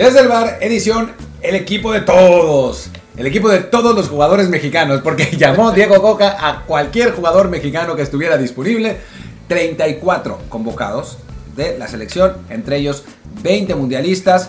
Desde 0.00 0.20
el 0.20 0.28
bar, 0.28 0.56
edición, 0.62 1.12
el 1.42 1.54
equipo 1.54 1.92
de 1.92 2.00
todos. 2.00 2.88
El 3.18 3.26
equipo 3.26 3.50
de 3.50 3.58
todos 3.58 3.94
los 3.94 4.08
jugadores 4.08 4.48
mexicanos, 4.48 5.02
porque 5.02 5.28
llamó 5.36 5.72
Diego 5.72 6.00
Coca 6.00 6.38
a 6.40 6.64
cualquier 6.64 7.12
jugador 7.12 7.50
mexicano 7.50 7.94
que 7.96 8.00
estuviera 8.00 8.38
disponible. 8.38 8.96
34 9.48 10.38
convocados 10.48 11.18
de 11.54 11.76
la 11.76 11.86
selección, 11.86 12.38
entre 12.48 12.78
ellos 12.78 13.04
20 13.42 13.74
mundialistas. 13.74 14.48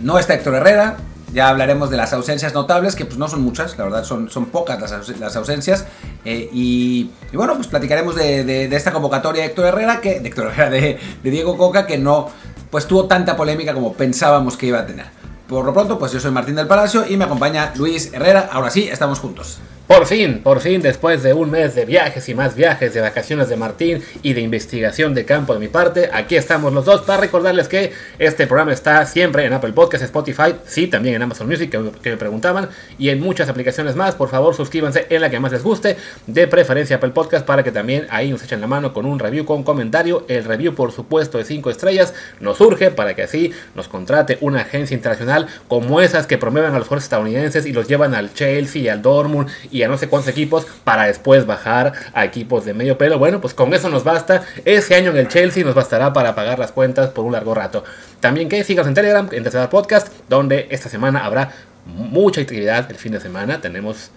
No 0.00 0.16
está 0.16 0.34
Héctor 0.34 0.54
Herrera, 0.54 0.98
ya 1.32 1.48
hablaremos 1.48 1.90
de 1.90 1.96
las 1.96 2.12
ausencias 2.12 2.54
notables, 2.54 2.94
que 2.94 3.04
pues 3.04 3.18
no 3.18 3.26
son 3.26 3.42
muchas, 3.42 3.76
la 3.76 3.82
verdad 3.82 4.04
son, 4.04 4.30
son 4.30 4.46
pocas 4.46 4.78
las, 5.18 5.34
ausencias. 5.34 5.86
Eh, 6.24 6.48
y, 6.52 7.10
bueno, 7.32 7.56
pues 7.56 7.66
platicaremos 7.66 8.14
de, 8.14 8.66
esta 8.66 8.92
convocatoria 8.92 9.42
de 9.42 9.48
Héctor 9.48 9.66
Herrera, 9.66 10.00
que, 10.00 10.20
de, 10.20 10.28
Héctor 10.28 10.52
Herrera 10.52 10.70
de, 10.70 10.98
de 11.20 11.30
Diego 11.32 11.58
Coca, 11.58 11.84
que 11.84 11.98
no 11.98 12.30
pues 12.74 12.88
tuvo 12.88 13.04
tanta 13.04 13.36
polémica 13.36 13.72
como 13.72 13.92
pensábamos 13.92 14.56
que 14.56 14.66
iba 14.66 14.80
a 14.80 14.84
tener. 14.84 15.06
Por 15.46 15.64
lo 15.64 15.72
pronto, 15.72 15.96
pues 15.96 16.10
yo 16.10 16.18
soy 16.18 16.32
Martín 16.32 16.56
del 16.56 16.66
Palacio 16.66 17.06
y 17.08 17.16
me 17.16 17.22
acompaña 17.22 17.72
Luis 17.76 18.12
Herrera. 18.12 18.48
Ahora 18.50 18.68
sí, 18.68 18.88
estamos 18.90 19.20
juntos. 19.20 19.60
Por 19.86 20.06
fin, 20.06 20.40
por 20.42 20.60
fin, 20.60 20.80
después 20.80 21.22
de 21.22 21.34
un 21.34 21.50
mes 21.50 21.74
de 21.74 21.84
viajes 21.84 22.26
y 22.30 22.34
más 22.34 22.54
viajes, 22.54 22.94
de 22.94 23.02
vacaciones 23.02 23.50
de 23.50 23.56
Martín 23.56 24.02
y 24.22 24.32
de 24.32 24.40
investigación 24.40 25.12
de 25.12 25.26
campo 25.26 25.52
de 25.52 25.60
mi 25.60 25.68
parte, 25.68 26.08
aquí 26.10 26.36
estamos 26.36 26.72
los 26.72 26.86
dos 26.86 27.02
para 27.02 27.20
recordarles 27.20 27.68
que 27.68 27.92
este 28.18 28.46
programa 28.46 28.72
está 28.72 29.04
siempre 29.04 29.44
en 29.44 29.52
Apple 29.52 29.74
Podcasts, 29.74 30.06
Spotify, 30.06 30.54
sí, 30.64 30.86
también 30.86 31.16
en 31.16 31.22
Amazon 31.22 31.46
Music, 31.46 31.70
que, 32.00 32.10
me 32.10 32.16
preguntaban, 32.16 32.70
y 32.98 33.10
en 33.10 33.20
muchas 33.20 33.50
aplicaciones 33.50 33.94
más. 33.94 34.14
Por 34.14 34.30
favor, 34.30 34.54
suscríbanse 34.54 35.06
en 35.10 35.20
la 35.20 35.28
que 35.28 35.38
más 35.38 35.52
les 35.52 35.62
guste, 35.62 35.98
de 36.26 36.48
preferencia 36.48 36.96
Apple 36.96 37.10
Podcast, 37.10 37.44
para 37.44 37.62
que 37.62 37.70
también 37.70 38.06
ahí 38.08 38.30
nos 38.30 38.42
echen 38.42 38.62
la 38.62 38.66
mano 38.66 38.94
con 38.94 39.04
un 39.04 39.18
review, 39.18 39.44
con 39.44 39.64
comentario. 39.64 40.24
El 40.28 40.44
review, 40.44 40.74
por 40.74 40.92
supuesto, 40.92 41.36
de 41.36 41.44
5 41.44 41.68
estrellas 41.68 42.14
nos 42.40 42.56
surge 42.56 42.90
para 42.90 43.14
que 43.14 43.24
así 43.24 43.52
nos 43.74 43.88
contrate 43.88 44.38
una 44.40 44.62
agencia 44.62 44.94
internacional 44.94 45.46
como 45.68 46.00
esas 46.00 46.26
que 46.26 46.38
promueven 46.38 46.72
a 46.72 46.78
los 46.78 46.88
jugadores 46.88 47.04
estadounidenses 47.04 47.66
y 47.66 47.74
los 47.74 47.86
llevan 47.86 48.14
al 48.14 48.32
Chelsea 48.32 48.80
y 48.80 48.88
al 48.88 49.02
Dortmund 49.02 49.50
y 49.74 49.82
a 49.82 49.88
no 49.88 49.98
sé 49.98 50.08
cuántos 50.08 50.30
equipos 50.30 50.68
para 50.84 51.06
después 51.06 51.46
bajar 51.46 51.94
a 52.12 52.24
equipos 52.24 52.64
de 52.64 52.74
medio 52.74 52.96
pelo. 52.96 53.18
Bueno, 53.18 53.40
pues 53.40 53.54
con 53.54 53.74
eso 53.74 53.88
nos 53.88 54.04
basta. 54.04 54.44
Ese 54.64 54.94
año 54.94 55.10
en 55.10 55.16
el 55.16 55.26
Chelsea 55.26 55.64
nos 55.64 55.74
bastará 55.74 56.12
para 56.12 56.36
pagar 56.36 56.60
las 56.60 56.70
cuentas 56.70 57.10
por 57.10 57.24
un 57.24 57.32
largo 57.32 57.54
rato. 57.54 57.82
También 58.20 58.48
que 58.48 58.62
sigas 58.62 58.86
en 58.86 58.94
Telegram, 58.94 59.28
en 59.32 59.42
Tercera 59.42 59.68
Podcast, 59.68 60.12
donde 60.28 60.68
esta 60.70 60.88
semana 60.88 61.24
habrá 61.24 61.50
mucha 61.86 62.40
actividad 62.40 62.88
el 62.88 62.96
fin 62.96 63.10
de 63.10 63.20
semana. 63.20 63.60
Tenemos 63.60 64.12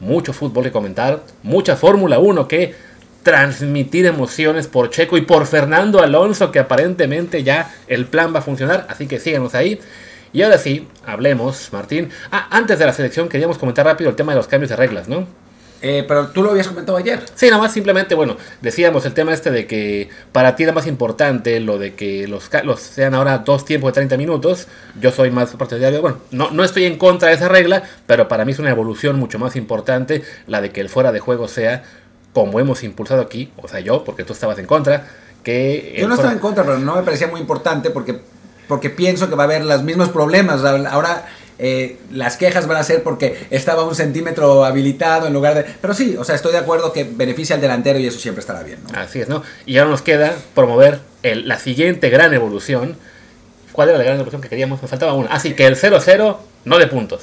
mucho 0.00 0.34
fútbol 0.34 0.64
que 0.64 0.70
comentar, 0.70 1.22
mucha 1.42 1.76
Fórmula 1.76 2.18
1 2.18 2.46
que 2.46 2.74
transmitir 3.22 4.04
emociones 4.04 4.66
por 4.66 4.90
Checo 4.90 5.16
y 5.16 5.22
por 5.22 5.46
Fernando 5.46 6.02
Alonso, 6.02 6.52
que 6.52 6.58
aparentemente 6.58 7.42
ya 7.42 7.74
el 7.88 8.04
plan 8.04 8.34
va 8.34 8.40
a 8.40 8.42
funcionar. 8.42 8.86
Así 8.90 9.06
que 9.06 9.18
síganos 9.18 9.54
ahí. 9.54 9.80
Y 10.32 10.42
ahora 10.42 10.58
sí, 10.58 10.86
hablemos, 11.04 11.72
Martín. 11.72 12.10
Ah, 12.30 12.48
antes 12.50 12.78
de 12.78 12.86
la 12.86 12.92
selección 12.92 13.28
queríamos 13.28 13.58
comentar 13.58 13.84
rápido 13.84 14.10
el 14.10 14.16
tema 14.16 14.32
de 14.32 14.36
los 14.36 14.46
cambios 14.46 14.70
de 14.70 14.76
reglas, 14.76 15.08
¿no? 15.08 15.26
Eh, 15.82 16.04
pero 16.06 16.28
tú 16.28 16.42
lo 16.42 16.50
habías 16.50 16.68
comentado 16.68 16.98
ayer. 16.98 17.20
Sí, 17.34 17.46
nada 17.46 17.62
más 17.62 17.72
simplemente, 17.72 18.14
bueno, 18.14 18.36
decíamos 18.60 19.06
el 19.06 19.14
tema 19.14 19.32
este 19.32 19.50
de 19.50 19.66
que 19.66 20.10
para 20.30 20.54
ti 20.54 20.64
era 20.64 20.72
más 20.72 20.86
importante 20.86 21.58
lo 21.58 21.78
de 21.78 21.94
que 21.94 22.28
los, 22.28 22.50
los 22.64 22.80
sean 22.80 23.14
ahora 23.14 23.38
dos 23.38 23.64
tiempos 23.64 23.88
de 23.88 23.94
30 23.94 24.16
minutos. 24.18 24.68
Yo 25.00 25.10
soy 25.10 25.30
más 25.30 25.50
partidario, 25.52 26.02
bueno, 26.02 26.18
no, 26.30 26.50
no 26.50 26.64
estoy 26.64 26.84
en 26.84 26.98
contra 26.98 27.30
de 27.30 27.36
esa 27.36 27.48
regla, 27.48 27.82
pero 28.06 28.28
para 28.28 28.44
mí 28.44 28.52
es 28.52 28.58
una 28.58 28.70
evolución 28.70 29.18
mucho 29.18 29.38
más 29.38 29.56
importante 29.56 30.22
la 30.46 30.60
de 30.60 30.70
que 30.70 30.82
el 30.82 30.90
fuera 30.90 31.12
de 31.12 31.20
juego 31.20 31.48
sea 31.48 31.82
como 32.32 32.60
hemos 32.60 32.84
impulsado 32.84 33.22
aquí, 33.22 33.50
o 33.56 33.66
sea, 33.66 33.80
yo, 33.80 34.04
porque 34.04 34.22
tú 34.22 34.34
estabas 34.34 34.58
en 34.58 34.66
contra, 34.66 35.08
que... 35.42 35.96
Yo 35.98 36.06
no 36.06 36.14
estaba 36.14 36.32
en 36.32 36.38
contra, 36.38 36.62
pero 36.62 36.78
no 36.78 36.94
me 36.94 37.02
parecía 37.02 37.26
muy 37.26 37.40
importante 37.40 37.90
porque 37.90 38.20
porque 38.70 38.88
pienso 38.88 39.28
que 39.28 39.34
va 39.34 39.42
a 39.42 39.46
haber 39.46 39.64
los 39.64 39.82
mismos 39.82 40.10
problemas. 40.10 40.64
Ahora 40.64 41.26
eh, 41.58 41.98
las 42.12 42.36
quejas 42.36 42.68
van 42.68 42.76
a 42.76 42.84
ser 42.84 43.02
porque 43.02 43.48
estaba 43.50 43.82
un 43.82 43.96
centímetro 43.96 44.64
habilitado 44.64 45.26
en 45.26 45.32
lugar 45.32 45.56
de... 45.56 45.64
Pero 45.64 45.92
sí, 45.92 46.16
o 46.16 46.22
sea, 46.22 46.36
estoy 46.36 46.52
de 46.52 46.58
acuerdo 46.58 46.92
que 46.92 47.02
beneficia 47.02 47.56
al 47.56 47.60
delantero 47.60 47.98
y 47.98 48.06
eso 48.06 48.20
siempre 48.20 48.40
estará 48.40 48.62
bien. 48.62 48.78
Así 48.94 49.20
es, 49.20 49.28
¿no? 49.28 49.42
Y 49.66 49.76
ahora 49.76 49.90
nos 49.90 50.02
queda 50.02 50.36
promover 50.54 51.00
la 51.24 51.58
siguiente 51.58 52.10
gran 52.10 52.32
evolución. 52.32 52.96
¿Cuál 53.72 53.88
era 53.88 53.98
la 53.98 54.04
gran 54.04 54.16
evolución 54.16 54.40
que 54.40 54.48
queríamos? 54.48 54.80
Nos 54.80 54.88
faltaba 54.88 55.14
una. 55.14 55.30
Así 55.30 55.54
que 55.54 55.66
el 55.66 55.76
0-0 55.76 56.36
no 56.64 56.78
de 56.78 56.86
puntos. 56.86 57.22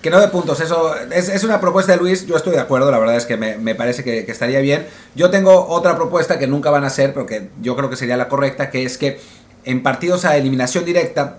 Que 0.00 0.08
no 0.08 0.20
de 0.20 0.28
puntos, 0.28 0.60
eso 0.60 0.94
es, 1.10 1.42
una 1.42 1.60
propuesta 1.60 1.90
de 1.92 1.98
Luis, 1.98 2.24
yo 2.24 2.36
estoy 2.36 2.52
de 2.52 2.60
acuerdo, 2.60 2.88
la 2.92 3.00
verdad 3.00 3.16
es 3.16 3.26
que 3.26 3.36
me, 3.36 3.74
parece 3.74 4.04
que, 4.04 4.24
que, 4.24 4.30
estaría 4.30 4.60
bien. 4.60 4.86
Yo 5.16 5.28
tengo 5.28 5.66
otra 5.66 5.96
propuesta 5.96 6.38
que 6.38 6.46
nunca 6.46 6.70
van 6.70 6.84
a 6.84 6.86
hacer, 6.86 7.12
pero 7.12 7.26
que 7.26 7.48
yo 7.60 7.74
creo 7.74 7.90
que 7.90 7.96
sería 7.96 8.16
la 8.16 8.28
correcta, 8.28 8.70
que 8.70 8.84
es 8.84 8.96
que 8.96 9.18
en 9.64 9.82
partidos 9.82 10.24
a 10.24 10.36
eliminación 10.36 10.84
directa, 10.84 11.38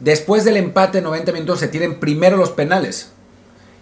después 0.00 0.44
del 0.44 0.56
empate 0.56 1.00
90 1.00 1.32
minutos 1.32 1.60
se 1.60 1.68
tienen 1.68 2.00
primero 2.00 2.36
los 2.36 2.50
penales. 2.50 3.10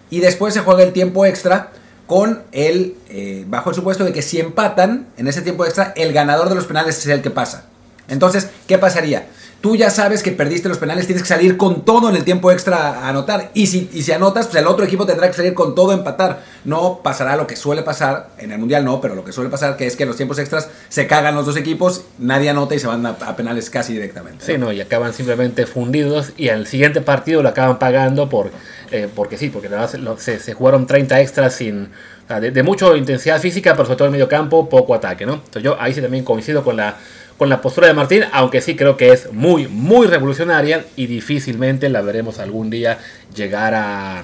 Y 0.09 0.19
después 0.19 0.53
se 0.53 0.59
juega 0.59 0.83
el 0.83 0.93
tiempo 0.93 1.25
extra 1.25 1.71
con 2.07 2.43
el, 2.51 2.95
eh, 3.09 3.45
bajo 3.47 3.69
el 3.69 3.75
supuesto 3.75 4.03
de 4.03 4.13
que 4.13 4.21
si 4.21 4.39
empatan 4.39 5.07
en 5.17 5.27
ese 5.27 5.41
tiempo 5.41 5.65
extra, 5.65 5.93
el 5.95 6.13
ganador 6.13 6.49
de 6.49 6.55
los 6.55 6.65
penales 6.65 6.97
es 6.97 7.07
el 7.07 7.21
que 7.21 7.31
pasa. 7.31 7.65
Entonces, 8.07 8.49
¿qué 8.67 8.77
pasaría? 8.77 9.27
Tú 9.63 9.77
ya 9.77 9.89
sabes 9.89 10.23
que 10.23 10.31
perdiste 10.33 10.67
los 10.67 10.77
penales, 10.77 11.05
tienes 11.05 11.23
que 11.23 11.29
salir 11.29 11.55
con 11.55 11.85
todo 11.85 12.09
en 12.09 12.17
el 12.17 12.25
tiempo 12.25 12.51
extra 12.51 12.99
a 12.99 13.07
anotar. 13.07 13.49
Y 13.53 13.67
si, 13.67 13.89
y 13.93 14.01
si 14.01 14.11
anotas, 14.11 14.47
pues 14.47 14.61
el 14.61 14.67
otro 14.67 14.83
equipo 14.83 15.05
tendrá 15.05 15.27
que 15.27 15.33
salir 15.33 15.53
con 15.53 15.73
todo 15.73 15.91
a 15.91 15.93
empatar. 15.93 16.43
No 16.65 16.99
pasará 17.01 17.37
lo 17.37 17.47
que 17.47 17.55
suele 17.55 17.81
pasar, 17.81 18.31
en 18.39 18.51
el 18.51 18.59
Mundial 18.59 18.83
no, 18.83 18.99
pero 18.99 19.15
lo 19.15 19.23
que 19.23 19.31
suele 19.31 19.49
pasar 19.49 19.77
que 19.77 19.87
es 19.87 19.95
que 19.95 20.03
en 20.03 20.09
los 20.09 20.17
tiempos 20.17 20.37
extras 20.37 20.67
se 20.89 21.07
cagan 21.07 21.33
los 21.35 21.45
dos 21.45 21.55
equipos, 21.55 22.03
nadie 22.19 22.49
anota 22.49 22.75
y 22.75 22.79
se 22.79 22.87
van 22.87 23.05
a, 23.05 23.15
penales 23.37 23.69
casi 23.69 23.93
directamente. 23.93 24.45
Sí, 24.45 24.57
no, 24.57 24.69
y 24.73 24.81
acaban 24.81 25.13
simplemente 25.13 25.65
fundidos 25.65 26.33
y 26.35 26.49
al 26.49 26.67
siguiente 26.67 26.99
partido 26.99 27.41
lo 27.41 27.47
acaban 27.47 27.79
pagando 27.79 28.27
por, 28.27 28.51
eh, 28.91 29.07
porque 29.15 29.37
sí, 29.37 29.47
porque 29.47 29.69
se, 30.17 30.39
se, 30.39 30.53
jugaron 30.53 30.87
30 30.87 31.21
extras 31.21 31.55
sin... 31.55 31.87
de, 32.27 32.51
de 32.51 32.63
mucha 32.63 32.97
intensidad 32.97 33.39
física, 33.39 33.71
pero 33.75 33.85
sobre 33.85 33.95
todo 33.95 34.07
en 34.07 34.11
medio 34.11 34.27
campo, 34.27 34.67
poco 34.67 34.93
ataque, 34.93 35.25
¿no? 35.25 35.35
Entonces 35.35 35.63
yo 35.63 35.79
ahí 35.79 35.93
sí 35.93 36.01
también 36.01 36.25
coincido 36.25 36.65
con 36.65 36.75
la 36.75 36.97
con 37.43 37.49
la 37.49 37.59
postura 37.59 37.87
de 37.87 37.93
Martín, 37.93 38.23
aunque 38.31 38.61
sí 38.61 38.77
creo 38.77 38.95
que 38.95 39.11
es 39.11 39.33
muy, 39.33 39.67
muy 39.67 40.07
revolucionaria 40.07 40.85
y 40.95 41.07
difícilmente 41.07 41.89
la 41.89 42.01
veremos 42.01 42.39
algún 42.39 42.69
día 42.69 42.99
llegar 43.35 43.73
a, 43.73 44.23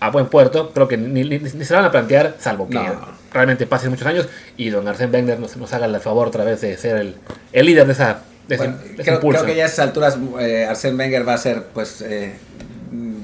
a 0.00 0.10
buen 0.10 0.28
puerto. 0.28 0.70
Creo 0.70 0.88
que 0.88 0.96
ni, 0.96 1.38
se 1.46 1.74
van 1.74 1.84
a 1.84 1.90
plantear, 1.90 2.36
salvo 2.38 2.66
que 2.66 2.80
realmente 3.34 3.66
pasen 3.66 3.90
muchos 3.90 4.06
años 4.06 4.28
y 4.56 4.70
don 4.70 4.86
Arsène 4.86 5.12
Wenger 5.12 5.38
nos, 5.38 5.58
nos 5.58 5.74
haga 5.74 5.84
el 5.84 6.00
favor 6.00 6.28
otra 6.28 6.42
vez 6.42 6.62
de 6.62 6.74
ser 6.78 6.96
el, 6.96 7.16
el 7.52 7.66
líder 7.66 7.86
de 7.86 7.92
esa... 7.92 8.22
De 8.48 8.56
creo, 8.56 9.44
que 9.44 9.54
ya 9.54 9.64
a 9.64 9.66
esas 9.66 9.80
alturas 9.80 10.16
eh, 10.40 10.66
Arsène 10.66 10.96
Wenger 10.96 11.28
va 11.28 11.34
a 11.34 11.36
ser, 11.36 11.64
pues, 11.74 12.00
eh, 12.00 12.32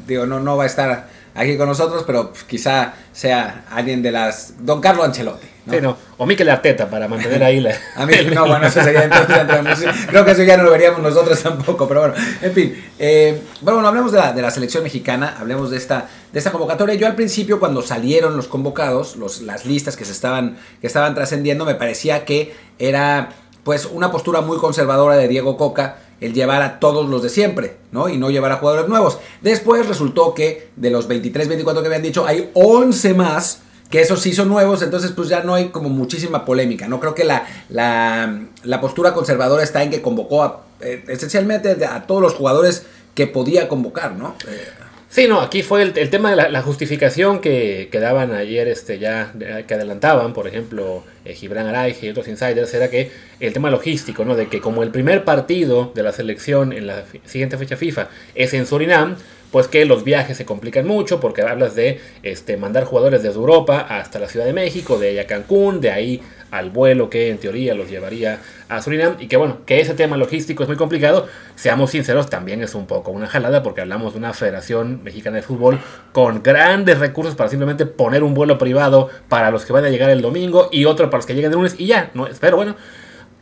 digo, 0.06 0.27
no, 0.27 0.39
no 0.39 0.59
va 0.59 0.65
a 0.65 0.67
estar 0.67 1.06
aquí 1.35 1.56
con 1.56 1.67
nosotros, 1.67 2.05
pero 2.06 2.29
pues, 2.29 2.45
quizá 2.45 2.93
sea 3.15 3.65
alguien 3.71 4.03
de 4.03 4.12
las... 4.12 4.67
Don 4.67 4.83
Carlo 4.83 5.03
Ancelotti. 5.03 5.54
Sí, 5.69 5.81
no. 5.81 5.97
O 6.19 6.27
Mikel 6.27 6.49
Arteta 6.51 6.89
para 6.91 7.09
mantener 7.09 7.43
ahí 7.43 7.61
la. 7.61 7.75
a 7.97 8.05
mí, 8.05 8.15
no, 8.35 8.47
bueno, 8.47 8.67
eso 8.67 8.83
sería 8.83 9.05
entonces. 9.05 9.89
creo 10.09 10.25
que 10.25 10.33
eso 10.33 10.43
ya 10.43 10.57
no 10.57 10.65
lo 10.65 10.71
veríamos 10.71 11.01
nosotros 11.01 11.43
tampoco, 11.43 11.89
pero 11.89 12.01
bueno, 12.01 12.15
en 12.43 12.53
fin. 12.53 12.85
Eh, 12.99 13.43
bueno, 13.63 13.87
hablemos 13.87 14.13
de 14.13 14.19
la, 14.19 14.33
de 14.33 14.43
la 14.43 14.51
selección 14.51 14.83
mexicana, 14.83 15.37
hablemos 15.39 15.71
de 15.71 15.79
esta, 15.79 16.07
de 16.33 16.39
esta 16.39 16.53
convocatoria. 16.53 16.95
Yo 16.97 17.07
al 17.07 17.15
principio, 17.15 17.59
cuando 17.59 17.81
salieron 17.83 18.37
los 18.37 18.47
convocados, 18.47 19.17
los, 19.17 19.41
las 19.41 19.65
listas 19.65 19.97
que 19.97 20.05
se 20.05 20.13
estaban, 20.13 20.59
que 20.81 20.87
estaban 20.87 21.15
trascendiendo, 21.15 21.65
me 21.65 21.75
parecía 21.75 22.25
que 22.25 22.55
era 22.79 23.31
pues 23.63 23.87
una 23.87 24.13
postura 24.13 24.43
muy 24.43 24.59
conservadora 24.59 25.17
de 25.17 25.29
Diego 25.29 25.57
Coca 25.57 25.97
el 26.21 26.33
llevar 26.33 26.63
a 26.63 26.79
todos 26.79 27.09
los 27.09 27.23
de 27.23 27.29
siempre, 27.29 27.77
¿no? 27.91 28.09
Y 28.09 28.19
no 28.19 28.31
llevar 28.31 28.53
a 28.53 28.57
jugadores 28.57 28.89
nuevos. 28.89 29.19
Después 29.41 29.87
resultó 29.87 30.33
que 30.35 30.69
de 30.77 30.91
los 30.91 31.09
23, 31.09 31.49
24 31.49 31.83
que 31.83 31.87
habían 31.87 32.03
dicho, 32.03 32.27
hay 32.27 32.50
11 32.55 33.15
más 33.15 33.61
que 33.91 34.01
esos 34.01 34.21
sí 34.21 34.33
son 34.33 34.49
nuevos, 34.49 34.83
entonces 34.83 35.13
pues 35.13 35.29
ya 35.29 35.43
no 35.43 35.55
hay 35.55 35.69
como 35.69 35.89
muchísima 35.89 36.45
polémica, 36.45 36.89
¿no? 36.89 37.01
Creo 37.01 37.15
que 37.15 37.25
la, 37.25 37.47
la, 37.69 38.81
postura 38.81 39.15
conservadora 39.15 39.63
está 39.63 39.83
en 39.83 39.91
que 39.91 40.03
convocó 40.03 40.63
eh, 40.81 41.05
esencialmente 41.09 41.85
a 41.85 42.07
todos 42.07 42.21
los 42.21 42.35
jugadores 42.35 42.87
que 43.15 43.27
podía 43.27 43.69
convocar, 43.69 44.17
¿no? 44.17 44.35
Eh, 44.49 44.67
sí, 45.09 45.29
no, 45.29 45.41
aquí 45.41 45.63
fue 45.63 45.83
el, 45.83 46.11
tema 46.11 46.31
de 46.31 46.51
la, 46.51 46.63
justificación 46.63 47.41
que, 47.41 47.89
que, 47.93 48.01
daban 48.01 48.33
ayer, 48.33 48.67
este, 48.69 48.99
ya, 48.99 49.33
que 49.67 49.75
adelantaban, 49.75 50.33
por 50.33 50.49
ejemplo, 50.49 51.05
eh, 51.25 51.35
Gibran 51.35 51.67
Araige 51.69 52.07
y 52.07 52.11
otros 52.11 52.27
insiders, 52.27 52.75
era 52.75 52.91
que 52.91 53.13
el 53.39 53.53
tema 53.53 53.71
logístico, 53.71 54.25
¿no? 54.25 54.35
De 54.35 54.49
que 54.49 54.61
como 54.61 54.83
el 54.83 54.91
primer 54.91 55.25
partido 55.25 55.93
de 55.95 56.03
la 56.03 56.13
selección 56.13 56.73
en 56.73 56.89
la 56.89 57.05
siguiente 57.27 57.57
fecha 57.59 57.77
FIFA 57.77 58.09
es 58.35 58.55
en 58.55 58.67
Surinam, 58.67 59.17
pues 59.55 59.69
que 59.69 59.85
los 59.85 60.03
viajes 60.03 60.37
se 60.37 60.45
complican 60.45 60.85
mucho 60.85 61.21
porque 61.21 61.43
hablas 61.43 61.77
de 61.77 62.01
este, 62.25 62.56
mandar 62.56 62.83
jugadores 62.83 63.23
desde 63.23 63.37
Europa 63.37 63.87
hasta 63.89 64.19
la 64.19 64.27
Ciudad 64.27 64.47
de 64.47 64.53
México, 64.53 64.99
de 64.99 65.11
ahí 65.11 65.19
a 65.21 65.29
Cancún, 65.29 65.81
de 65.81 65.93
ahí 65.93 66.21
al 66.51 66.71
vuelo 66.71 67.09
que 67.09 67.31
en 67.31 67.39
teoría 67.39 67.73
los 67.75 67.89
llevaría 67.89 68.41
a 68.69 68.83
Surinam 68.83 69.15
y 69.21 69.29
que 69.29 69.37
bueno, 69.37 69.59
que 69.65 69.81
ese 69.81 69.95
tema 69.95 70.17
logístico 70.17 70.65
es 70.65 70.69
muy 70.69 70.77
complicado, 70.77 71.29
seamos 71.55 71.93
sinceros, 71.93 72.29
también 72.29 72.62
es 72.65 72.75
un 72.75 72.89
poco 72.89 73.12
una 73.12 73.29
jalada 73.29 73.62
porque 73.62 73.81
hablamos 73.81 74.15
de 74.15 74.19
una 74.19 74.33
Federación 74.33 75.05
Mexicana 75.05 75.37
de 75.37 75.43
Fútbol 75.43 75.79
con 76.12 76.43
grandes 76.43 76.99
recursos 76.99 77.37
para 77.37 77.49
simplemente 77.49 77.87
poner 77.87 78.25
un 78.25 78.35
vuelo 78.35 78.59
privado 78.59 79.09
para 79.29 79.53
los 79.53 79.65
que 79.65 79.73
van 79.73 79.85
a 79.85 79.89
llegar 79.89 80.11
el 80.11 80.21
domingo 80.21 80.69
y 80.73 80.85
otro 80.87 81.11
para 81.11 81.19
los 81.19 81.27
que 81.27 81.35
lleguen 81.35 81.53
el 81.53 81.59
lunes 81.59 81.77
y 81.79 81.87
ya, 81.87 82.11
¿no? 82.15 82.27
pero 82.41 82.57
bueno, 82.57 82.75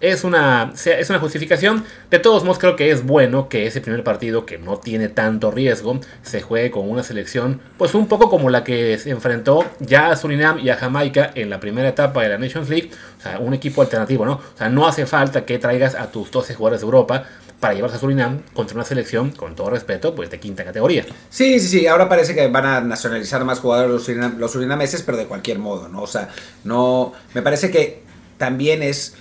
es 0.02 0.24
una, 0.24 0.72
es 0.84 1.08
una 1.10 1.20
justificación. 1.20 1.84
De 2.10 2.18
todos 2.18 2.42
modos, 2.42 2.58
creo 2.58 2.74
que 2.74 2.90
es 2.90 3.06
bueno 3.06 3.48
que 3.48 3.66
ese 3.66 3.80
primer 3.80 4.02
partido, 4.02 4.44
que 4.44 4.58
no 4.58 4.76
tiene 4.76 5.08
tanto 5.08 5.52
riesgo, 5.52 6.00
se 6.22 6.42
juegue 6.42 6.72
con 6.72 6.90
una 6.90 7.04
selección, 7.04 7.60
pues 7.78 7.94
un 7.94 8.08
poco 8.08 8.28
como 8.28 8.50
la 8.50 8.64
que 8.64 8.98
se 8.98 9.10
enfrentó 9.10 9.64
ya 9.78 10.10
a 10.10 10.16
Surinam 10.16 10.58
y 10.58 10.70
a 10.70 10.76
Jamaica 10.76 11.30
en 11.36 11.48
la 11.48 11.60
primera 11.60 11.88
etapa 11.88 12.22
de 12.24 12.30
la 12.30 12.38
Nations 12.38 12.68
League. 12.68 12.90
O 13.18 13.22
sea, 13.22 13.38
un 13.38 13.54
equipo 13.54 13.80
alternativo, 13.80 14.26
¿no? 14.26 14.32
O 14.32 14.58
sea, 14.58 14.68
no 14.68 14.88
hace 14.88 15.06
falta 15.06 15.46
que 15.46 15.60
traigas 15.60 15.94
a 15.94 16.10
tus 16.10 16.32
12 16.32 16.54
jugadores 16.54 16.80
de 16.80 16.84
Europa 16.84 17.24
para 17.60 17.74
llevarse 17.74 17.96
a 17.96 18.00
Surinam 18.00 18.42
contra 18.54 18.74
una 18.74 18.84
selección, 18.84 19.30
con 19.30 19.54
todo 19.54 19.70
respeto, 19.70 20.16
pues 20.16 20.28
de 20.30 20.40
quinta 20.40 20.64
categoría. 20.64 21.06
Sí, 21.30 21.60
sí, 21.60 21.68
sí. 21.68 21.86
Ahora 21.86 22.08
parece 22.08 22.34
que 22.34 22.48
van 22.48 22.66
a 22.66 22.80
nacionalizar 22.80 23.44
más 23.44 23.60
jugadores 23.60 24.08
los, 24.08 24.36
los 24.36 24.50
surinameses, 24.50 25.02
pero 25.02 25.16
de 25.16 25.26
cualquier 25.26 25.60
modo, 25.60 25.88
¿no? 25.88 26.02
O 26.02 26.08
sea, 26.08 26.28
no. 26.64 27.12
Me 27.34 27.42
parece 27.42 27.70
que 27.70 28.02
también 28.36 28.82
es 28.82 29.14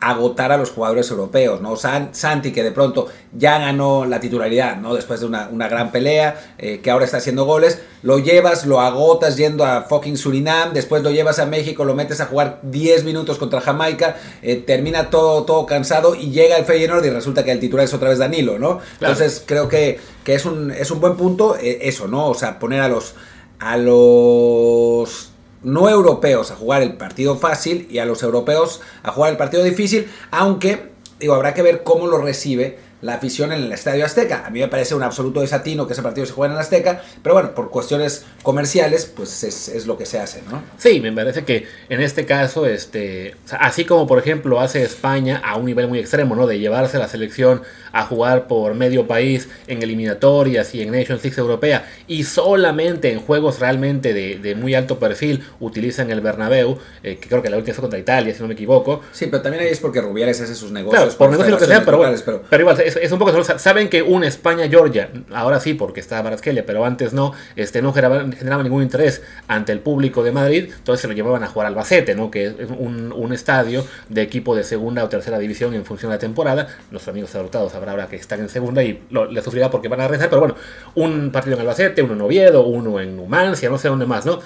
agotar 0.00 0.52
a 0.52 0.56
los 0.56 0.70
jugadores 0.70 1.10
europeos, 1.10 1.60
¿no? 1.60 1.74
Santi, 1.76 2.52
que 2.52 2.62
de 2.62 2.70
pronto 2.70 3.08
ya 3.36 3.58
ganó 3.58 4.04
la 4.04 4.20
titularidad, 4.20 4.76
¿no? 4.76 4.94
Después 4.94 5.20
de 5.20 5.26
una, 5.26 5.68
gran 5.68 5.90
pelea, 5.90 6.54
eh, 6.58 6.80
que 6.80 6.90
ahora 6.90 7.04
está 7.04 7.16
haciendo 7.16 7.44
goles, 7.44 7.80
lo 8.02 8.18
llevas, 8.18 8.64
lo 8.64 8.80
agotas 8.80 9.36
yendo 9.36 9.64
a 9.64 9.82
fucking 9.82 10.16
Surinam, 10.16 10.72
después 10.72 11.02
lo 11.02 11.10
llevas 11.10 11.40
a 11.40 11.46
México, 11.46 11.84
lo 11.84 11.94
metes 11.94 12.20
a 12.20 12.26
jugar 12.26 12.60
10 12.62 13.04
minutos 13.04 13.38
contra 13.38 13.60
Jamaica, 13.60 14.16
eh, 14.42 14.56
termina 14.56 15.10
todo, 15.10 15.44
todo 15.44 15.66
cansado 15.66 16.14
y 16.14 16.30
llega 16.30 16.56
el 16.56 16.64
Feyenoord 16.64 17.04
y 17.04 17.10
resulta 17.10 17.44
que 17.44 17.50
el 17.50 17.58
titular 17.58 17.84
es 17.84 17.94
otra 17.94 18.10
vez 18.10 18.18
Danilo, 18.18 18.58
¿no? 18.58 18.78
Entonces 19.00 19.42
creo 19.44 19.68
que, 19.68 19.98
que, 20.22 20.34
es, 20.34 20.44
un, 20.44 20.70
es 20.70 20.90
un 20.92 21.00
buen 21.00 21.16
punto 21.16 21.56
eh, 21.56 21.80
eso, 21.82 22.06
¿no? 22.06 22.28
O 22.28 22.34
sea, 22.34 22.58
poner 22.58 22.80
a 22.82 22.88
los... 22.88 23.14
A 23.60 23.76
los 23.76 25.32
no 25.62 25.88
europeos 25.88 26.50
a 26.50 26.56
jugar 26.56 26.82
el 26.82 26.96
partido 26.96 27.36
fácil 27.36 27.86
y 27.90 27.98
a 27.98 28.04
los 28.04 28.22
europeos 28.22 28.80
a 29.02 29.12
jugar 29.12 29.32
el 29.32 29.36
partido 29.36 29.62
difícil, 29.62 30.08
aunque 30.30 30.90
digo, 31.18 31.34
habrá 31.34 31.54
que 31.54 31.62
ver 31.62 31.82
cómo 31.82 32.06
lo 32.06 32.18
recibe 32.18 32.78
la 33.00 33.14
afición 33.14 33.52
en 33.52 33.62
el 33.62 33.72
Estadio 33.72 34.04
Azteca. 34.04 34.44
A 34.46 34.50
mí 34.50 34.60
me 34.60 34.68
parece 34.68 34.94
un 34.94 35.02
absoluto 35.02 35.40
desatino 35.40 35.86
que 35.86 35.92
ese 35.92 36.02
partido 36.02 36.26
se 36.26 36.32
juegue 36.32 36.52
en 36.52 36.56
el 36.56 36.60
Azteca, 36.60 37.02
pero 37.22 37.34
bueno, 37.34 37.54
por 37.54 37.70
cuestiones 37.70 38.24
comerciales, 38.42 39.06
pues 39.06 39.44
es, 39.44 39.86
lo 39.86 39.96
que 39.96 40.06
se 40.06 40.18
hace, 40.18 40.42
¿no? 40.50 40.62
Sí, 40.76 41.00
me 41.00 41.12
parece 41.12 41.44
que 41.44 41.66
en 41.88 42.00
este 42.00 42.26
caso, 42.26 42.66
este, 42.66 43.34
así 43.58 43.84
como 43.84 44.06
por 44.06 44.18
ejemplo 44.18 44.60
hace 44.60 44.82
España 44.82 45.40
a 45.44 45.56
un 45.56 45.66
nivel 45.66 45.88
muy 45.88 45.98
extremo, 45.98 46.34
¿no? 46.34 46.46
De 46.46 46.58
llevarse 46.58 46.98
la 46.98 47.08
selección 47.08 47.62
a 47.92 48.04
jugar 48.04 48.46
por 48.48 48.74
medio 48.74 49.06
país 49.06 49.48
en 49.66 49.82
eliminatorias 49.82 50.74
y 50.74 50.82
en 50.82 50.92
Nations 50.92 51.22
League 51.22 51.38
europea 51.40 51.88
y 52.06 52.24
solamente 52.24 53.12
en 53.12 53.20
juegos 53.20 53.60
realmente 53.60 54.12
de, 54.12 54.54
muy 54.54 54.74
alto 54.74 54.98
perfil 54.98 55.44
utilizan 55.60 56.10
el 56.10 56.20
Bernabéu, 56.20 56.78
eh, 57.02 57.16
que 57.20 57.28
creo 57.28 57.42
que 57.42 57.50
la 57.50 57.56
última 57.56 57.74
fue 57.74 57.82
contra 57.82 57.98
Italia, 57.98 58.34
si 58.34 58.40
no 58.40 58.48
me 58.48 58.54
equivoco. 58.54 59.02
Sí, 59.12 59.26
pero 59.26 59.42
también 59.42 59.62
ahí 59.64 59.70
es 59.70 59.78
porque 59.78 60.00
Rubiales 60.00 60.40
hace 60.40 60.54
sus 60.54 60.72
negocios. 60.72 61.02
Claro, 61.02 61.18
por 61.18 61.30
negocios 61.30 61.52
lo 61.52 61.58
que 61.58 61.66
sea, 61.66 61.84
pero, 61.84 62.00
pero, 62.24 62.42
pero 62.48 62.62
igual, 62.62 62.80
es, 62.96 63.12
un 63.12 63.18
poco 63.18 63.42
saben 63.44 63.88
que 63.88 64.02
un 64.02 64.24
España-Georgia, 64.24 65.10
ahora 65.32 65.60
sí 65.60 65.74
porque 65.74 66.00
está 66.00 66.20
Barasquelia, 66.22 66.64
pero 66.66 66.84
antes 66.84 67.12
no, 67.12 67.32
este, 67.56 67.82
no 67.82 67.92
generaba, 67.92 68.62
ningún 68.62 68.82
interés 68.82 69.22
ante 69.46 69.72
el 69.72 69.80
público 69.80 70.22
de 70.22 70.32
Madrid, 70.32 70.70
entonces 70.76 71.02
se 71.02 71.08
lo 71.08 71.14
llevaban 71.14 71.42
a 71.44 71.48
jugar 71.48 71.66
al 71.66 71.74
Albacete, 71.74 72.14
¿no? 72.14 72.30
que 72.30 72.46
es 72.46 72.54
un, 72.78 73.28
estadio 73.32 73.84
de 74.08 74.22
equipo 74.22 74.56
de 74.56 74.64
segunda 74.64 75.04
o 75.04 75.08
tercera 75.08 75.38
división 75.38 75.74
en 75.74 75.84
función 75.84 76.10
de 76.10 76.16
la 76.16 76.18
temporada. 76.18 76.66
Nuestros 76.90 77.08
amigos 77.08 77.34
adoptados 77.34 77.74
habrá 77.74 77.92
ahora 77.92 78.06
que 78.08 78.16
están 78.16 78.40
en 78.40 78.48
segunda 78.48 78.82
y 78.82 79.02
lo, 79.10 79.26
les 79.26 79.44
sufrirá 79.44 79.70
porque 79.70 79.88
van 79.88 80.00
a 80.00 80.08
rezar, 80.08 80.30
pero 80.30 80.40
bueno, 80.40 80.54
un 80.94 81.30
partido 81.30 81.56
en 81.56 81.60
Albacete, 81.60 82.02
uno 82.02 82.14
en 82.14 82.20
Oviedo, 82.22 82.66
uno 82.66 83.00
en 83.00 83.16
Numancia, 83.16 83.68
no 83.68 83.76
sé 83.76 83.88
dónde 83.88 84.06
más, 84.06 84.24
¿no? 84.24 84.40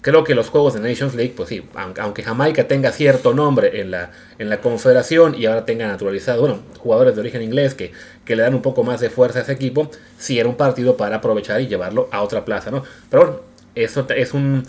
Creo 0.00 0.24
que 0.24 0.34
los 0.34 0.48
juegos 0.48 0.74
de 0.74 0.80
Nations 0.80 1.14
League, 1.14 1.34
pues 1.36 1.48
sí, 1.48 1.62
aunque 1.98 2.22
Jamaica 2.22 2.68
tenga 2.68 2.92
cierto 2.92 3.34
nombre 3.34 3.80
en 3.80 3.90
la, 3.90 4.10
en 4.38 4.48
la 4.48 4.60
confederación 4.60 5.34
y 5.34 5.46
ahora 5.46 5.64
tenga 5.64 5.86
naturalizado, 5.86 6.40
bueno, 6.40 6.60
jugadores 6.78 7.14
de 7.14 7.20
origen 7.20 7.42
inglés 7.42 7.74
que, 7.74 7.92
que 8.24 8.36
le 8.36 8.42
dan 8.42 8.54
un 8.54 8.62
poco 8.62 8.84
más 8.84 9.00
de 9.00 9.10
fuerza 9.10 9.40
a 9.40 9.42
ese 9.42 9.52
equipo, 9.52 9.90
sí 10.18 10.38
era 10.38 10.48
un 10.48 10.56
partido 10.56 10.96
para 10.96 11.16
aprovechar 11.16 11.60
y 11.60 11.66
llevarlo 11.66 12.08
a 12.12 12.22
otra 12.22 12.44
plaza, 12.44 12.70
¿no? 12.70 12.84
Pero 13.10 13.22
bueno, 13.22 13.40
eso 13.74 14.06
es 14.14 14.34
un, 14.34 14.64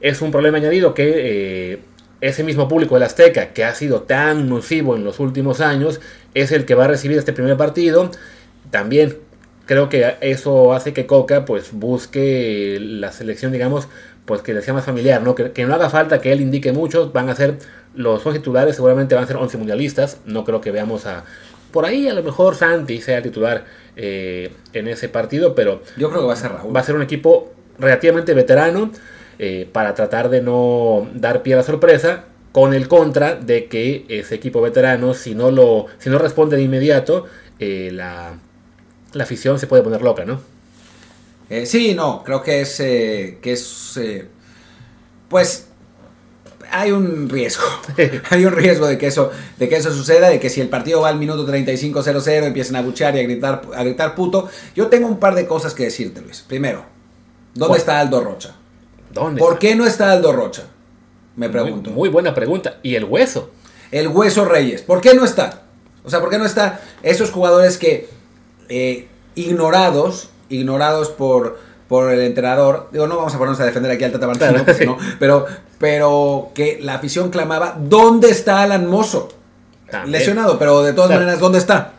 es 0.00 0.20
un 0.22 0.30
problema 0.30 0.58
añadido 0.58 0.94
que 0.94 1.72
eh, 1.72 1.78
ese 2.20 2.42
mismo 2.42 2.68
público 2.68 2.94
del 2.94 3.04
Azteca, 3.04 3.52
que 3.52 3.64
ha 3.64 3.74
sido 3.74 4.02
tan 4.02 4.48
nocivo 4.48 4.96
en 4.96 5.04
los 5.04 5.20
últimos 5.20 5.60
años, 5.60 6.00
es 6.34 6.52
el 6.52 6.64
que 6.64 6.74
va 6.74 6.84
a 6.84 6.88
recibir 6.88 7.18
este 7.18 7.32
primer 7.32 7.56
partido. 7.56 8.10
También 8.70 9.18
creo 9.66 9.88
que 9.88 10.16
eso 10.20 10.72
hace 10.72 10.92
que 10.92 11.06
Coca 11.06 11.44
pues 11.44 11.72
busque 11.72 12.78
la 12.80 13.12
selección, 13.12 13.52
digamos, 13.52 13.88
pues 14.24 14.42
que 14.42 14.54
le 14.54 14.62
sea 14.62 14.74
más 14.74 14.84
familiar, 14.84 15.22
¿no? 15.22 15.34
Que, 15.34 15.66
no 15.66 15.74
haga 15.74 15.90
falta 15.90 16.20
que 16.20 16.32
él 16.32 16.40
indique 16.40 16.72
muchos, 16.72 17.12
van 17.12 17.28
a 17.28 17.34
ser 17.34 17.58
los 17.94 18.22
titulares, 18.24 18.76
seguramente 18.76 19.14
van 19.14 19.24
a 19.24 19.26
ser 19.26 19.36
11 19.36 19.58
mundialistas, 19.58 20.18
no 20.24 20.44
creo 20.44 20.60
que 20.60 20.70
veamos 20.70 21.06
a... 21.06 21.24
Por 21.72 21.84
ahí 21.84 22.08
a 22.08 22.14
lo 22.14 22.22
mejor 22.22 22.54
Santi 22.54 23.00
sea 23.00 23.20
titular 23.20 23.64
eh, 23.96 24.52
en 24.72 24.88
ese 24.88 25.08
partido, 25.08 25.54
pero... 25.54 25.82
Yo 25.96 26.08
creo 26.08 26.22
que 26.22 26.26
va 26.28 26.32
a 26.32 26.36
ser 26.36 26.52
Raúl. 26.52 26.74
Va 26.74 26.80
a 26.80 26.84
ser 26.84 26.94
un 26.94 27.02
equipo 27.02 27.52
relativamente 27.78 28.32
veterano 28.32 28.90
eh, 29.38 29.68
para 29.70 29.94
tratar 29.94 30.28
de 30.30 30.40
no 30.40 31.08
dar 31.14 31.42
pie 31.42 31.54
a 31.54 31.58
la 31.58 31.62
sorpresa, 31.62 32.26
con 32.52 32.72
el 32.72 32.86
contra 32.86 33.34
de 33.34 33.66
que 33.66 34.06
ese 34.08 34.36
equipo 34.36 34.60
veterano, 34.60 35.12
si 35.14 35.34
no, 35.34 35.50
lo, 35.50 35.86
si 35.98 36.08
no 36.08 36.18
responde 36.18 36.56
de 36.56 36.62
inmediato, 36.62 37.26
eh, 37.58 37.90
la, 37.92 38.38
la 39.12 39.24
afición 39.24 39.58
se 39.58 39.66
puede 39.66 39.82
poner 39.82 40.02
loca, 40.02 40.24
¿no? 40.24 40.53
Eh, 41.54 41.66
sí, 41.66 41.94
no, 41.94 42.24
creo 42.24 42.42
que 42.42 42.62
es, 42.62 42.80
eh, 42.80 43.38
que 43.40 43.52
es, 43.52 43.96
eh, 43.96 44.26
pues, 45.28 45.68
hay 46.68 46.90
un 46.90 47.28
riesgo, 47.28 47.62
hay 48.30 48.44
un 48.44 48.52
riesgo 48.52 48.88
de 48.88 48.98
que 48.98 49.06
eso, 49.06 49.30
de 49.56 49.68
que 49.68 49.76
eso 49.76 49.92
suceda, 49.92 50.30
de 50.30 50.40
que 50.40 50.50
si 50.50 50.60
el 50.60 50.68
partido 50.68 51.02
va 51.02 51.10
al 51.10 51.16
minuto 51.16 51.46
35-0-0 51.46 52.46
empiecen 52.46 52.74
a 52.74 52.82
buchar 52.82 53.14
y 53.14 53.20
a 53.20 53.22
gritar, 53.22 53.62
a 53.72 53.84
gritar 53.84 54.16
puto. 54.16 54.48
Yo 54.74 54.88
tengo 54.88 55.06
un 55.06 55.20
par 55.20 55.36
de 55.36 55.46
cosas 55.46 55.74
que 55.74 55.84
decirte, 55.84 56.22
Luis. 56.22 56.44
Primero, 56.44 56.86
¿dónde 57.54 57.78
está 57.78 58.00
Aldo 58.00 58.20
Rocha? 58.20 58.56
¿Dónde? 59.12 59.38
¿Por 59.38 59.60
qué 59.60 59.76
no 59.76 59.86
está 59.86 60.10
Aldo 60.10 60.32
Rocha? 60.32 60.64
Me 61.36 61.48
pregunto. 61.48 61.90
Muy, 61.90 62.08
buena 62.08 62.34
pregunta. 62.34 62.80
¿Y 62.82 62.96
el 62.96 63.04
hueso? 63.04 63.52
El 63.92 64.08
hueso 64.08 64.44
Reyes. 64.44 64.82
¿Por 64.82 65.00
qué 65.00 65.14
no 65.14 65.24
está? 65.24 65.62
O 66.02 66.10
sea, 66.10 66.18
¿por 66.18 66.30
qué 66.30 66.38
no 66.38 66.46
está 66.46 66.80
esos 67.04 67.30
jugadores 67.30 67.78
que 67.78 68.08
ignorados 69.36 70.30
ignorados 70.48 71.08
por, 71.10 71.58
por 71.88 72.12
el 72.12 72.20
entrenador. 72.20 72.88
Digo, 72.92 73.06
no 73.06 73.16
vamos 73.16 73.34
a 73.34 73.38
ponernos 73.38 73.60
a 73.60 73.64
defender 73.64 73.92
aquí 73.92 74.04
al 74.04 74.12
Tata 74.12 74.26
Martino, 74.26 74.64
pues, 74.64 74.78
pero, 75.18 75.46
pero 75.78 76.50
que 76.54 76.78
la 76.80 76.94
afición 76.94 77.30
clamaba, 77.30 77.76
¿dónde 77.78 78.30
está 78.30 78.62
Alan 78.62 78.88
Mozo? 78.88 79.28
Lesionado, 80.06 80.58
pero 80.58 80.82
de 80.82 80.92
todas 80.92 81.10
maneras, 81.10 81.38
¿dónde 81.38 81.58
está? 81.58 81.92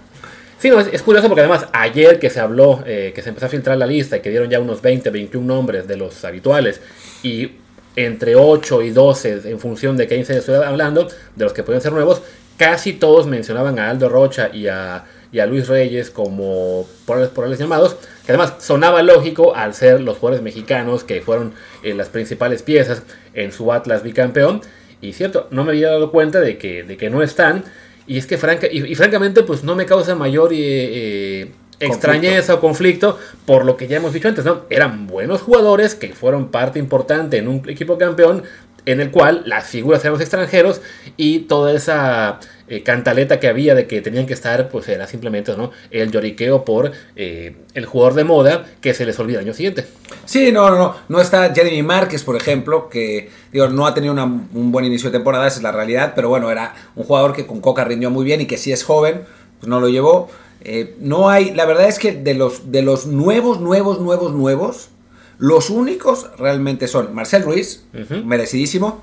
Sí, 0.57 0.69
es, 0.91 1.01
curioso 1.01 1.27
porque 1.27 1.41
además 1.41 1.67
ayer 1.73 2.17
que 2.19 2.29
se 2.29 2.39
habló, 2.39 2.83
eh, 2.85 3.11
que 3.13 3.21
se 3.21 3.29
empezó 3.29 3.45
a 3.45 3.49
filtrar 3.49 3.77
la 3.77 3.85
lista 3.85 4.17
y 4.17 4.21
que 4.21 4.29
dieron 4.29 4.49
ya 4.49 4.59
unos 4.59 4.81
20, 4.81 5.09
21 5.09 5.45
nombres 5.45 5.87
de 5.87 5.97
los 5.97 6.25
habituales 6.25 6.81
y 7.23 7.51
entre 7.95 8.35
8 8.35 8.81
y 8.81 8.89
12 8.91 9.41
en 9.45 9.59
función 9.59 9.95
de 9.97 10.07
quién 10.07 10.25
se 10.25 10.37
estoy 10.37 10.55
hablando, 10.55 11.07
de 11.35 11.43
los 11.43 11.53
que 11.53 11.63
pueden 11.63 11.81
ser 11.81 11.93
nuevos, 11.93 12.21
casi 12.57 12.93
todos 12.93 13.27
mencionaban 13.27 13.79
a 13.79 13.89
Aldo 13.89 14.09
Rocha 14.09 14.49
y 14.51 14.67
a 14.67 15.03
y 15.35 15.41
a 15.41 15.45
Luis 15.45 15.67
Reyes 15.67 16.11
como 16.11 16.87
por, 17.05 17.49
los 17.49 17.59
llamados, 17.59 17.97
que 18.25 18.31
además 18.31 18.53
sonaba 18.59 19.03
lógico 19.03 19.53
al 19.53 19.73
ser 19.73 19.99
los 19.99 20.17
jugadores 20.17 20.41
mexicanos 20.41 21.03
que 21.03 21.19
fueron 21.19 21.51
eh, 21.83 21.93
las 21.93 22.07
principales 22.07 22.63
piezas 22.63 23.03
en 23.33 23.51
su 23.51 23.73
Atlas 23.73 24.01
bicampeón. 24.01 24.61
Y 25.01 25.11
cierto, 25.11 25.49
no 25.51 25.65
me 25.65 25.71
había 25.71 25.89
dado 25.89 26.09
cuenta 26.09 26.39
de 26.39 26.57
que, 26.57 26.83
de 26.83 26.95
que 26.95 27.09
no 27.09 27.21
están. 27.21 27.65
Y 28.07 28.17
es 28.17 28.27
que 28.27 28.37
franca, 28.37 28.67
y, 28.71 28.95
francamente 28.95 29.43
pues 29.43 29.65
no 29.65 29.75
me 29.75 29.85
causa 29.85 30.15
mayor 30.15 30.53
eh, 30.53 30.57
eh, 31.41 31.51
extrañeza 31.81 32.53
o 32.53 32.61
conflicto 32.61 33.19
por 33.45 33.65
lo 33.65 33.75
que 33.75 33.89
ya 33.89 33.97
hemos 33.97 34.13
dicho 34.13 34.29
antes, 34.29 34.45
¿no? 34.45 34.61
Eran 34.69 35.05
buenos 35.05 35.41
jugadores 35.41 35.95
que 35.95 36.13
fueron 36.13 36.47
parte 36.47 36.79
importante 36.79 37.39
en 37.39 37.49
un 37.49 37.69
equipo 37.69 37.97
campeón 37.97 38.43
en 38.85 39.01
el 39.01 39.11
cual 39.11 39.43
las 39.45 39.67
figuras 39.67 39.99
eran 40.01 40.13
los 40.13 40.21
extranjeros 40.21 40.79
y 41.17 41.39
toda 41.39 41.73
esa 41.73 42.39
eh, 42.67 42.81
cantaleta 42.81 43.39
que 43.39 43.47
había 43.47 43.75
de 43.75 43.85
que 43.85 44.01
tenían 44.01 44.25
que 44.25 44.33
estar, 44.33 44.69
pues 44.69 44.87
era 44.89 45.05
simplemente 45.05 45.55
¿no? 45.55 45.71
el 45.91 46.11
lloriqueo 46.11 46.65
por 46.65 46.91
eh, 47.15 47.55
el 47.75 47.85
jugador 47.85 48.15
de 48.15 48.23
moda 48.23 48.65
que 48.81 48.93
se 48.93 49.05
les 49.05 49.19
olvida 49.19 49.39
el 49.39 49.45
año 49.45 49.53
siguiente. 49.53 49.85
Sí, 50.25 50.51
no, 50.51 50.69
no, 50.69 50.77
no. 50.77 50.95
No 51.07 51.21
está 51.21 51.53
Jeremy 51.53 51.83
Márquez, 51.83 52.23
por 52.23 52.35
ejemplo, 52.35 52.89
que 52.89 53.29
digo, 53.51 53.67
no 53.67 53.85
ha 53.85 53.93
tenido 53.93 54.13
un 54.13 54.71
buen 54.71 54.85
inicio 54.85 55.11
de 55.11 55.17
temporada, 55.17 55.47
esa 55.47 55.57
es 55.57 55.63
la 55.63 55.71
realidad, 55.71 56.13
pero 56.15 56.29
bueno, 56.29 56.49
era 56.49 56.73
un 56.95 57.03
jugador 57.03 57.33
que 57.33 57.45
con 57.45 57.61
Coca 57.61 57.83
rindió 57.83 58.09
muy 58.09 58.25
bien 58.25 58.41
y 58.41 58.45
que 58.45 58.57
si 58.57 58.71
es 58.71 58.83
joven, 58.83 59.21
pues 59.59 59.69
no 59.69 59.79
lo 59.79 59.89
llevó. 59.89 60.29
Eh, 60.61 60.95
no 60.99 61.29
hay, 61.29 61.53
la 61.53 61.65
verdad 61.65 61.87
es 61.87 61.99
que 61.99 62.13
de 62.13 62.33
los, 62.33 62.71
de 62.71 62.81
los 62.81 63.05
nuevos, 63.05 63.61
nuevos, 63.61 63.99
nuevos, 63.99 64.33
nuevos, 64.33 64.89
los 65.37 65.69
únicos 65.69 66.31
realmente 66.39 66.87
son 66.87 67.13
Marcel 67.13 67.43
Ruiz, 67.43 67.85
merecidísimo, 68.23 69.01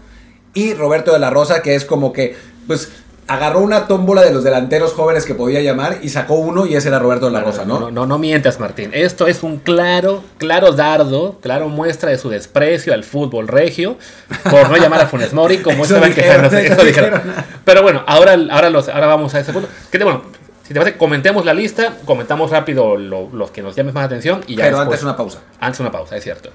y 0.55 0.75
Roberto 0.75 1.13
de 1.13 1.19
la 1.19 1.31
Rosa, 1.31 1.63
que 1.63 1.75
es 1.75 1.85
como 1.85 2.13
que, 2.13 2.35
pues 2.67 2.91
agarró 3.35 3.61
una 3.61 3.87
tómbola 3.87 4.23
de 4.23 4.33
los 4.33 4.45
delanteros 4.45 4.93
jóvenes 4.93 5.25
que 5.25 5.35
podía 5.35 5.61
llamar 5.61 5.99
y 6.03 6.09
sacó 6.09 6.35
uno 6.35 6.67
y 6.67 6.75
ese 6.77 6.89
era 6.89 6.99
Roberto 6.99 7.27
de 7.27 7.33
la 7.33 7.41
Rosa, 7.41 7.65
¿no? 7.65 7.81
No, 7.81 7.91
no, 7.91 8.07
no 8.07 8.19
mientas, 8.19 8.61
Martín. 8.61 8.91
Esto 8.93 9.27
es 9.27 9.43
un 9.43 9.59
claro, 9.59 10.23
claro 10.39 10.73
dardo, 10.73 11.39
claro 11.41 11.69
muestra 11.69 12.11
de 12.11 12.19
su 12.19 12.29
desprecio 12.29 12.93
al 12.95 13.05
fútbol 13.05 13.49
regio 13.49 13.97
por 14.51 14.69
no 14.69 14.77
llamar 14.77 15.01
a 15.01 15.07
Funes 15.07 15.33
Mori 15.33 15.59
como 15.59 15.85
Eso 15.85 15.95
estaban 15.97 16.11
dijeron, 16.11 16.49
quejándose. 16.51 16.65
eso 16.67 16.75
Eso 16.75 16.85
dijeron. 16.85 17.21
dijeron. 17.23 17.45
Pero 17.65 17.83
bueno, 17.83 18.03
ahora, 18.07 18.37
ahora, 18.51 18.71
los, 18.71 18.89
ahora 18.89 19.07
vamos 19.07 19.35
a 19.35 19.41
ese 19.41 19.53
punto. 19.53 19.69
Que 19.91 19.99
te- 19.99 20.05
bueno, 20.05 20.23
si 20.67 20.75
te 20.75 20.81
parece, 20.81 20.99
comentemos 20.99 21.45
la 21.45 21.55
lista, 21.55 21.95
comentamos 22.05 22.51
rápido 22.51 22.97
lo- 22.97 23.29
los 23.33 23.51
que 23.51 23.63
nos 23.63 23.75
llamen 23.77 23.95
más 23.95 24.05
atención 24.05 24.43
y 24.47 24.57
ya 24.57 24.65
Pero 24.65 24.77
después- 24.79 24.87
antes 24.99 25.03
una 25.05 25.17
pausa. 25.17 25.39
Antes 25.61 25.81
una 25.81 25.91
pausa, 25.91 26.17
es 26.17 26.23
cierto. 26.25 26.51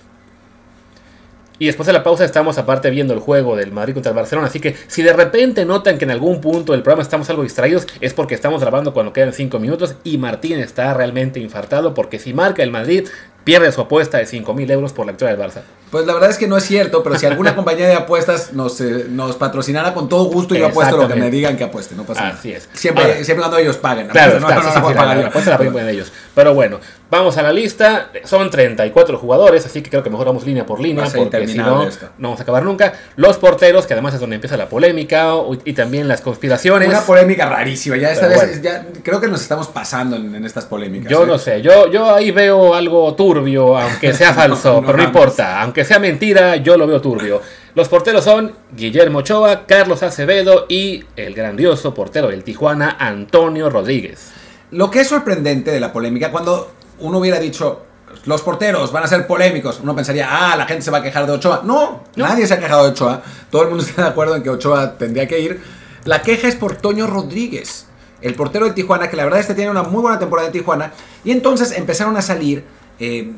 Y 1.60 1.66
después 1.66 1.88
de 1.88 1.94
la 1.94 2.04
pausa 2.04 2.24
estamos 2.24 2.58
aparte 2.58 2.90
viendo 2.90 3.14
el 3.14 3.20
juego 3.20 3.56
del 3.56 3.72
Madrid 3.72 3.94
contra 3.94 4.12
el 4.12 4.16
Barcelona. 4.16 4.48
Así 4.48 4.60
que 4.60 4.76
si 4.88 5.02
de 5.02 5.14
repente 5.14 5.66
notan 5.66 5.98
que 5.98 6.06
en 6.06 6.12
algún 6.12 6.42
punto 6.42 6.74
del 6.74 6.84
programa 6.84 7.02
estamos 7.02 7.30
algo 7.30 7.44
distraídos, 7.44 7.88
es 8.00 8.14
porque 8.14 8.36
estamos 8.36 8.62
grabando 8.62 8.94
cuando 8.94 9.14
quedan 9.14 9.34
5 9.34 9.60
minutos 9.60 9.96
y 10.04 10.18
Martín 10.18 10.60
está 10.60 10.94
realmente 10.94 11.40
infartado 11.40 11.94
porque 11.94 12.20
si 12.20 12.34
marca 12.34 12.64
el 12.64 12.72
Madrid, 12.72 13.08
pierde 13.48 13.72
su 13.72 13.80
apuesta 13.80 14.18
de 14.18 14.26
5 14.26 14.54
mil 14.54 14.70
euros 14.70 14.92
por 14.92 15.06
la 15.06 15.14
victoria 15.14 15.36
del 15.38 15.46
Barça. 15.46 15.62
Pues 15.90 16.06
la 16.06 16.14
verdad 16.14 16.30
es 16.30 16.38
que 16.38 16.48
no 16.48 16.58
es 16.58 16.66
cierto, 16.66 17.02
pero 17.02 17.18
si 17.18 17.26
alguna 17.26 17.56
compañía 17.56 17.88
de 17.88 17.94
apuestas 17.96 18.52
nos, 18.52 18.82
eh, 18.82 19.06
nos 19.10 19.38
patrocinara 19.38 19.94
con 19.94 20.10
todo 20.10 20.26
gusto, 20.26 20.54
yo 20.54 20.68
apuesto 20.68 20.98
lo 20.98 21.08
que 21.08 21.16
me 21.16 21.32
digan 21.32 21.56
que 21.56 21.64
apueste, 21.64 21.96
no 21.96 22.04
pasa 22.04 22.24
nada. 22.24 22.34
Así 22.38 22.52
es. 22.52 22.68
Siempre, 22.74 23.06
Ahora- 23.06 23.16
siempre 23.24 23.38
cuando 23.38 23.58
ellos 23.58 23.78
paguen. 23.78 24.08
Claro, 24.10 24.42
no, 24.42 24.50
la- 24.50 25.58
ponen 25.58 25.88
ellos. 25.88 26.12
Pero 26.36 26.54
bueno, 26.54 26.80
vamos 27.10 27.38
a 27.38 27.42
la 27.42 27.54
lista. 27.54 28.10
Son 28.26 28.50
34 28.50 29.18
jugadores, 29.18 29.66
así 29.66 29.82
que 29.82 29.90
creo 29.90 30.04
que 30.04 30.10
mejor 30.10 30.26
vamos 30.28 30.46
línea 30.46 30.66
por 30.66 30.82
línea, 30.82 31.06
ser 31.08 31.22
porque 31.22 31.48
si 31.48 31.58
no, 31.58 31.88
esto. 31.88 32.08
no 32.18 32.28
vamos 32.30 32.40
a 32.42 32.44
acabar 32.44 32.64
nunca. 32.64 32.94
Los 33.16 33.38
porteros, 33.38 33.88
que 33.88 33.94
además 33.94 34.14
es 34.14 34.20
donde 34.20 34.36
empieza 34.36 34.58
la 34.58 34.68
polémica 34.68 35.34
y 35.64 35.72
también 35.72 36.10
las 36.10 36.20
conspiraciones. 36.20 36.90
Una 36.90 37.02
polémica 37.02 37.46
rarísima. 37.48 37.96
Ya 37.96 38.12
esta 38.12 38.28
Pero 38.28 38.42
vez 38.42 38.62
bueno. 38.62 38.64
ya, 38.64 38.86
creo 39.04 39.22
que 39.22 39.28
nos 39.28 39.42
estamos 39.42 39.68
pasando 39.68 40.18
en, 40.18 40.36
en 40.36 40.46
estas 40.46 40.66
polémicas. 40.66 41.10
Yo 41.10 41.24
¿eh? 41.24 41.28
no 41.28 41.38
sé, 41.38 41.62
yo, 41.62 41.90
yo 41.90 42.14
ahí 42.14 42.32
veo 42.32 42.74
algo 42.76 43.14
turbio, 43.40 43.78
aunque 43.78 44.14
sea 44.14 44.34
falso, 44.36 44.74
No, 44.74 44.82
no 44.82 44.86
pero 44.88 44.98
no 44.98 45.04
importa, 45.04 45.62
aunque 45.62 45.86
sea 45.86 46.00
mentira, 46.00 46.56
yo 46.58 46.78
lo 46.78 46.88
veo 46.88 47.02
turbio. 47.02 47.42
Los 47.76 47.90
porteros 47.90 48.24
son 48.24 48.54
Guillermo 48.76 49.20
Ochoa, 49.20 49.66
Carlos 49.68 50.02
Acevedo 50.04 50.66
y 50.68 51.04
el 51.16 51.34
grandioso 51.34 51.94
portero 51.94 52.30
del 52.30 52.44
Tijuana, 52.44 52.98
Antonio 53.00 53.70
Rodríguez. 53.70 54.32
Lo 54.72 54.90
que 54.90 55.02
es 55.02 55.08
sorprendente 55.08 55.72
de 55.72 55.80
la 55.80 55.94
polémica, 55.94 56.32
cuando 56.32 56.72
uno 57.00 57.20
hubiera 57.20 57.40
dicho 57.40 57.84
los 58.26 58.42
porteros 58.42 58.92
van 58.92 59.04
a 59.04 59.08
ser 59.08 59.28
polémicos, 59.28 59.80
uno 59.82 59.96
pensaría, 59.96 60.28
ah, 60.30 60.56
la 60.58 60.66
gente 60.66 60.82
se 60.82 60.92
va 60.92 60.98
a 60.98 61.04
quejar 61.04 61.26
de 61.28 61.34
Ochoa. 61.34 61.62
No, 61.64 62.04
No. 62.16 62.28
nadie 62.28 62.48
se 62.48 62.56
ha 62.56 62.60
quejado 62.60 62.84
de 62.86 62.90
Ochoa. 62.92 63.22
Todo 63.52 63.62
el 63.64 63.70
mundo 63.70 63.84
está 63.84 64.02
de 64.04 64.08
acuerdo 64.10 64.36
en 64.36 64.44
que 64.44 64.50
Ochoa 64.50 64.98
tendría 64.98 65.28
que 65.28 65.40
ir. 65.40 65.62
La 66.04 66.22
queja 66.22 66.48
es 66.48 66.56
por 66.56 66.76
Toño 66.76 67.06
Rodríguez, 67.06 67.86
el 68.22 68.34
portero 68.34 68.66
de 68.66 68.72
Tijuana, 68.72 69.10
que 69.10 69.16
la 69.18 69.24
verdad 69.24 69.40
es 69.42 69.46
que 69.46 69.54
tiene 69.54 69.70
una 69.70 69.84
muy 69.84 70.02
buena 70.02 70.18
temporada 70.20 70.48
en 70.48 70.54
Tijuana. 70.54 70.92
Y 71.24 71.32
entonces 71.32 71.72
empezaron 71.74 72.18
a 72.18 72.22
salir 72.22 72.64
eh, 73.00 73.32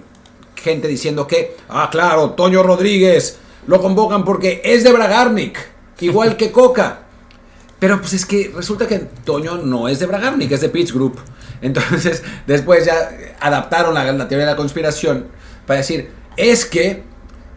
gente 0.55 0.87
diciendo 0.87 1.27
que, 1.27 1.55
ah, 1.69 1.89
claro, 1.91 2.31
Toño 2.31 2.63
Rodríguez 2.63 3.37
lo 3.67 3.81
convocan 3.81 4.23
porque 4.25 4.61
es 4.63 4.83
de 4.83 4.91
Bragarnik, 4.91 5.57
igual 6.01 6.35
que 6.37 6.51
Coca. 6.51 6.99
Pero 7.79 8.01
pues 8.01 8.13
es 8.13 8.25
que 8.25 8.51
resulta 8.53 8.87
que 8.87 8.99
Toño 8.99 9.57
no 9.57 9.87
es 9.87 9.99
de 9.99 10.05
Bragarnik, 10.05 10.51
es 10.51 10.61
de 10.61 10.69
Pitch 10.69 10.93
Group. 10.93 11.19
Entonces, 11.61 12.23
después 12.47 12.85
ya 12.85 13.09
adaptaron 13.39 13.93
la, 13.93 14.11
la 14.11 14.27
teoría 14.27 14.45
de 14.45 14.51
la 14.51 14.57
conspiración 14.57 15.27
para 15.65 15.77
decir, 15.79 16.09
es 16.35 16.65
que 16.65 17.03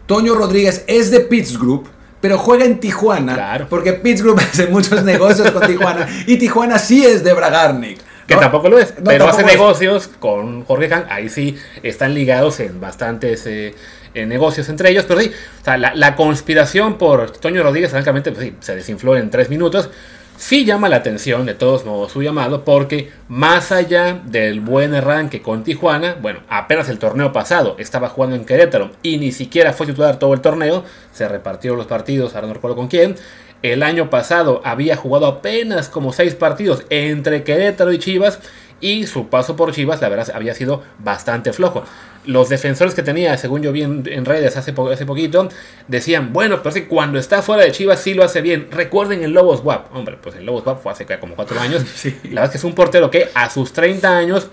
Toño 0.05 0.35
Rodríguez 0.35 0.83
es 0.87 1.11
de 1.11 1.19
Pitch 1.21 1.57
Group, 1.57 1.89
pero 2.21 2.37
juega 2.37 2.63
en 2.63 2.79
Tijuana, 2.79 3.33
Claro. 3.33 3.67
porque 3.69 3.93
Pitch 3.93 4.21
Group 4.21 4.39
hace 4.51 4.67
muchos 4.67 5.03
negocios 5.03 5.51
con 5.51 5.65
Tijuana, 5.67 6.07
y 6.25 6.37
Tijuana 6.37 6.79
sí 6.79 7.05
es 7.05 7.23
de 7.23 7.33
Bragarnik. 7.33 7.99
Que 8.27 8.35
¿no? 8.35 8.39
tampoco 8.41 8.69
lo 8.69 8.79
es, 8.79 8.93
No, 8.97 9.03
pero 9.05 9.27
hace 9.27 9.41
es. 9.41 9.47
negocios 9.47 10.09
con 10.19 10.63
Jorge 10.65 10.93
Han, 10.93 11.05
ahí 11.09 11.29
sí 11.29 11.57
están 11.83 12.13
ligados 12.13 12.59
en 12.59 12.79
bastantes 12.79 13.45
eh, 13.45 13.75
negocios 14.13 14.69
entre 14.69 14.89
ellos, 14.91 15.05
pero 15.07 15.19
sí, 15.21 15.31
o 15.61 15.63
sea, 15.65 15.77
la, 15.77 15.93
la 15.95 16.15
conspiración 16.15 16.97
por 16.97 17.31
Toño 17.31 17.63
Rodríguez, 17.63 17.91
francamente, 17.91 18.31
pues 18.31 18.45
sí, 18.47 18.55
se 18.59 18.75
desinfló 18.75 19.17
en 19.17 19.29
tres 19.29 19.49
minutos. 19.49 19.89
Sí 20.35 20.65
llama 20.65 20.89
la 20.89 20.95
atención, 20.97 21.45
de 21.45 21.53
todos 21.53 21.85
modos, 21.85 22.11
su 22.11 22.21
llamado, 22.23 22.65
porque 22.65 23.11
más 23.27 23.71
allá 23.71 24.19
del 24.25 24.61
buen 24.61 24.95
arranque 24.95 25.41
con 25.43 25.63
Tijuana, 25.63 26.15
bueno, 26.21 26.39
apenas 26.49 26.89
el 26.89 26.97
torneo 26.97 27.31
pasado 27.31 27.75
estaba 27.77 28.09
jugando 28.09 28.35
en 28.35 28.43
Querétaro 28.43 28.91
y 29.03 29.17
ni 29.17 29.31
siquiera 29.31 29.73
fue 29.73 29.85
titular 29.85 30.17
todo 30.17 30.33
el 30.33 30.41
torneo, 30.41 30.83
se 31.13 31.27
repartió 31.27 31.75
los 31.75 31.85
partidos, 31.85 32.33
ahora 32.35 32.47
no 32.47 32.55
recuerdo 32.55 32.75
con 32.75 32.87
quién. 32.87 33.15
El 33.63 33.81
año 33.81 34.09
pasado 34.11 34.61
había 34.63 34.95
jugado 34.95 35.25
apenas 35.25 35.89
como 35.89 36.13
seis 36.13 36.35
partidos 36.35 36.83
entre 36.91 37.43
Querétaro 37.43 37.91
y 37.93 37.97
Chivas 37.97 38.39
y 38.81 39.07
su 39.07 39.29
paso 39.29 39.55
por 39.55 39.71
Chivas, 39.71 40.01
la 40.01 40.09
verdad, 40.09 40.29
había 40.35 40.53
sido 40.53 40.83
bastante 40.99 41.53
flojo. 41.53 41.83
Los 42.25 42.49
defensores 42.49 42.93
que 42.93 43.03
tenía, 43.03 43.37
según 43.37 43.61
yo 43.61 43.71
vi 43.71 43.83
en, 43.83 44.03
en 44.05 44.25
redes 44.25 44.57
hace, 44.57 44.73
po- 44.73 44.89
hace 44.89 45.05
poquito, 45.05 45.47
decían, 45.87 46.33
bueno, 46.33 46.61
pero 46.61 46.73
que 46.75 46.87
cuando 46.87 47.17
está 47.19 47.41
fuera 47.41 47.63
de 47.63 47.71
Chivas 47.71 47.99
sí 48.01 48.13
lo 48.13 48.23
hace 48.23 48.41
bien. 48.41 48.67
Recuerden 48.71 49.23
el 49.23 49.31
Lobos 49.31 49.61
WAP. 49.63 49.95
Hombre, 49.95 50.17
pues 50.21 50.35
el 50.35 50.45
Lobos 50.45 50.65
WAP 50.65 50.81
fue 50.83 50.91
hace 50.91 51.05
como 51.19 51.35
cuatro 51.35 51.59
años. 51.59 51.83
Sí. 51.95 52.13
La 52.25 52.41
verdad 52.41 52.45
es 52.45 52.51
que 52.51 52.57
es 52.57 52.63
un 52.65 52.75
portero 52.75 53.09
que 53.09 53.29
a 53.33 53.49
sus 53.49 53.71
30 53.71 54.17
años 54.17 54.47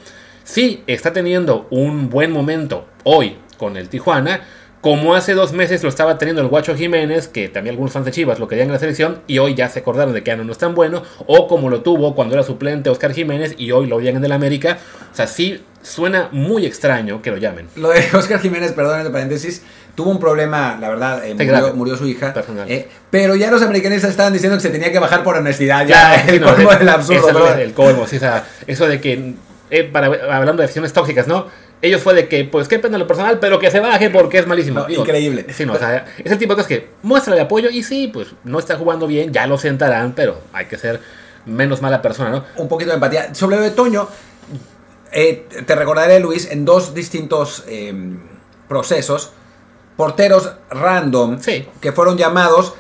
sí 0.45 0.85
está 0.87 1.13
teniendo 1.13 1.67
un 1.71 2.09
buen 2.09 2.31
momento 2.31 2.87
hoy 3.05 3.37
con 3.59 3.77
el 3.77 3.89
Tijuana. 3.89 4.43
Como 4.81 5.15
hace 5.15 5.35
dos 5.35 5.53
meses 5.53 5.83
lo 5.83 5.91
estaba 5.91 6.17
teniendo 6.17 6.41
el 6.41 6.49
Guacho 6.49 6.75
Jiménez, 6.75 7.29
que 7.29 7.49
también 7.51 7.75
algunos 7.75 7.93
fans 7.93 8.07
de 8.07 8.13
Chivas 8.13 8.39
lo 8.39 8.49
querían 8.49 8.69
en 8.69 8.73
la 8.73 8.79
selección, 8.79 9.21
y 9.27 9.39
hoy 9.39 9.55
ya 9.55 9.69
se 9.69 9.81
acordaron 9.81 10.15
de 10.15 10.23
que 10.23 10.29
ya 10.31 10.37
no, 10.37 10.51
es 10.51 10.57
tan 10.57 10.75
bueno, 10.75 11.03
o 11.27 11.47
como 11.49 11.69
lo 11.69 11.83
tuvo 11.83 12.15
cuando 12.15 12.35
era 12.35 12.43
suplente 12.43 12.89
Oscar 12.89 13.13
Jiménez 13.13 13.55
y 13.59 13.73
hoy 13.73 13.87
lo 13.87 13.97
odian 13.97 14.17
en 14.17 14.25
el 14.25 14.33
América. 14.33 14.79
O 15.13 15.15
sea, 15.15 15.27
sí 15.27 15.63
suena 15.83 16.29
muy 16.33 16.65
extraño 16.65 17.21
que 17.21 17.31
lo 17.31 17.37
llamen. 17.37 17.67
Lo 17.77 17.91
de 17.91 18.03
Oscar 18.15 18.41
Jiménez, 18.41 18.73
perdón, 18.73 18.99
entre 19.01 19.13
paréntesis, 19.13 19.63
tuvo 19.95 20.11
un 20.13 20.19
problema, 20.19 20.79
la 20.81 20.89
verdad, 20.89 21.27
eh, 21.27 21.35
murió, 21.75 21.97
su 21.99 22.07
hija. 22.07 22.33
Personal. 22.33 22.71
eh, 22.71 22.89
pero 23.11 23.35
ya 23.37 23.51
los 23.51 23.61
americanistas 23.61 24.11
estaban 24.13 24.33
diciendo 24.33 24.57
que 24.57 24.63
se 24.63 24.71
tenía 24.71 24.91
que 24.91 24.99
bajar 24.99 25.23
por 25.23 25.37
honestidad. 25.37 25.87
Ya, 25.87 26.25
el 26.27 26.41
no, 26.41 26.55
colmo 26.55 26.73
es- 26.73 26.79
del 26.79 26.89
absurdo. 26.89 27.55
el, 27.55 27.75
colmo, 27.75 28.07
sí, 28.07 28.19
eso 28.67 28.87
de 28.89 28.99
que, 28.99 29.35
eh, 29.71 29.85
para, 29.85 30.07
hablando 30.07 30.55
de 30.63 30.63
decisiones 30.63 30.95
tóxicas, 30.95 31.27
¿no? 31.27 31.49
Ellos 31.83 32.03
fue 32.03 32.13
de 32.15 32.29
que, 32.29 32.45
pues 32.45 32.69
qué 32.69 32.79
pena 32.79 32.99
lo 32.99 33.07
personal, 33.07 33.39
pero 33.39 33.59
que 33.59 33.71
se 33.71 33.81
baje 33.81 34.11
porque 34.11 34.39
es 34.39 34.47
malísimo. 34.47 34.81
No, 34.81 34.91
increíble. 34.91 35.47
Sí, 35.53 35.65
no, 35.65 35.73
o 35.73 35.79
sea, 35.79 36.05
es 36.23 36.31
el 36.31 36.37
tipo 36.39 36.53
de 36.53 36.57
cosas 36.57 36.69
que 36.69 36.91
muestra 37.03 37.35
el 37.35 37.41
apoyo 37.41 37.71
y 37.71 37.83
sí, 37.83 38.11
pues 38.13 38.29
no 38.45 38.59
está 38.59 38.77
jugando 38.77 39.07
bien, 39.07 39.33
ya 39.33 39.47
lo 39.47 39.57
sentarán, 39.57 40.13
pero 40.15 40.41
hay 40.53 40.67
que 40.67 40.77
ser 40.77 41.01
menos 41.47 41.81
mala 41.81 42.03
persona, 42.03 42.29
¿no? 42.31 42.45
un 42.57 42.69
poquito 42.69 42.91
de 42.91 42.97
empatía. 42.97 43.35
Sobre 43.35 43.57
lo 43.57 43.63
de 43.63 43.71
Toño, 43.71 44.09
eh, 45.13 45.47
te 45.67 45.75
recordaré, 45.75 46.21
Luis, 46.21 46.51
en 46.51 46.65
dos 46.67 46.93
distintos 46.95 47.65
eh, 47.67 47.95
procesos, 48.69 49.33
porteros 49.97 50.53
random 50.71 51.41
Sí. 51.41 51.67
que 51.81 51.93
fueron 51.93 52.17
llamados 52.19 52.75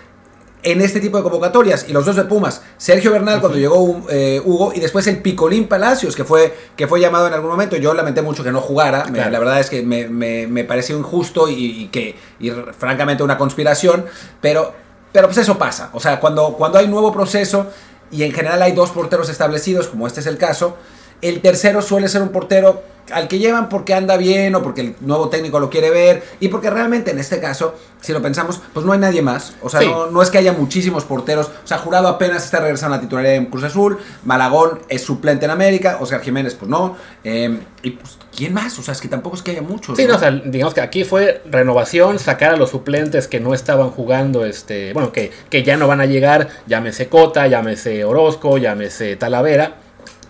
en 0.62 0.80
este 0.82 1.00
tipo 1.00 1.16
de 1.16 1.22
convocatorias, 1.22 1.86
y 1.88 1.92
los 1.92 2.04
dos 2.04 2.16
de 2.16 2.24
Pumas, 2.24 2.62
Sergio 2.76 3.12
Bernal 3.12 3.40
cuando 3.40 3.58
llegó 3.58 4.02
eh, 4.10 4.42
Hugo, 4.44 4.72
y 4.74 4.80
después 4.80 5.06
el 5.06 5.22
Picolín 5.22 5.66
Palacios, 5.68 6.14
que 6.14 6.24
fue, 6.24 6.54
que 6.76 6.86
fue 6.86 7.00
llamado 7.00 7.26
en 7.28 7.32
algún 7.32 7.50
momento, 7.50 7.76
yo 7.76 7.94
lamenté 7.94 8.20
mucho 8.22 8.44
que 8.44 8.52
no 8.52 8.60
jugara, 8.60 9.06
me- 9.06 9.18
la 9.30 9.38
verdad 9.38 9.60
es 9.60 9.70
que 9.70 9.82
me, 9.82 10.08
me, 10.08 10.46
me 10.46 10.64
pareció 10.64 10.98
injusto 10.98 11.48
y, 11.48 11.54
y 11.82 11.88
que, 11.88 12.16
y 12.38 12.50
francamente 12.78 13.22
una 13.22 13.38
conspiración, 13.38 14.04
pero, 14.40 14.74
pero 15.12 15.28
pues 15.28 15.38
eso 15.38 15.56
pasa, 15.56 15.90
o 15.94 16.00
sea, 16.00 16.20
cuando, 16.20 16.54
cuando 16.54 16.78
hay 16.78 16.86
nuevo 16.88 17.12
proceso, 17.12 17.66
y 18.10 18.24
en 18.24 18.32
general 18.32 18.60
hay 18.60 18.72
dos 18.72 18.90
porteros 18.90 19.28
establecidos, 19.28 19.86
como 19.86 20.06
este 20.06 20.20
es 20.20 20.26
el 20.26 20.36
caso, 20.36 20.76
el 21.22 21.40
tercero 21.40 21.82
suele 21.82 22.08
ser 22.08 22.22
un 22.22 22.30
portero 22.30 22.82
al 23.12 23.26
que 23.26 23.40
llevan 23.40 23.68
porque 23.68 23.92
anda 23.92 24.16
bien 24.16 24.54
o 24.54 24.62
porque 24.62 24.82
el 24.82 24.94
nuevo 25.00 25.28
técnico 25.30 25.58
lo 25.58 25.68
quiere 25.68 25.90
ver 25.90 26.22
y 26.38 26.46
porque 26.46 26.70
realmente 26.70 27.10
en 27.10 27.18
este 27.18 27.40
caso, 27.40 27.74
si 28.00 28.12
lo 28.12 28.22
pensamos, 28.22 28.60
pues 28.72 28.86
no 28.86 28.92
hay 28.92 29.00
nadie 29.00 29.20
más. 29.20 29.54
O 29.62 29.68
sea, 29.68 29.80
Sí. 29.80 29.86
no, 29.88 30.06
no 30.06 30.22
es 30.22 30.30
que 30.30 30.38
haya 30.38 30.52
muchísimos 30.52 31.04
porteros. 31.04 31.46
O 31.64 31.66
sea, 31.66 31.78
Jurado 31.78 32.06
apenas 32.06 32.44
está 32.44 32.60
regresando 32.60 32.94
a 32.94 32.98
la 32.98 33.00
titularidad 33.02 33.34
en 33.34 33.46
Cruz 33.46 33.64
Azul. 33.64 33.98
Malagón 34.24 34.78
es 34.88 35.02
suplente 35.02 35.44
en 35.44 35.50
América. 35.50 35.98
Oscar 36.00 36.20
Jiménez, 36.20 36.54
pues 36.54 36.70
no. 36.70 36.96
Eh, 37.24 37.58
y 37.82 37.90
pues, 37.90 38.16
¿quién 38.36 38.54
más? 38.54 38.78
O 38.78 38.82
sea, 38.82 38.92
es 38.92 39.00
que 39.00 39.08
tampoco 39.08 39.34
es 39.34 39.42
que 39.42 39.50
haya 39.50 39.62
muchos. 39.62 39.96
Sí, 39.96 40.04
¿no? 40.04 40.10
no, 40.10 40.16
o 40.16 40.20
sea, 40.20 40.30
digamos 40.30 40.72
que 40.74 40.80
aquí 40.80 41.02
fue 41.02 41.42
renovación, 41.50 42.20
sacar 42.20 42.52
a 42.54 42.56
los 42.56 42.70
suplentes 42.70 43.26
que 43.26 43.40
no 43.40 43.54
estaban 43.54 43.90
jugando, 43.90 44.44
este, 44.44 44.92
bueno, 44.92 45.10
que, 45.10 45.32
que 45.50 45.64
ya 45.64 45.76
no 45.76 45.88
van 45.88 46.00
a 46.00 46.06
llegar, 46.06 46.48
llámese 46.68 47.08
Cota, 47.08 47.48
llámese 47.48 48.04
Orozco, 48.04 48.56
llámese 48.56 49.16
Talavera. 49.16 49.74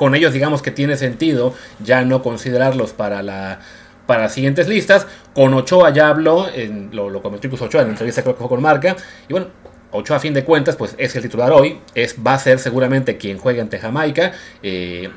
Con 0.01 0.15
ellos, 0.15 0.33
digamos 0.33 0.63
que 0.63 0.71
tiene 0.71 0.97
sentido 0.97 1.53
ya 1.85 2.03
no 2.07 2.23
considerarlos 2.23 2.95
para 2.95 3.23
la 3.23 3.59
para 4.07 4.23
las 4.23 4.33
siguientes 4.33 4.67
listas. 4.67 5.07
Con 5.35 5.53
Ochoa 5.53 5.91
ya 5.91 6.09
habló, 6.09 6.49
en- 6.49 6.89
lo, 6.93 7.11
lo 7.11 7.21
comentó 7.23 7.47
incluso 7.47 7.67
Ochoa 7.67 7.83
en 7.83 7.89
la 7.89 7.93
entrevista 7.93 8.23
creo 8.23 8.35
que 8.35 8.41
fue 8.41 8.49
con 8.49 8.63
Marca. 8.63 8.97
Y 9.29 9.33
bueno, 9.35 9.49
Ochoa 9.93 10.17
a 10.17 10.21
fin 10.21 10.33
de 10.33 10.43
cuentas, 10.43 10.75
pues 10.77 10.95
es 10.97 11.15
el 11.17 11.23
titular 11.23 11.53
hoy, 11.53 11.81
es, 11.95 12.17
va 12.27 12.33
a 12.35 12.39
ser 12.39 12.59
seguramente 12.59 13.19
quien 13.19 13.37
juegue 13.37 13.61
ante 13.61 13.79
Jamaica. 13.79 14.33
Eh, 14.63 15.11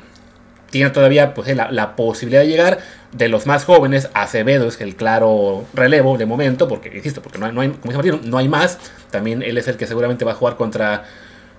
tiene 0.70 0.90
todavía 0.90 1.32
pues, 1.32 1.56
la, 1.56 1.70
la 1.72 1.96
posibilidad 1.96 2.42
de 2.42 2.48
llegar. 2.48 2.78
De 3.12 3.28
los 3.28 3.46
más 3.46 3.64
jóvenes, 3.64 4.10
Acevedo 4.12 4.68
es 4.68 4.80
el 4.80 4.96
claro 4.96 5.64
relevo 5.72 6.18
de 6.18 6.26
momento, 6.26 6.68
porque, 6.68 6.90
insisto, 6.94 7.22
porque 7.22 7.38
no 7.38 7.46
hay, 7.46 7.52
no 7.52 7.60
hay- 7.62 7.68
como 7.70 7.92
dice 7.92 8.10
Martín, 8.10 8.30
no 8.30 8.38
hay 8.38 8.48
más. 8.48 8.78
También 9.10 9.42
él 9.42 9.56
es 9.56 9.66
el 9.68 9.76
que 9.76 9.86
seguramente 9.86 10.24
va 10.24 10.32
a 10.32 10.34
jugar 10.34 10.56
contra, 10.56 11.04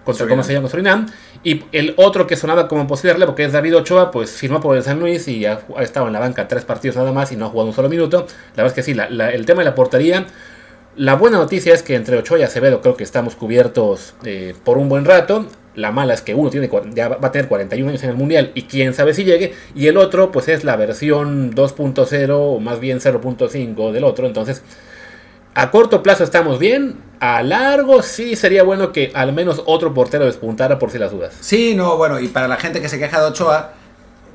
contra 0.05 0.27
cómo 0.27 0.43
se 0.43 0.53
llama 0.53 0.69
Surinam. 0.69 1.07
Y 1.43 1.63
el 1.74 1.93
otro 1.97 2.27
que 2.27 2.38
sonaba 2.38 2.67
como 2.67 2.88
posible 2.88 3.13
relevo, 3.13 3.35
que 3.35 3.43
es 3.43 3.51
David 3.51 3.77
Ochoa, 3.77 4.12
pues 4.12 4.31
firmó 4.31 4.62
por 4.62 4.77
el 4.77 4.83
San 4.83 5.00
Luis 5.00 5.27
y 5.27 5.45
ha, 5.45 5.59
estado 5.79 6.07
en 6.07 6.13
la 6.13 6.19
banca 6.19 6.47
tres 6.47 6.63
partidos 6.63 6.95
nada 6.95 7.12
más 7.12 7.31
y 7.31 7.35
no 7.35 7.47
ha 7.47 7.50
jugado 7.50 7.67
un 7.67 7.75
solo 7.75 7.89
minuto. 7.89 8.27
La 8.55 8.63
verdad 8.63 8.77
es 8.77 8.85
que 8.85 8.93
sí, 8.93 8.97
el 8.97 9.45
tema 9.45 9.62
de 9.62 9.65
la 9.65 9.75
portería. 9.75 10.25
La 10.95 11.15
buena 11.15 11.38
noticia 11.38 11.74
es 11.74 11.83
que 11.83 11.95
entre 11.95 12.17
Ochoa 12.17 12.39
y 12.39 12.43
Acevedo 12.43 12.79
creo 12.81 12.95
que 12.95 13.03
estamos 13.03 13.35
cubiertos 13.35 14.13
eh, 14.24 14.55
por 14.63 14.77
un 14.77 14.88
buen 14.88 15.03
rato. 15.03 15.45
La 15.75 15.91
mala 15.91 16.13
es 16.13 16.21
que 16.21 16.33
uno 16.33 16.50
tiene, 16.50 16.69
ya 16.93 17.09
va 17.09 17.27
a 17.27 17.31
tener 17.33 17.50
41 17.50 17.89
años 17.89 18.01
en 18.03 18.12
el 18.12 18.15
Mundial 18.15 18.51
y 18.55 18.62
quién 18.62 18.93
sabe 18.93 19.13
si 19.13 19.25
llegue. 19.25 19.53
Y 19.75 19.88
el 19.88 19.97
otro 19.97 20.31
pues 20.31 20.47
es 20.47 20.63
la 20.63 20.77
versión 20.77 21.53
2.0 21.53 22.29
o 22.31 22.59
más 22.62 22.79
bien 22.79 23.01
0.5 23.01 23.91
del 23.91 24.05
otro. 24.05 24.25
Entonces 24.25 24.62
a 25.55 25.71
corto 25.71 26.03
plazo 26.03 26.24
estamos 26.24 26.59
bien. 26.59 26.97
A 27.21 27.41
largo 27.41 28.03
sí 28.03 28.35
sería 28.35 28.63
bueno 28.63 28.91
que 28.91 29.12
al 29.15 29.31
menos 29.33 29.63
otro 29.65 29.93
portero 29.93 30.25
despuntara 30.25 30.77
por 30.77 30.91
si 30.91 31.00
las 31.00 31.12
dudas. 31.12 31.33
Sí, 31.39 31.74
no, 31.74 31.97
bueno, 31.97 32.19
y 32.19 32.27
para 32.27 32.47
la 32.47 32.57
gente 32.57 32.81
que 32.81 32.89
se 32.89 33.00
queja 33.00 33.21
de 33.21 33.27
Ochoa, 33.27 33.71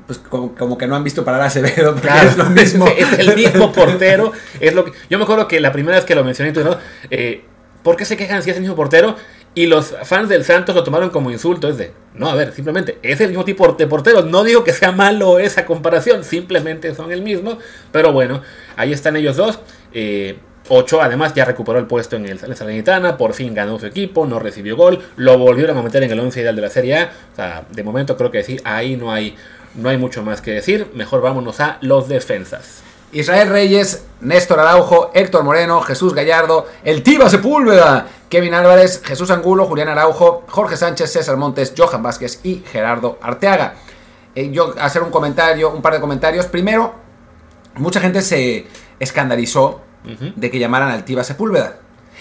pues 0.07 0.17
como, 0.17 0.77
que 0.77 0.87
no 0.87 0.95
han 0.95 1.03
visto 1.03 1.23
parar 1.23 1.41
a 1.41 1.45
Acevedo, 1.45 1.95
claro, 1.95 2.27
es 2.27 2.37
lo 2.37 2.49
mismo. 2.49 2.87
Es, 2.97 3.19
el 3.19 3.35
mismo 3.35 3.71
portero. 3.71 4.31
Es 4.59 4.73
lo 4.73 4.83
que, 4.83 4.93
yo 5.09 5.19
me 5.19 5.23
acuerdo 5.23 5.47
que 5.47 5.59
la 5.59 5.71
primera 5.71 5.95
vez 5.97 6.05
que 6.05 6.15
lo 6.15 6.23
mencioné, 6.23 6.51
¿no? 6.51 6.77
Eh, 7.11 7.45
¿por 7.83 7.95
qué 7.95 8.03
se 8.03 8.17
quejan 8.17 8.41
si 8.41 8.49
es 8.49 8.55
el 8.55 8.61
mismo 8.63 8.75
portero? 8.75 9.15
Y 9.53 9.67
los 9.67 9.93
fans 10.03 10.27
del 10.27 10.43
Santos 10.43 10.73
lo 10.75 10.83
tomaron 10.83 11.11
como 11.11 11.29
insulto. 11.29 11.69
Es 11.69 11.77
de, 11.77 11.93
no, 12.15 12.29
a 12.29 12.35
ver, 12.35 12.51
simplemente 12.51 12.97
es 13.03 13.21
el 13.21 13.27
mismo 13.29 13.45
tipo 13.45 13.71
de 13.73 13.85
portero. 13.85 14.23
No 14.23 14.43
digo 14.43 14.63
que 14.63 14.73
sea 14.73 14.91
malo 14.91 15.37
esa 15.37 15.65
comparación, 15.65 16.23
simplemente 16.23 16.95
son 16.95 17.11
el 17.11 17.21
mismo. 17.21 17.59
Pero 17.91 18.11
bueno, 18.11 18.41
ahí 18.75 18.91
están 18.91 19.15
ellos 19.17 19.35
dos. 19.35 19.59
Eh, 19.93 20.39
Ocho 20.73 21.01
además 21.01 21.33
ya 21.33 21.43
recuperó 21.43 21.79
el 21.79 21.85
puesto 21.85 22.15
en 22.15 22.25
el 22.25 22.39
Salernitana, 22.39 23.17
por 23.17 23.33
fin 23.33 23.53
ganó 23.53 23.77
su 23.77 23.85
equipo, 23.85 24.25
no 24.25 24.39
recibió 24.39 24.77
gol, 24.77 25.03
lo 25.17 25.37
volvieron 25.37 25.77
a 25.77 25.81
meter 25.81 26.01
en 26.03 26.11
el 26.11 26.19
11 26.21 26.39
ideal 26.39 26.55
de 26.55 26.61
la 26.61 26.69
Serie 26.69 26.95
A. 26.97 27.11
O 27.33 27.35
sea, 27.35 27.65
de 27.69 27.83
momento 27.83 28.15
creo 28.15 28.31
que 28.31 28.41
sí, 28.41 28.57
ahí 28.63 28.95
no 28.95 29.11
hay, 29.11 29.35
no 29.75 29.89
hay 29.89 29.97
mucho 29.97 30.23
más 30.23 30.39
que 30.39 30.51
decir. 30.51 30.89
Mejor 30.93 31.19
vámonos 31.19 31.59
a 31.59 31.77
los 31.81 32.07
defensas. 32.07 32.83
Israel 33.11 33.49
Reyes, 33.49 34.05
Néstor 34.21 34.61
Araujo, 34.61 35.11
Héctor 35.13 35.43
Moreno, 35.43 35.81
Jesús 35.81 36.13
Gallardo, 36.13 36.65
el 36.85 37.03
Tiba 37.03 37.29
Sepúlveda, 37.29 38.07
Kevin 38.29 38.53
Álvarez, 38.53 39.01
Jesús 39.03 39.29
Angulo, 39.29 39.65
Julián 39.65 39.89
Araujo, 39.89 40.45
Jorge 40.47 40.77
Sánchez, 40.77 41.11
César 41.11 41.35
Montes, 41.35 41.73
Johan 41.77 42.01
Vázquez 42.01 42.39
y 42.45 42.63
Gerardo 42.71 43.19
Arteaga. 43.21 43.73
Eh, 44.35 44.51
yo 44.53 44.73
hacer 44.79 45.03
un 45.03 45.11
comentario, 45.11 45.69
un 45.69 45.81
par 45.81 45.95
de 45.95 45.99
comentarios. 45.99 46.45
Primero, 46.45 46.93
mucha 47.75 47.99
gente 47.99 48.21
se 48.21 48.67
escandalizó 49.01 49.81
de 50.03 50.51
que 50.51 50.59
llamaran 50.59 50.89
al 50.89 51.05
Tiva 51.05 51.23
Sepúlveda. 51.23 51.77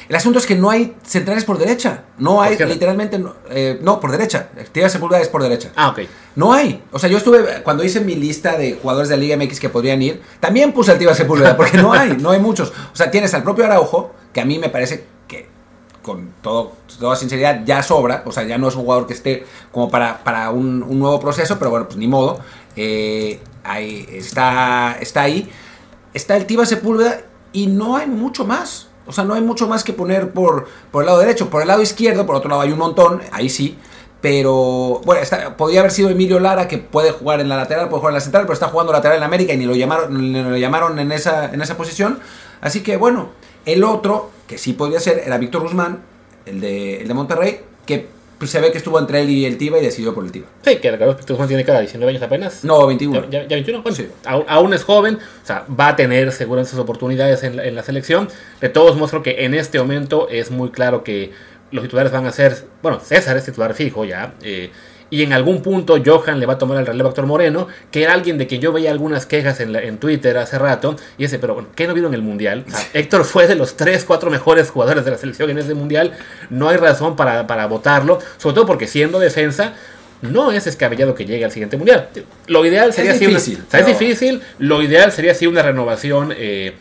El 0.09 0.17
asunto 0.17 0.39
es 0.39 0.47
que 0.47 0.57
no 0.57 0.71
hay 0.71 0.97
centrales 1.05 1.45
por 1.45 1.59
derecha. 1.59 2.03
No 2.19 2.43
hay, 2.43 2.57
literalmente, 2.59 3.23
eh, 3.51 3.79
no, 3.81 4.01
por 4.01 4.11
derecha. 4.11 4.49
Tiva 4.73 4.89
Sepúlveda 4.89 5.21
es 5.21 5.29
por 5.29 5.43
derecha. 5.43 5.71
Ah, 5.77 5.91
ok. 5.91 6.01
No 6.37 6.53
hay. 6.53 6.83
O 6.91 6.99
sea, 6.99 7.09
yo 7.09 7.19
estuve, 7.19 7.63
cuando 7.63 7.85
hice 7.85 8.01
mi 8.01 8.17
lista 8.17 8.57
de 8.57 8.79
jugadores 8.81 9.09
de 9.09 9.17
la 9.17 9.21
Liga 9.21 9.37
MX 9.37 9.61
que 9.61 9.69
podrían 9.69 10.01
ir, 10.03 10.21
también 10.41 10.73
puse 10.73 10.91
al 10.91 10.99
Tiva 10.99 11.15
Sepúlveda, 11.15 11.57
porque 11.57 11.79
no 11.79 11.93
hay, 11.93 12.17
no 12.17 12.31
hay 12.31 12.41
muchos. 12.41 12.73
O 12.93 12.97
sea, 12.97 13.11
tienes 13.11 13.35
al 13.35 13.43
propio 13.43 13.65
Araujo, 13.65 14.13
que 14.33 14.41
a 14.41 14.45
mí 14.45 14.59
me 14.59 14.69
parece 14.69 15.05
que, 15.29 15.49
con 16.03 16.33
todo, 16.43 16.73
toda 16.99 17.15
sinceridad, 17.15 17.63
ya 17.65 17.83
sobra. 17.83 18.25
O 18.27 18.33
sea, 18.33 18.45
ya 18.45 18.59
no 18.59 18.69
es 18.69 18.75
un 18.75 18.83
jugador 18.83 19.07
que 19.07 19.13
esté 19.13 19.45
como 19.71 19.91
para, 19.91 20.25
para 20.25 20.51
un, 20.51 20.81
nuevo 20.99 21.21
proceso, 21.21 21.59
pero 21.59 21.71
bueno, 21.71 21.87
pues 21.87 21.99
ni 21.99 22.09
modo. 22.09 22.41
Eh, 22.75 23.39
ahí, 23.63 24.09
está, 24.13 24.97
está 25.01 25.23
ahí. 25.23 25.49
Está 26.15 26.37
el 26.37 26.47
Tiva 26.47 26.67
Sepúlveda 26.67 27.21
y 27.53 27.67
no 27.67 27.97
hay 27.97 28.07
mucho 28.07 28.45
más. 28.45 28.89
O 29.07 29.13
sea, 29.13 29.25
no 29.25 29.35
hay 29.35 29.41
mucho 29.41 29.67
más 29.67 29.83
que 29.83 29.93
poner 29.93 30.33
por, 30.33 30.69
por 30.91 31.03
el 31.03 31.07
lado 31.07 31.19
derecho. 31.19 31.51
Por 31.51 31.63
el 31.63 31.69
lado 31.69 31.83
izquierdo, 31.83 32.27
por 32.27 32.37
otro 32.37 32.49
lado 32.49 32.63
hay 32.63 32.71
un 32.71 32.79
montón, 32.79 33.23
ahí 33.33 33.49
sí. 33.49 33.77
Pero, 34.21 35.01
bueno, 35.05 35.23
podría 35.57 35.81
haber 35.81 35.93
sido 35.93 36.11
Emilio 36.11 36.39
Lara, 36.41 36.69
que 36.69 36.79
puede 36.79 37.11
jugar 37.11 37.41
en 37.41 37.49
la 37.49 37.57
lateral, 37.57 37.89
puede 37.89 38.01
jugar 38.01 38.13
en 38.13 38.17
la 38.17 38.21
central, 38.21 38.45
pero 38.45 38.53
está 38.53 38.69
jugando 38.69 38.93
lateral 38.93 39.17
en 39.17 39.25
América 39.25 39.55
y 39.55 39.57
ni 39.57 39.65
lo 39.65 39.75
llamaron, 39.75 40.33
ni 40.33 40.43
lo 40.43 40.57
llamaron 40.59 40.99
en, 40.99 41.11
esa, 41.11 41.53
en 41.53 41.63
esa 41.63 41.77
posición. 41.77 42.21
Así 42.61 42.83
que, 42.83 42.99
bueno, 42.99 43.31
el 43.65 43.83
otro, 43.83 44.31
que 44.47 44.59
sí 44.59 44.75
podría 44.75 45.01
ser, 45.01 45.23
era 45.25 45.39
Víctor 45.39 45.63
Guzmán, 45.63 46.03
el 46.45 46.61
de, 46.61 47.01
el 47.01 47.09
de 47.09 47.15
Monterrey, 47.15 47.61
que 47.87 48.09
pues 48.41 48.51
se 48.51 48.59
ve 48.59 48.73
que 48.73 48.79
estuvo 48.79 48.99
entre 48.99 49.21
él 49.21 49.29
y 49.29 49.45
el 49.45 49.59
Tiva 49.59 49.79
y 49.79 49.83
decidió 49.83 50.15
por 50.15 50.25
el 50.25 50.33
Tiva. 50.33 50.47
Sí, 50.65 50.77
que 50.77 50.91
Carlos 50.91 51.17
Pituzman 51.17 51.47
tiene 51.47 51.63
cada 51.63 51.81
19 51.81 52.11
años 52.11 52.23
apenas. 52.23 52.65
No, 52.65 52.87
21. 52.87 53.29
¿Ya, 53.29 53.45
21? 53.45 53.83
Bueno, 53.83 53.95
sí. 53.95 54.09
aún, 54.25 54.73
es 54.73 54.83
joven, 54.83 55.17
o 55.17 55.47
sea, 55.47 55.67
va 55.79 55.89
a 55.89 55.97
tener 55.97 56.33
seguramente 56.33 56.71
sus 56.71 56.81
oportunidades 56.81 57.43
en 57.43 57.57
la, 57.57 57.67
en 57.67 57.75
la 57.75 57.83
selección. 57.83 58.31
De 58.63 58.71
todos 58.71 58.97
muestro 58.97 59.23
que 59.23 59.45
en 59.45 59.53
este 59.53 59.79
momento 59.79 60.27
es 60.31 60.51
muy 60.51 60.71
claro 60.71 61.05
que 61.05 61.33
los 61.71 61.85
titulares 61.85 62.13
van 62.13 62.25
a 62.25 62.33
ser, 62.33 62.65
bueno, 62.83 62.99
César 63.01 63.37
es 63.37 63.45
titular 63.45 63.75
fijo 63.75 64.07
ya, 64.07 64.33
eh, 64.43 64.71
y 65.11 65.23
en 65.23 65.33
algún 65.33 65.61
punto 65.63 65.97
Johan 66.05 66.41
le 66.41 66.47
va 66.47 66.55
a 66.55 66.59
tomar 66.59 66.79
el 66.79 66.87
relevo 66.87 67.09
a 67.09 67.11
Héctor 67.11 67.27
Moreno, 67.27 67.69
que 67.91 68.05
era 68.05 68.15
alguien 68.15 68.39
de 68.39 68.47
que 68.47 68.59
yo 68.59 68.73
veía 68.73 68.91
algunas 68.91 69.27
quejas 69.27 69.61
en, 69.61 69.75
en 69.77 69.99
Twitter 69.99 70.39
hace 70.39 70.59
rato, 70.59 70.97
y 71.19 71.25
ese, 71.25 71.39
pero 71.39 71.55
bueno, 71.55 71.69
¿qué 71.75 71.87
no 71.87 71.95
vieron 71.95 72.15
en 72.15 72.21
el 72.21 72.23
Mundial? 72.27 72.65
Héctor 72.95 73.25
fue 73.25 73.47
de 73.47 73.57
los 73.57 73.77
3, 73.77 74.05
4 74.05 74.31
mejores 74.31 74.71
jugadores 74.71 75.05
de 75.05 75.11
la 75.11 75.19
selección 75.19 75.51
en 75.51 75.59
ese 75.59 75.75
Mundial, 75.75 76.13
no 76.49 76.69
hay 76.69 76.77
razón 76.77 77.17
para, 77.17 77.47
para 77.47 77.67
votarlo, 77.67 78.19
sobre 78.39 78.55
todo 78.55 78.67
porque 78.67 78.87
siendo 78.87 79.19
defensa, 79.19 79.75
no 80.23 80.53
es 80.53 80.67
escabellado 80.67 81.15
que 81.15 81.25
llegue 81.25 81.45
al 81.45 81.51
siguiente 81.51 81.77
mundial. 81.77 82.09
Lo 82.47 82.65
ideal 82.67 82.93
sería 82.93 83.13
es 83.13 83.21
difícil, 83.21 83.65
es 83.73 83.87
difícil. 83.87 84.43
Lo 84.59 84.83
ideal 84.83 85.13
sería 85.13 85.35
si 85.35 85.47
una 85.47 85.63
renovación 85.63 86.35
eh, 86.37 86.75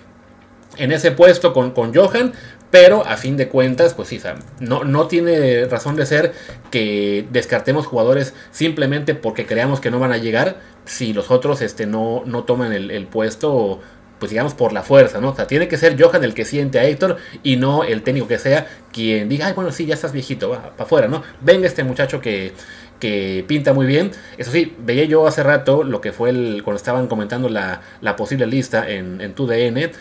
en 0.78 0.92
ese 0.92 1.12
puesto 1.12 1.54
con, 1.54 1.72
con 1.72 1.94
Johan, 1.94 2.34
pero 2.72 3.06
a 3.06 3.18
fin 3.18 3.38
de 3.38 3.48
cuentas, 3.48 3.94
pues 3.94 4.10
sí, 4.10 4.22
no, 4.60 4.84
no 4.84 5.08
tiene 5.08 5.66
razón 5.66 5.96
de 5.96 6.06
ser 6.06 6.34
que 6.70 7.26
descartemos 7.32 7.88
jugadores 7.88 8.34
simplemente 8.52 9.16
porque 9.16 9.46
creamos 9.46 9.80
que 9.80 9.90
no 9.90 10.00
van 10.00 10.12
a 10.12 10.18
llegar 10.18 10.58
si 10.86 11.14
los 11.14 11.32
otros 11.32 11.62
este, 11.62 11.86
no, 11.86 12.24
no 12.26 12.44
toman 12.44 12.72
el, 12.74 13.08
puesto, 13.08 13.80
pues 14.20 14.30
digamos 14.30 14.54
por 14.54 14.72
la 14.72 14.84
fuerza, 14.84 15.20
¿no? 15.20 15.30
O 15.30 15.36
sea, 15.36 15.48
tiene 15.48 15.68
que 15.68 15.78
ser 15.78 16.02
Johan 16.02 16.24
el 16.24 16.34
que 16.34 16.46
siente 16.46 16.80
a 16.80 16.86
Héctor 16.86 17.18
y 17.42 17.58
no 17.58 17.84
el 17.84 18.04
técnico 18.04 18.28
que 18.28 18.38
sea 18.38 18.68
quien 18.92 19.30
diga, 19.30 19.48
ay, 19.48 19.54
bueno, 19.54 19.72
sí, 19.72 19.86
ya 19.86 19.96
estás 19.96 20.12
viejito, 20.12 20.50
va 20.50 20.72
para 20.72 20.84
afuera, 20.84 21.08
¿no? 21.08 21.24
Venga 21.42 21.66
este 21.66 21.84
muchacho 21.84 22.22
que, 22.22 22.54
que 23.00 23.44
pinta 23.48 23.74
muy 23.74 23.88
bien. 23.88 24.12
Eso 24.38 24.52
sí, 24.52 24.76
veía 24.80 25.06
yo 25.06 25.26
hace 25.26 25.42
rato 25.42 25.84
lo 25.84 26.02
que 26.02 26.12
fue 26.12 26.30
el, 26.30 26.62
cuando 26.64 26.78
estaban 26.78 27.08
comentando 27.08 27.50
la, 27.50 27.82
la 28.02 28.16
posible 28.16 28.46
lista 28.46 28.88
en, 28.90 29.22
en 29.22 29.34
tu 29.34 29.48
DN 29.48 29.92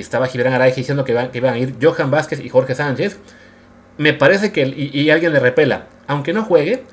estaba 0.00 0.26
Gibran 0.26 0.52
Araya 0.52 0.74
diciendo 0.74 1.04
que, 1.04 1.12
iban 1.12 1.54
a 1.54 1.58
ir 1.58 1.74
Johan 1.80 2.10
Vázquez 2.10 2.40
y 2.40 2.48
Jorge 2.48 2.74
Sánchez. 2.74 3.18
Me 3.98 4.12
parece 4.14 4.52
que, 4.52 4.62
y, 4.66 5.10
alguien 5.10 5.32
le 5.32 5.40
repela, 5.40 5.86
aunque 6.06 6.32
no 6.32 6.44
juegue, 6.44 6.84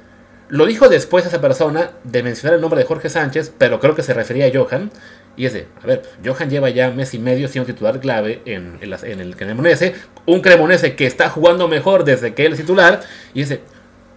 lo 0.50 0.66
dijo 0.66 0.90
después 0.90 1.26
esa 1.26 1.40
persona 1.40 1.92
de 2.04 2.24
mencionar 2.24 2.56
el 2.56 2.62
nombre 2.62 2.80
de 2.80 2.86
Jorge 2.86 3.10
Sánchez, 3.10 3.54
pero 3.58 3.80
creo 3.80 3.96
que 3.96 4.04
se 4.04 4.14
refería 4.14 4.48
a 4.48 4.52
Johan. 4.54 4.92
Y 5.38 5.46
es 5.46 5.54
de, 5.54 5.68
a 5.82 5.88
ver, 5.88 6.02
Johan 6.26 6.50
lleva 6.50 6.70
ya 6.70 6.92
mes 6.92 7.14
y 7.14 7.20
medio 7.20 7.48
siendo 7.48 7.68
titular 7.68 8.00
clave 8.00 8.42
en, 8.46 8.80
el 8.82 9.36
Cremonese. 9.38 9.96
Un 10.26 10.42
Cremonese 10.42 10.96
que 10.96 11.06
está 11.06 11.30
jugando 11.30 11.68
mejor 11.68 12.04
desde 12.04 12.34
que 12.34 12.46
él 12.46 12.54
es 12.54 12.60
titular. 12.60 13.02
Y 13.34 13.44
es 13.44 13.60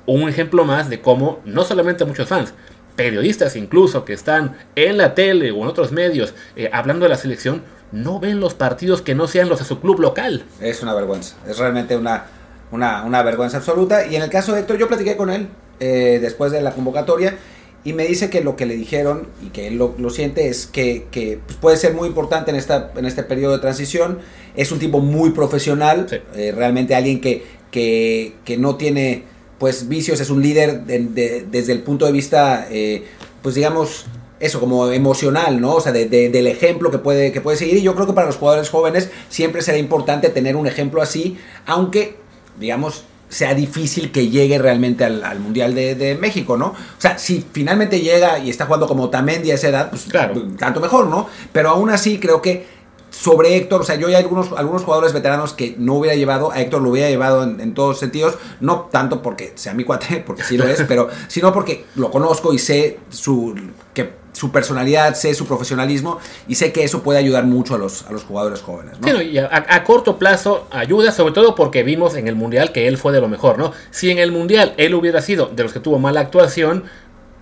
un 0.07 0.29
ejemplo 0.29 0.65
más 0.65 0.91
de 0.91 1.01
cómo 1.01 1.41
no 1.45 1.65
solamente 1.65 2.05
muchos 2.05 2.29
fans, 2.29 2.55
periodistas 2.97 3.57
incluso 3.57 4.05
que 4.05 4.13
están 4.13 4.57
en 4.75 4.97
la 4.99 5.15
tele 5.15 5.51
o 5.51 5.63
en 5.63 5.69
otros 5.69 5.93
medios 5.93 6.35
eh, 6.57 6.71
hablando 6.73 7.05
de 7.05 7.11
la 7.11 7.17
selección, 7.17 7.63
no 7.93 8.19
ven 8.19 8.41
los 8.41 8.55
partidos 8.55 9.03
que 9.03 9.15
no 9.15 9.29
sean 9.29 9.49
los 9.49 9.59
de 9.59 9.65
su 9.65 9.81
club 9.81 10.01
local. 10.01 10.45
Es 10.61 10.83
una 10.83 10.95
vergüenza, 10.95 11.37
es 11.47 11.59
realmente 11.59 11.97
una, 11.97 12.27
una, 12.73 13.23
vergüenza 13.23 13.59
absoluta. 13.59 14.07
Y 14.07 14.17
en 14.17 14.23
el 14.23 14.31
caso 14.31 14.53
de 14.53 14.61
Héctor, 14.61 14.79
yo 14.79 14.89
platiqué 14.89 15.17
con 15.17 15.31
él 15.31 15.49
eh, 15.81 16.19
después 16.21 16.53
de 16.53 16.63
la 16.63 16.73
convocatoria 16.73 17.37
y 17.85 17.93
me 17.93 18.07
dice 18.07 18.31
que 18.31 18.43
lo 18.43 18.57
que 18.57 18.65
le 18.65 18.77
dijeron 18.77 19.27
y 19.45 19.49
que 19.49 19.67
él 19.67 19.77
lo, 19.77 20.11
siente 20.11 20.49
es 20.49 20.67
que, 20.67 21.07
que 21.11 21.41
pues, 21.45 21.59
puede 21.59 21.77
ser 21.77 21.95
muy 21.95 22.09
importante 22.09 22.51
en, 22.51 22.57
esta, 22.57 22.93
en 22.97 23.05
este 23.07 23.23
periodo 23.25 23.55
de 23.55 23.59
transición. 23.59 24.19
Es 24.57 24.73
un 24.73 24.79
tipo 24.79 25.01
muy 25.01 25.31
profesional, 25.31 26.07
eh, 26.35 26.53
realmente 26.55 26.95
alguien 26.95 27.21
que, 27.21 27.45
que, 27.71 28.35
que, 28.45 28.57
no 28.57 28.77
tiene 28.77 29.25
pues 29.59 29.89
vicios, 29.89 30.21
es 30.21 30.31
un 30.31 30.43
líder 30.43 30.83
desde 30.85 31.73
el 31.73 31.83
punto 31.83 32.07
de 32.07 32.13
vista, 32.13 32.67
eh, 32.71 33.05
pues 33.43 33.55
digamos, 33.55 34.07
eso, 34.43 34.59
como 34.59 34.91
emocional, 34.91 35.61
¿no? 35.61 35.77
O 35.77 35.81
sea, 35.81 35.93
de, 35.93 36.07
del 36.09 36.47
ejemplo 36.49 36.91
que 36.91 36.99
puede, 36.99 37.31
que 37.31 37.41
puede 37.41 37.57
seguir. 37.57 37.77
Y 37.77 37.83
yo 37.83 37.95
creo 37.95 38.09
que 38.09 38.13
para 38.13 38.27
los 38.27 38.37
jugadores 38.37 38.69
jóvenes 38.71 39.09
siempre 39.29 39.63
será 39.63 39.79
importante 39.79 40.29
tener 40.31 40.57
un 40.57 40.67
ejemplo 40.67 41.01
así, 41.01 41.39
aunque, 41.65 42.17
digamos, 42.59 43.05
sea 43.29 43.55
difícil 43.55 44.11
que 44.11 44.29
llegue 44.29 44.59
realmente 44.59 45.05
al, 45.05 45.39
Mundial 45.39 45.77
de, 45.77 46.19
México, 46.21 46.57
¿no? 46.57 46.67
O 46.67 47.01
sea, 47.01 47.19
si 47.19 47.47
finalmente 47.53 48.01
llega 48.01 48.41
y 48.41 48.51
está 48.51 48.67
jugando 48.67 48.89
como 48.89 49.11
Tamendi 49.11 49.53
a 49.53 49.55
esa 49.55 49.69
edad, 49.69 49.91
pues 49.91 50.07
claro. 50.11 50.35
tanto 50.59 50.81
mejor, 50.81 51.07
¿no? 51.07 51.29
Pero 51.53 51.71
aún 51.71 51.91
así 51.91 52.19
creo 52.19 52.43
que 52.43 52.67
sobre 53.13 53.57
Héctor, 53.57 53.83
o 53.83 53.85
sea, 53.85 53.97
yo 53.97 54.09
hay 54.09 54.15
algunos, 54.15 54.53
algunos 54.53 54.83
jugadores 54.83 55.13
veteranos 55.13 55.53
que 55.53 55.75
no 55.79 55.95
hubiera 55.95 56.17
llevado, 56.17 56.51
a 56.51 56.61
Héctor 56.61 56.83
lo 56.83 56.91
hubiera 56.91 57.09
llevado 57.09 57.45
en, 57.45 57.61
en 57.61 57.75
todos 57.75 57.99
sentidos, 57.99 58.39
no 58.61 58.89
tanto 58.91 59.23
porque 59.23 59.53
sea 59.55 59.75
mi 59.75 59.85
cuate, 59.85 60.17
porque 60.27 60.43
sí 60.43 60.57
lo 60.57 60.67
es, 60.67 60.83
pero 60.89 61.09
sino 61.29 61.53
porque 61.53 61.85
lo 61.95 62.11
conozco 62.11 62.53
y 62.55 62.59
sé 62.59 62.99
su, 63.11 63.55
que, 63.93 64.15
su 64.33 64.51
personalidad, 64.51 65.15
sé 65.15 65.35
su 65.35 65.47
profesionalismo 65.47 66.19
y 66.49 66.55
sé 66.55 66.73
que 66.73 66.85
eso 66.85 67.03
puede 67.03 67.19
ayudar 67.19 67.45
mucho 67.45 67.75
a 67.75 67.79
los, 67.79 68.07
a 68.07 68.13
los 68.13 68.25
jugadores 68.25 68.63
jóvenes. 68.63 68.99
¿no? 68.99 69.07
Sí, 69.07 69.25
y 69.25 69.39
a, 69.39 69.51
a 69.53 69.85
corto 69.85 70.19
plazo 70.19 70.67
ayuda, 70.71 71.13
sobre 71.13 71.35
todo 71.35 71.55
porque 71.55 71.83
vimos 71.83 72.15
en 72.15 72.29
el 72.29 72.35
Mundial 72.35 72.73
que 72.73 72.89
él 72.89 72.97
fue 72.97 73.13
de 73.13 73.21
lo 73.21 73.29
mejor, 73.29 73.59
¿no? 73.59 73.73
Si 73.91 74.11
en 74.11 74.19
el 74.19 74.33
Mundial 74.33 74.73
él 74.79 74.95
hubiera 74.95 75.21
sido 75.21 75.47
de 75.47 75.63
los 75.63 75.73
que 75.75 75.81
tuvo 75.81 75.99
mala 75.99 76.21
actuación, 76.21 76.85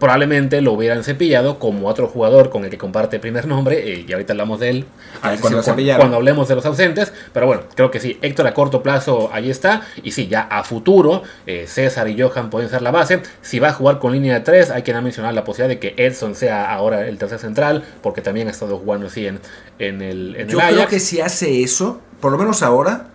probablemente 0.00 0.60
lo 0.62 0.72
hubieran 0.72 1.04
cepillado 1.04 1.58
como 1.60 1.86
otro 1.86 2.08
jugador 2.08 2.50
con 2.50 2.64
el 2.64 2.70
que 2.70 2.78
comparte 2.78 3.20
primer 3.20 3.46
nombre, 3.46 3.92
eh, 3.92 4.04
y 4.08 4.12
ahorita 4.12 4.32
hablamos 4.32 4.58
de 4.58 4.70
él 4.70 4.84
Ah, 5.22 5.36
sí, 5.36 5.42
cuando, 5.42 6.16
hablemos 6.16 6.48
de 6.48 6.54
los 6.56 6.64
ausentes, 6.66 7.12
pero 7.32 7.46
bueno, 7.46 7.62
creo 7.76 7.90
que 7.90 8.00
sí, 8.00 8.18
Héctor 8.22 8.46
a 8.46 8.54
corto 8.54 8.82
plazo 8.82 9.30
ahí 9.32 9.50
está, 9.50 9.82
y 10.02 10.10
sí, 10.12 10.26
ya 10.26 10.40
a 10.40 10.64
futuro, 10.64 11.22
eh, 11.46 11.66
César 11.68 12.08
y 12.08 12.20
Johan 12.20 12.50
pueden 12.50 12.70
ser 12.70 12.80
la 12.82 12.90
base, 12.90 13.20
si 13.42 13.58
va 13.60 13.68
a 13.68 13.72
jugar 13.74 13.98
con 13.98 14.12
línea 14.12 14.34
de 14.34 14.40
3, 14.40 14.70
hay 14.70 14.82
que 14.82 14.94
mencionar 14.94 15.34
la 15.34 15.44
posibilidad 15.44 15.68
de 15.68 15.78
que 15.78 15.94
Edson 16.02 16.34
sea 16.34 16.72
ahora 16.72 17.06
el 17.06 17.18
tercer 17.18 17.38
central, 17.38 17.84
porque 18.02 18.22
también 18.22 18.48
ha 18.48 18.50
estado 18.50 18.78
jugando 18.78 19.06
así 19.08 19.26
en, 19.26 19.38
en 19.78 20.00
el, 20.02 20.34
en 20.36 20.42
el 20.42 20.48
Yo 20.48 20.58
Ajax. 20.60 20.74
creo 20.74 20.88
que 20.88 20.98
si 21.00 21.20
hace 21.20 21.62
eso, 21.62 22.00
por 22.20 22.32
lo 22.32 22.38
menos 22.38 22.62
ahora, 22.62 23.08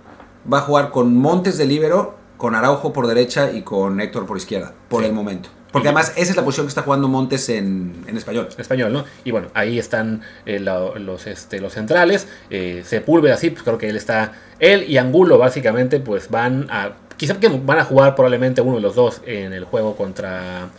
va 0.51 0.59
a 0.59 0.61
jugar 0.61 0.91
con 0.91 1.15
Montes 1.17 1.57
de 1.57 1.65
líbero, 1.65 2.15
con 2.37 2.53
Araujo 2.53 2.93
por 2.93 3.07
derecha 3.07 3.51
y 3.51 3.63
con 3.63 3.99
Héctor 3.99 4.25
por 4.27 4.37
izquierda, 4.37 4.73
por 4.89 5.01
Sí. 5.01 5.07
el 5.07 5.13
momento. 5.13 5.49
Porque 5.75 5.89
además 5.89 6.13
esa 6.15 6.31
es 6.31 6.37
la 6.37 6.45
posición 6.45 6.67
que 6.67 6.69
está 6.69 6.83
jugando 6.83 7.09
Montes 7.09 7.49
en, 7.49 8.05
en 8.07 8.15
español. 8.15 8.47
español, 8.57 8.93
¿no? 8.93 9.03
Y 9.25 9.31
bueno, 9.31 9.49
ahí 9.53 9.77
están 9.77 10.21
eh, 10.45 10.57
los, 10.57 11.27
este, 11.27 11.59
los 11.59 11.73
centrales. 11.73 12.29
Eh, 12.49 12.81
Sepúlveda, 12.85 13.35
sí, 13.35 13.49
pues 13.49 13.63
creo 13.63 13.77
que 13.77 13.89
él 13.89 13.97
está. 13.97 14.31
Él 14.59 14.89
y 14.89 14.97
Angulo, 14.97 15.37
básicamente, 15.37 15.99
pues 15.99 16.29
van 16.29 16.67
a. 16.69 16.93
Quizá 17.17 17.37
que 17.41 17.49
van 17.49 17.77
a 17.77 17.83
jugar 17.83 18.15
probablemente 18.15 18.61
uno 18.61 18.77
de 18.77 18.81
los 18.83 18.95
dos 18.95 19.21
en 19.25 19.51
el 19.51 19.65
juego 19.65 19.97
contra. 19.97 20.69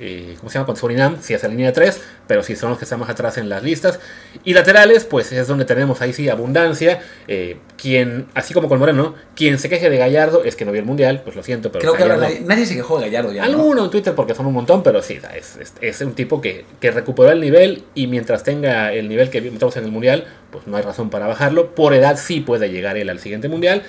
Eh, 0.00 0.34
¿Cómo 0.38 0.50
se 0.50 0.54
llama? 0.54 0.66
Contra 0.66 0.80
Surinam, 0.80 1.18
si 1.20 1.34
es 1.34 1.42
la 1.42 1.48
línea 1.48 1.66
de 1.68 1.72
3, 1.72 2.00
pero 2.26 2.42
si 2.42 2.56
son 2.56 2.70
los 2.70 2.78
que 2.78 2.84
están 2.84 2.98
más 3.00 3.08
atrás 3.10 3.38
en 3.38 3.48
las 3.48 3.62
listas. 3.62 4.00
Y 4.44 4.52
laterales, 4.54 5.04
pues 5.04 5.30
es 5.32 5.46
donde 5.46 5.64
tenemos 5.64 6.00
ahí 6.00 6.12
sí 6.12 6.28
abundancia. 6.28 7.00
Eh, 7.28 7.56
quien, 7.76 8.26
así 8.34 8.54
como 8.54 8.68
con 8.68 8.78
Moreno, 8.78 9.14
quien 9.36 9.58
se 9.58 9.68
queje 9.68 9.90
de 9.90 9.96
Gallardo 9.98 10.44
es 10.44 10.56
que 10.56 10.64
no 10.64 10.72
vio 10.72 10.80
el 10.80 10.86
mundial, 10.86 11.20
pues 11.24 11.36
lo 11.36 11.42
siento, 11.42 11.70
pero. 11.70 11.80
Creo 11.82 11.94
que 11.94 12.02
ahora 12.02 12.16
nadie, 12.16 12.40
nadie 12.40 12.66
se 12.66 12.74
quejó 12.74 12.98
de 12.98 13.06
Gallardo 13.06 13.32
ya. 13.32 13.42
¿no? 13.46 13.52
Alguno 13.52 13.84
en 13.84 13.90
Twitter 13.90 14.14
porque 14.14 14.34
son 14.34 14.46
un 14.46 14.54
montón, 14.54 14.82
pero 14.82 15.02
sí, 15.02 15.18
es, 15.36 15.56
es- 15.56 15.74
es 15.80 16.00
un 16.00 16.14
tipo 16.14 16.40
que, 16.40 16.64
que 16.80 16.90
recuperó 16.90 17.30
el 17.30 17.40
nivel 17.40 17.84
y 17.94 18.06
mientras 18.06 18.42
tenga 18.44 18.92
el 18.92 19.08
nivel 19.08 19.30
que 19.30 19.40
vimos 19.40 19.76
en 19.76 19.84
el 19.84 19.90
Mundial, 19.90 20.26
pues 20.50 20.66
no 20.66 20.76
hay 20.76 20.82
razón 20.82 21.10
para 21.10 21.26
bajarlo. 21.26 21.74
Por 21.74 21.94
edad 21.94 22.16
sí 22.18 22.40
puede 22.40 22.68
llegar 22.70 22.96
él 22.96 23.08
al 23.10 23.20
siguiente 23.20 23.48
Mundial. 23.48 23.82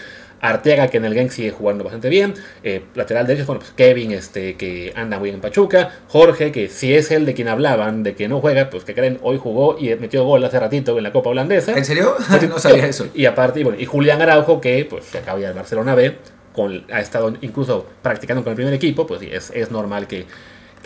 Arteaga 0.49 0.87
que 0.87 0.97
en 0.97 1.05
el 1.05 1.13
Genk 1.13 1.31
sigue 1.31 1.51
jugando 1.51 1.83
bastante 1.83 2.09
bien. 2.09 2.33
Eh, 2.63 2.83
lateral 2.95 3.27
derecho, 3.27 3.45
bueno, 3.45 3.59
pues 3.59 3.71
Kevin 3.71 4.11
este, 4.11 4.55
que 4.55 4.93
anda 4.95 5.17
muy 5.17 5.27
bien 5.27 5.35
en 5.35 5.41
Pachuca. 5.41 5.91
Jorge 6.07 6.51
que 6.51 6.67
si 6.69 6.93
es 6.93 7.11
el 7.11 7.25
de 7.25 7.33
quien 7.33 7.47
hablaban, 7.47 8.03
de 8.03 8.15
que 8.15 8.27
no 8.27 8.41
juega, 8.41 8.69
pues 8.69 8.83
que 8.83 8.93
creen, 8.93 9.19
hoy 9.21 9.37
jugó 9.37 9.77
y 9.79 9.93
metió 9.95 10.23
gol 10.23 10.43
hace 10.43 10.59
ratito 10.59 10.97
en 10.97 11.03
la 11.03 11.11
Copa 11.11 11.29
Holandesa. 11.29 11.73
¿En 11.73 11.85
serio? 11.85 12.15
no 12.49 12.59
sabía 12.59 12.85
eso. 12.85 13.07
Y 13.13 13.25
aparte, 13.25 13.59
y 13.59 13.63
bueno, 13.63 13.79
y 13.79 13.85
Julián 13.85 14.21
Araujo, 14.21 14.61
que 14.61 14.85
pues 14.89 15.05
se 15.05 15.17
acaba 15.17 15.37
de 15.37 15.43
ir 15.43 15.47
al 15.47 15.53
Barcelona 15.53 15.95
B, 15.95 16.15
con, 16.53 16.85
ha 16.91 17.01
estado 17.01 17.33
incluso 17.41 17.85
practicando 18.01 18.43
con 18.43 18.51
el 18.51 18.55
primer 18.55 18.73
equipo, 18.73 19.05
pues 19.05 19.19
sí, 19.19 19.29
es, 19.31 19.51
es 19.53 19.71
normal 19.71 20.07
que, 20.07 20.25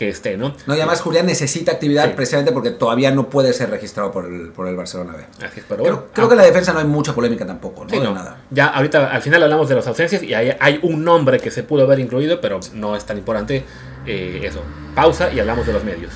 que 0.00 0.08
esté, 0.08 0.38
¿no? 0.38 0.54
No, 0.66 0.74
y 0.74 0.78
además 0.78 1.02
Julián 1.02 1.26
necesita 1.26 1.72
actividad 1.72 2.06
Sí. 2.06 2.12
precisamente 2.16 2.52
porque 2.52 2.70
todavía 2.70 3.10
no 3.10 3.28
puede 3.28 3.52
ser 3.52 3.68
registrado 3.68 4.10
por 4.10 4.24
el, 4.24 4.48
por 4.48 4.66
el 4.66 4.74
Barcelona 4.74 5.12
B. 5.14 5.26
Así 5.44 5.60
es, 5.60 5.66
pero 5.68 5.82
Creo, 5.82 5.94
bueno. 5.96 6.08
creo 6.14 6.24
ah, 6.24 6.28
que 6.30 6.32
en 6.32 6.38
la 6.38 6.46
defensa 6.46 6.72
no 6.72 6.78
hay 6.78 6.86
mucha 6.86 7.14
polémica 7.14 7.46
tampoco, 7.46 7.84
¿no? 7.84 7.90
sí, 7.90 8.00
no. 8.00 8.14
nada. 8.14 8.38
Ya 8.50 8.68
ahorita 8.68 9.10
al 9.10 9.20
final 9.20 9.42
hablamos 9.42 9.68
de 9.68 9.74
las 9.74 9.86
ausencias 9.86 10.22
y 10.22 10.32
hay, 10.32 10.56
hay 10.58 10.80
un 10.82 11.04
nombre 11.04 11.38
que 11.38 11.50
se 11.50 11.64
pudo 11.64 11.82
haber 11.82 11.98
incluido, 11.98 12.40
pero 12.40 12.60
no 12.72 12.96
es 12.96 13.04
tan 13.04 13.18
importante 13.18 13.62
eh, 14.06 14.40
eso. 14.42 14.62
Pausa 14.94 15.30
y 15.34 15.38
hablamos 15.38 15.66
de 15.66 15.74
los 15.74 15.84
medios. 15.84 16.14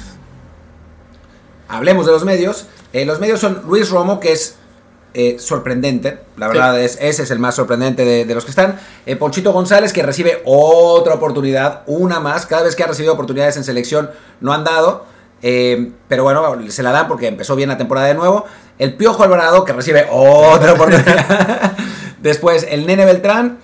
Hablemos 1.69 2.07
de 2.07 2.13
los 2.13 2.25
medios. 2.25 2.67
Eh, 2.95 3.05
los 3.05 3.21
medios 3.21 3.39
son 3.39 3.65
Luis 3.67 3.91
Romo, 3.91 4.19
que 4.19 4.33
es 4.33 4.57
eh, 5.15 5.37
sorprendente. 5.39 6.19
La 6.37 6.49
verdad, 6.49 6.81
es, 6.81 6.99
ese 7.01 7.23
es 7.23 7.31
el 7.31 7.39
más 7.39 7.55
sorprendente 7.55 8.05
de, 8.05 8.25
de 8.25 8.35
los 8.35 8.45
que 8.45 8.51
están. 8.51 8.81
Eh, 9.07 9.15
Ponchito 9.15 9.53
González, 9.53 9.93
que 9.93 10.03
recibe 10.03 10.43
otra 10.45 11.15
oportunidad, 11.15 11.83
una 11.87 12.19
más. 12.19 12.47
Cada 12.47 12.65
vez 12.65 12.75
que 12.75 12.83
ha 12.83 12.89
recibido 12.89 13.15
oportunidades 13.15 13.57
en 13.57 13.63
selección, 13.63 14.11
no 14.41 14.53
han 14.53 14.65
dado. 14.65 15.07
Eh, 15.41 15.93
pero 16.09 16.25
bueno, 16.25 16.43
se 16.69 16.83
la 16.83 16.91
dan 16.91 17.07
porque 17.07 17.29
empezó 17.29 17.55
bien 17.55 17.69
la 17.69 17.79
temporada 17.79 18.09
de 18.09 18.15
nuevo. 18.15 18.45
El 18.79 18.95
Piojo 18.95 19.23
Alvarado, 19.23 19.65
que 19.65 19.73
recibe 19.73 20.07
otra 20.11 20.73
oportunidad. 20.73 21.77
Después, 22.23 22.67
el 22.69 22.87
Nene 22.87 23.05
Beltrán, 23.05 23.59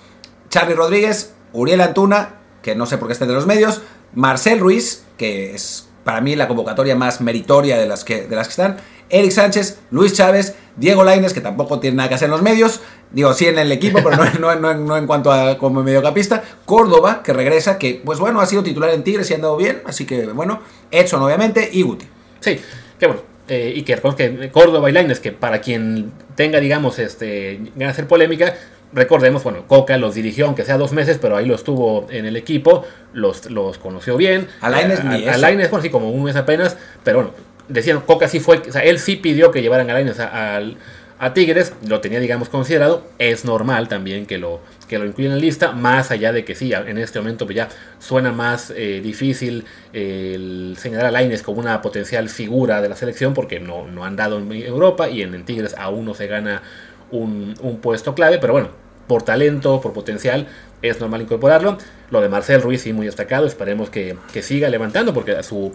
Charlie 0.49 0.75
Rodríguez, 0.75 1.33
Uriel 1.51 1.81
Antuna, 1.81 2.35
que 2.61 2.75
no 2.75 2.85
sé 2.85 2.97
por 2.97 3.07
qué 3.07 3.13
está 3.13 3.25
de 3.25 3.33
los 3.33 3.45
medios. 3.45 3.81
Marcel 4.13 4.59
Ruiz, 4.59 5.03
que 5.17 5.53
es 5.53 5.89
para 6.03 6.21
mí 6.21 6.35
la 6.35 6.47
convocatoria 6.47 6.95
más 6.95 7.19
meritoria 7.19 7.77
de 7.77 7.87
las 7.87 8.03
que, 8.03 8.27
de 8.27 8.35
las 8.35 8.47
que 8.47 8.51
están. 8.51 8.77
Eric 9.11 9.31
Sánchez, 9.31 9.79
Luis 9.91 10.13
Chávez, 10.13 10.55
Diego 10.77 11.03
Laines, 11.03 11.33
que 11.33 11.41
tampoco 11.41 11.79
tiene 11.79 11.97
nada 11.97 12.09
que 12.09 12.15
hacer 12.15 12.25
en 12.27 12.31
los 12.31 12.41
medios. 12.41 12.79
Digo, 13.11 13.33
sí 13.33 13.45
en 13.47 13.59
el 13.59 13.71
equipo, 13.71 13.99
pero 14.03 14.15
no, 14.15 14.25
no- 14.39 14.55
no- 14.55 14.73
no 14.73 14.97
en 14.97 15.05
cuanto 15.05 15.31
a 15.31 15.57
como 15.57 15.83
mediocampista. 15.83 16.41
Córdoba, 16.65 17.21
que 17.23 17.33
regresa, 17.33 17.77
que 17.77 18.01
pues 18.03 18.19
bueno, 18.19 18.39
ha 18.41 18.45
sido 18.45 18.63
titular 18.63 18.89
en 18.91 19.03
Tigres 19.03 19.29
y 19.29 19.33
ha 19.33 19.35
andado 19.35 19.57
bien. 19.57 19.81
Así 19.85 20.05
que 20.05 20.25
bueno, 20.27 20.61
Edson 20.89 21.21
obviamente 21.21 21.69
y 21.71 21.81
Guti. 21.81 22.05
Sí, 22.39 22.59
que 22.99 23.07
bueno. 23.07 23.21
eh, 23.49 23.73
y 23.75 23.81
que 23.83 23.95
que 24.17 24.49
Córdoba 24.51 24.89
y 24.89 24.93
Lainez, 24.93 25.19
que 25.19 25.31
para 25.33 25.59
quien 25.59 26.11
tenga, 26.35 26.59
digamos, 26.59 26.97
este, 26.99 27.59
de 27.75 27.85
hacer 27.85 28.07
polémica, 28.07 28.55
recordemos, 28.93 29.43
bueno, 29.43 29.65
Coca 29.67 29.97
los 29.97 30.15
dirigió, 30.15 30.45
aunque 30.45 30.63
sea 30.63 30.77
dos 30.77 30.91
meses, 30.93 31.17
pero 31.21 31.35
ahí 31.37 31.45
los 31.45 31.63
tuvo 31.63 32.07
en 32.09 32.25
el 32.25 32.35
equipo, 32.37 32.83
los, 33.13 33.49
los 33.51 33.77
conoció 33.77 34.15
bien. 34.17 34.47
A 34.61 34.69
Lainez 34.69 34.99
Eh, 34.99 35.03
ni 35.03 35.09
a, 35.25 35.31
a 35.31 35.31
eso. 35.33 35.41
Lainez, 35.41 35.69
bueno, 35.69 35.83
sí, 35.83 35.89
como 35.89 36.09
un 36.11 36.23
mes 36.23 36.35
apenas, 36.35 36.77
pero 37.03 37.17
bueno, 37.19 37.33
decían, 37.67 38.01
Coca 38.01 38.27
sí 38.27 38.39
fue, 38.39 38.57
o 38.57 38.71
sea, 38.71 38.83
él 38.83 38.99
sí 38.99 39.15
pidió 39.15 39.51
que 39.51 39.61
llevaran 39.61 39.89
a 39.89 39.93
Lainez 39.93 40.19
a, 40.19 40.55
al- 40.55 40.77
a 41.19 41.35
Tigres, 41.35 41.73
lo 41.87 42.01
tenía, 42.01 42.19
digamos, 42.19 42.49
considerado, 42.49 43.03
es 43.19 43.45
normal 43.45 43.87
también 43.87 44.25
que 44.25 44.39
lo, 44.39 44.59
que 44.87 44.97
lo 44.97 45.05
incluyan 45.05 45.33
en 45.33 45.37
la 45.37 45.41
lista, 45.45 45.71
más 45.71 46.09
allá 46.09 46.33
de 46.33 46.43
que 46.43 46.55
sí, 46.55 46.73
en 46.73 46.97
este 46.97 47.19
momento 47.19 47.45
pues 47.45 47.55
ya 47.55 47.69
suena 47.99 48.31
más 48.31 48.73
eh, 48.75 49.01
difícil 49.03 49.63
eh, 49.93 50.31
el 50.33 50.75
señalar 50.79 51.05
a 51.05 51.11
Lainez 51.11 51.43
como 51.43 51.59
una 51.59 51.79
potencial 51.83 52.27
figura 52.27 52.81
de 52.81 52.89
la 52.89 52.95
selección, 52.95 53.35
porque 53.35 53.59
no, 53.59 53.85
no 53.85 54.03
han 54.03 54.15
dado 54.15 54.39
en 54.39 54.51
Europa 54.51 55.09
y 55.09 55.21
en, 55.21 55.35
en 55.35 55.45
Tigres 55.45 55.75
aún 55.77 56.05
no 56.05 56.15
se 56.15 56.25
gana 56.25 56.63
un, 57.11 57.53
un 57.61 57.77
puesto 57.81 58.15
clave, 58.15 58.39
pero 58.39 58.53
bueno, 58.53 58.69
por 59.05 59.21
talento, 59.21 59.79
por 59.79 59.93
potencial, 59.93 60.47
es 60.81 60.99
normal 60.99 61.21
incorporarlo. 61.21 61.77
Lo 62.09 62.19
de 62.21 62.29
Marcel 62.29 62.63
Ruiz 62.63 62.81
sí 62.81 62.93
muy 62.93 63.05
destacado, 63.05 63.45
esperemos 63.45 63.91
que, 63.91 64.17
que 64.33 64.41
siga 64.41 64.69
levantando 64.69 65.13
porque 65.13 65.43
su, 65.43 65.71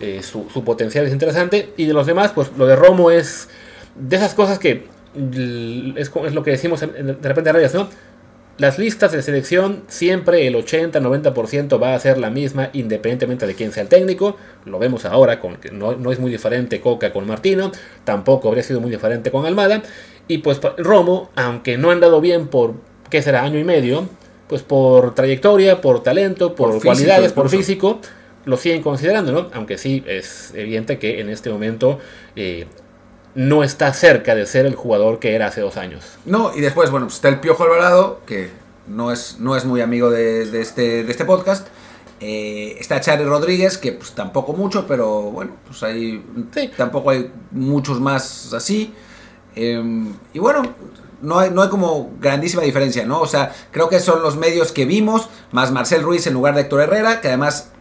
eh, 0.00 0.22
su, 0.22 0.48
su 0.50 0.64
potencial 0.64 1.06
es 1.06 1.12
interesante. 1.12 1.72
Y 1.76 1.86
de 1.86 1.92
los 1.92 2.06
demás, 2.06 2.32
pues 2.34 2.50
lo 2.56 2.66
de 2.66 2.76
Romo 2.76 3.10
es 3.10 3.48
de 3.94 4.16
esas 4.16 4.34
cosas 4.34 4.58
que 4.58 4.84
es, 5.96 6.34
lo 6.34 6.42
que 6.42 6.50
decimos 6.50 6.80
de 6.80 7.14
repente 7.22 7.50
en 7.50 7.54
radios, 7.54 7.74
¿no? 7.74 7.88
Las 8.58 8.78
listas 8.78 9.12
de 9.12 9.20
selección 9.20 9.82
siempre 9.86 10.46
el 10.46 10.54
80-90% 10.54 11.82
va 11.82 11.94
a 11.94 11.98
ser 11.98 12.16
la 12.16 12.30
misma 12.30 12.70
independientemente 12.72 13.46
de 13.46 13.54
quién 13.54 13.70
sea 13.70 13.82
el 13.82 13.90
técnico. 13.90 14.36
Lo 14.64 14.78
vemos 14.78 15.04
ahora, 15.04 15.40
con, 15.40 15.56
que 15.56 15.70
no, 15.70 15.94
no 15.94 16.10
es 16.10 16.18
muy 16.18 16.30
diferente 16.30 16.80
Coca 16.80 17.12
con 17.12 17.26
Martino, 17.26 17.70
tampoco 18.04 18.48
habría 18.48 18.62
sido 18.62 18.80
muy 18.80 18.90
diferente 18.90 19.30
con 19.30 19.44
Almada. 19.44 19.82
Y 20.26 20.38
pues 20.38 20.58
Romo, 20.78 21.30
aunque 21.36 21.76
no 21.76 21.90
han 21.90 22.00
dado 22.00 22.22
bien 22.22 22.48
por, 22.48 22.74
¿qué 23.10 23.20
será? 23.20 23.42
Año 23.42 23.58
y 23.58 23.64
medio, 23.64 24.08
pues 24.48 24.62
por 24.62 25.14
trayectoria, 25.14 25.82
por 25.82 26.02
talento, 26.02 26.54
por, 26.54 26.68
Por 26.68 26.80
físico 26.80 26.94
cualidades, 26.94 27.32
por 27.34 27.50
físico, 27.50 28.00
lo 28.46 28.56
siguen 28.56 28.82
considerando, 28.82 29.32
¿no? 29.32 29.50
Aunque 29.52 29.76
sí 29.76 30.02
es 30.06 30.52
evidente 30.54 30.98
que 30.98 31.20
en 31.20 31.28
este 31.28 31.50
momento 31.50 31.98
eh, 32.36 32.66
no 33.34 33.62
está 33.62 33.92
cerca 33.92 34.34
de 34.34 34.46
ser 34.46 34.64
el 34.64 34.74
jugador 34.74 35.18
que 35.18 35.34
era 35.34 35.48
hace 35.48 35.60
dos 35.60 35.76
años. 35.76 36.04
No, 36.24 36.56
y 36.56 36.60
después, 36.62 36.90
bueno, 36.90 37.06
pues 37.06 37.16
está 37.16 37.28
el 37.28 37.40
Piojo 37.40 37.64
Alvarado, 37.64 38.20
que 38.24 38.48
no 38.88 39.12
es, 39.12 39.36
no 39.40 39.56
es 39.56 39.64
muy 39.66 39.82
amigo 39.82 40.10
de, 40.10 40.46
de 40.46 40.60
este, 40.62 41.04
de 41.04 41.10
este 41.10 41.24
podcast. 41.26 41.66
Eh, 42.20 42.76
está 42.80 42.98
Charlie 43.00 43.26
Rodríguez, 43.26 43.76
que 43.76 43.92
pues 43.92 44.12
tampoco 44.12 44.54
mucho, 44.54 44.86
pero 44.86 45.22
bueno, 45.32 45.52
pues 45.66 45.82
ahí 45.82 46.24
Sí. 46.54 46.70
tampoco 46.74 47.10
hay 47.10 47.30
muchos 47.50 48.00
más 48.00 48.54
así. 48.54 48.94
Eh, 49.54 49.82
y 50.32 50.38
bueno, 50.38 50.62
no 51.20 51.38
hay, 51.40 51.50
no 51.50 51.62
hay 51.62 51.68
como 51.68 52.12
grandísima 52.20 52.62
diferencia, 52.62 53.04
¿no? 53.04 53.20
O 53.20 53.26
sea, 53.26 53.52
creo 53.70 53.88
que 53.88 54.00
son 54.00 54.22
los 54.22 54.36
medios 54.36 54.72
que 54.72 54.84
vimos, 54.86 55.28
más 55.50 55.72
Marcel 55.72 56.02
Ruiz 56.02 56.26
en 56.26 56.34
lugar 56.34 56.54
de 56.54 56.62
Héctor 56.62 56.82
Herrera, 56.82 57.20
que 57.20 57.28
además 57.28 57.72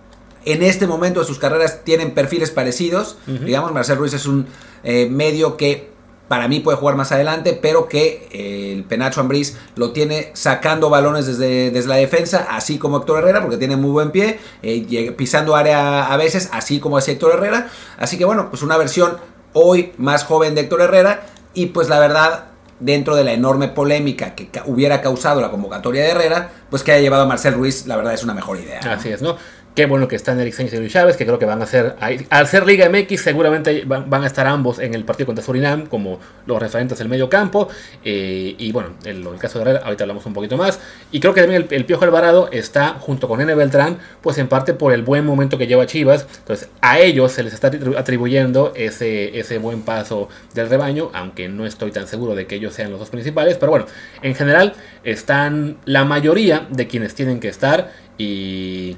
en 0.46 0.64
este 0.64 0.88
momento 0.88 1.20
de 1.20 1.26
sus 1.26 1.40
carreras 1.40 1.84
tienen 1.84 2.14
perfiles 2.14 2.52
parecidos. 2.52 3.18
Digamos, 3.26 3.72
Marcel 3.74 3.98
Ruiz 3.98 4.14
es 4.14 4.26
un 4.26 4.48
eh, 4.84 5.08
medio 5.10 5.58
que 5.58 5.96
para 6.28 6.48
mí 6.48 6.60
puede 6.60 6.78
jugar 6.78 6.96
más 6.96 7.12
adelante, 7.12 7.58
pero 7.60 7.88
que 7.88 8.28
eh, 8.32 8.74
el 8.74 8.84
Penacho 8.84 9.22
Ambriz 9.22 9.58
lo 9.76 9.92
tiene 9.92 10.32
sacando 10.34 10.90
balones 10.90 11.28
desde, 11.28 11.72
desde 11.72 11.88
la 11.88 11.96
defensa, 11.96 12.48
así 12.50 12.78
como 12.78 12.98
Héctor 12.98 13.20
Herrera, 13.20 13.42
porque 13.42 13.58
tiene 13.58 13.76
muy 13.76 13.92
buen 13.92 14.12
pie, 14.12 14.40
eh, 14.64 15.14
pisando 15.16 15.56
área 15.56 16.08
a 16.12 16.18
veces, 16.18 16.50
así 16.52 16.80
como 16.80 16.98
hace 16.98 17.14
Héctor 17.14 17.34
Herrera. 17.34 17.70
Así 17.98 18.18
que 18.18 18.26
bueno, 18.26 18.50
pues 18.50 18.64
una 18.64 18.78
versión 18.78 19.18
hoy 19.54 19.94
más 19.98 20.24
joven 20.24 20.56
de 20.56 20.62
Héctor 20.62 20.82
Herrera, 20.82 21.28
y 21.54 21.68
pues 21.68 21.90
la 21.90 22.00
verdad, 22.00 22.46
dentro 22.80 23.16
de 23.16 23.24
la 23.24 23.34
enorme 23.34 23.68
polémica 23.68 24.36
que 24.36 24.50
hubiera 24.66 25.02
causado 25.02 25.42
la 25.42 25.52
convocatoria 25.52 26.04
de 26.04 26.10
Herrera, 26.10 26.52
pues 26.70 26.84
que 26.84 26.92
haya 26.92 27.02
llevado 27.02 27.24
a 27.24 27.28
Marcel 27.28 27.54
Ruiz, 27.54 27.86
la 27.86 27.96
verdad 27.98 28.14
es 28.14 28.24
una 28.24 28.34
mejor 28.34 28.58
idea. 28.58 28.80
Así 28.80 29.10
es, 29.10 29.22
¿no? 29.22 29.38
Qué 29.76 29.88
bueno 29.88 30.08
que 30.08 30.16
están 30.16 30.40
Eric 30.40 30.54
Sánchez 30.54 30.76
y 30.76 30.78
Luis 30.78 30.94
Chávez, 30.94 31.18
que 31.18 31.26
creo 31.26 31.38
que 31.38 31.44
van 31.44 31.62
a 31.62 31.66
ser, 31.66 31.98
al 32.30 32.48
ser 32.48 32.66
Liga 32.66 32.88
MX, 32.88 33.20
seguramente 33.20 33.84
van, 33.86 34.24
a 34.24 34.26
estar 34.26 34.48
ambos 34.48 34.80
en 34.80 34.94
el 34.94 35.04
partido 35.04 35.26
contra 35.26 35.44
Surinam 35.44 35.88
como 35.88 36.18
los 36.46 36.62
referentes 36.62 36.98
del 36.98 37.10
medio 37.10 37.28
campo. 37.30 37.68
Eh, 38.02 38.56
y 38.58 38.72
bueno, 38.72 38.92
en 39.04 39.28
el 39.28 39.38
caso 39.38 39.60
de 39.60 39.64
Herrera, 39.64 39.82
ahorita 39.84 40.06
hablamos 40.06 40.26
un 40.26 40.34
poquito 40.34 40.56
más. 40.56 40.80
Y 41.12 41.20
creo 41.20 41.34
que 41.34 41.42
también 41.42 41.68
el, 41.70 41.84
Piojo 41.84 42.06
Alvarado 42.06 42.48
está 42.54 42.94
junto 43.02 43.28
con 43.28 43.42
N. 43.42 43.54
Beltrán, 43.54 43.98
pues 44.22 44.38
en 44.38 44.48
parte 44.48 44.74
por 44.74 44.94
el 44.94 45.02
buen 45.02 45.26
momento 45.26 45.58
que 45.58 45.68
lleva 45.68 45.86
Chivas. 45.86 46.26
Entonces 46.38 46.70
a 46.80 47.00
ellos 47.00 47.34
se 47.34 47.44
les 47.44 47.54
está 47.54 47.70
atribuyendo 47.98 48.72
ese, 48.78 49.38
ese 49.38 49.58
buen 49.58 49.82
paso 49.82 50.30
del 50.54 50.70
rebaño, 50.70 51.12
aunque 51.14 51.50
no 51.50 51.66
estoy 51.66 51.92
tan 51.92 52.08
seguro 52.08 52.34
de 52.34 52.48
que 52.48 52.56
ellos 52.56 52.74
sean 52.74 52.92
los 52.92 53.00
dos 53.02 53.10
principales. 53.10 53.58
Pero 53.58 53.72
bueno, 53.72 53.88
en 54.22 54.36
general 54.36 54.72
están 55.04 55.80
la 55.84 56.06
mayoría 56.06 56.66
de 56.70 56.88
quienes 56.88 57.14
tienen 57.14 57.42
que 57.42 57.50
estar 57.50 57.92
y 58.18 58.96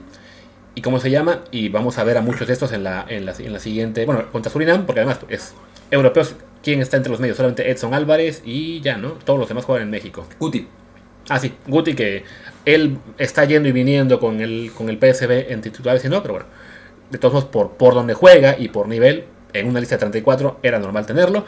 y 0.78 0.82
cómo 0.82 1.00
se 1.00 1.10
llama. 1.10 1.44
Y 1.50 1.70
vamos 1.70 1.98
a 1.98 2.04
ver 2.04 2.18
a 2.18 2.22
muchos 2.22 2.46
de 2.46 2.54
estos 2.54 2.72
en 2.72 2.84
la, 2.84 3.04
en 3.10 3.26
la, 3.26 3.34
en 3.36 3.52
la 3.52 3.60
siguiente. 3.60 4.06
Bueno, 4.06 4.32
contra 4.32 4.52
Surinam, 4.52 4.86
porque 4.86 5.00
además 5.00 5.20
es 5.28 5.56
europeos. 5.90 6.36
¿Quién 6.62 6.82
está 6.82 6.98
entre 6.98 7.10
los 7.10 7.20
medios? 7.20 7.36
Solamente 7.36 7.72
Edson 7.72 7.96
Álvarez 7.96 8.44
y 8.46 8.80
ya, 8.82 8.96
¿no? 8.96 9.14
Todos 9.14 9.40
los 9.40 9.48
demás 9.50 9.66
juegan 9.66 9.86
en 9.86 9.90
México. 9.90 10.28
Guti. 10.40 10.68
Ah, 11.30 11.40
sí, 11.40 11.52
Guti, 11.66 11.96
que 11.96 12.24
él 12.64 13.00
está 13.18 13.46
yendo 13.46 13.68
y 13.68 13.72
viniendo 13.72 14.20
con 14.20 14.40
el, 14.40 14.72
con 14.72 14.90
el 14.90 14.98
PSB 15.00 15.52
en 15.52 15.62
titulares 15.62 16.06
y 16.06 16.10
no, 16.10 16.22
pero 16.22 16.36
bueno. 16.36 16.48
De 17.10 17.18
todos 17.18 17.34
modos, 17.34 17.50
por, 17.50 17.72
por 17.72 17.96
donde 17.96 18.14
juega 18.14 18.56
y 18.60 18.68
por 18.68 18.88
nivel, 18.88 19.24
en 19.54 19.68
una 19.68 19.80
lista 19.80 19.96
de 19.96 20.02
34 20.02 20.60
era 20.62 20.78
normal 20.78 21.08
tenerlo. 21.08 21.44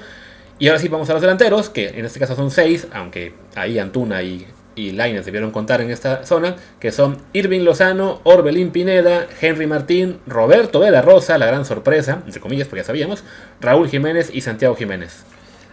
Y 0.57 0.69
ahora 0.69 0.79
sí 0.79 0.87
vamos 0.87 1.07
a 1.11 1.13
los 1.13 1.21
delanteros, 1.21 1.69
que 1.69 1.89
en 1.89 2.03
este 2.03 2.19
caso 2.19 2.35
son 2.35 2.49
6, 2.49 2.87
aunque 2.93 3.33
ahí 3.53 3.77
Antuna 3.77 4.23
y 4.23 4.47
y 4.79 4.91
Lines 4.91 5.25
debieron 5.25 5.51
contar 5.51 5.81
en 5.81 5.89
esta 5.89 6.25
zona, 6.25 6.55
que 6.79 6.91
son 6.91 7.17
Irving 7.33 7.61
Lozano, 7.61 8.21
Orbelín 8.23 8.71
Pineda, 8.71 9.27
Henry 9.41 9.67
Martín, 9.67 10.19
Roberto 10.25 10.79
de 10.79 10.89
la 10.89 11.01
Rosa, 11.01 11.37
la 11.37 11.47
gran 11.47 11.65
sorpresa, 11.65 12.21
entre 12.25 12.39
comillas, 12.39 12.67
porque 12.67 12.81
ya 12.81 12.87
sabíamos, 12.87 13.23
Raúl 13.59 13.89
Jiménez 13.89 14.29
y 14.33 14.41
Santiago 14.41 14.75
Jiménez. 14.75 15.23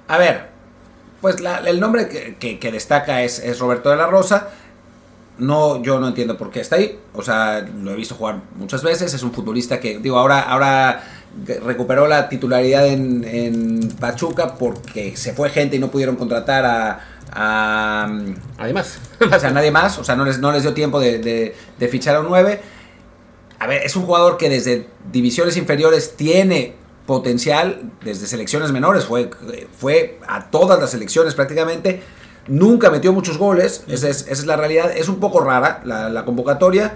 A 0.08 0.18
ver, 0.18 0.48
pues 1.20 1.36
el 1.66 1.78
nombre 1.78 2.08
que, 2.38 2.70
destaca 2.72 3.22
es, 3.22 3.38
es, 3.38 3.60
Roberto 3.60 3.90
de 3.90 3.96
la 3.96 4.06
Rosa. 4.06 4.48
No, 5.38 5.82
yo 5.82 6.00
no 6.00 6.08
entiendo 6.08 6.36
por 6.36 6.50
qué 6.50 6.60
está 6.60 6.76
ahí. 6.76 6.98
O 7.14 7.22
sea, 7.22 7.60
lo 7.60 7.92
he 7.92 7.96
visto 7.96 8.14
jugar 8.14 8.40
muchas 8.56 8.82
veces. 8.82 9.12
Es 9.12 9.22
un 9.22 9.32
futbolista 9.32 9.78
que, 9.78 9.98
digo, 9.98 10.18
ahora, 10.18 10.40
ahora 10.40 11.02
recuperó 11.64 12.06
la 12.06 12.28
titularidad 12.28 12.86
en, 12.86 13.24
en 13.24 13.88
Pachuca 14.00 14.54
porque 14.54 15.16
se 15.16 15.34
fue 15.34 15.50
gente 15.50 15.76
y 15.76 15.78
no 15.78 15.90
pudieron 15.90 16.16
contratar 16.16 16.64
a, 16.64 17.00
a, 17.36 18.08
Además. 18.58 18.98
o 19.20 19.38
sea, 19.38 19.50
nadie 19.50 19.70
más. 19.70 19.98
O 19.98 20.04
sea, 20.04 20.16
no 20.16 20.24
les, 20.24 20.38
no 20.38 20.52
les 20.52 20.62
dio 20.62 20.72
tiempo 20.72 20.98
de, 20.98 21.54
fichar 21.90 22.16
a 22.16 22.20
un 22.20 22.26
9. 22.28 22.60
A 23.58 23.66
ver, 23.66 23.82
es 23.84 23.94
un 23.96 24.04
jugador 24.04 24.36
que 24.36 24.48
desde 24.48 24.88
divisiones 25.12 25.56
inferiores 25.56 26.16
tiene 26.16 26.74
potencial, 27.06 27.92
desde 28.02 28.26
selecciones 28.26 28.72
menores, 28.72 29.04
fue, 29.04 29.30
fue 29.78 30.18
a 30.26 30.50
todas 30.50 30.80
las 30.80 30.90
selecciones 30.90 31.34
prácticamente. 31.34 32.02
Nunca 32.48 32.90
metió 32.90 33.12
muchos 33.12 33.38
goles, 33.38 33.84
esa 33.88 34.08
es, 34.08 34.46
la 34.46 34.56
realidad. 34.56 34.90
Es 34.94 35.08
un 35.08 35.20
poco 35.20 35.40
rara 35.40 35.82
la, 35.84 36.08
la, 36.08 36.24
convocatoria. 36.24 36.94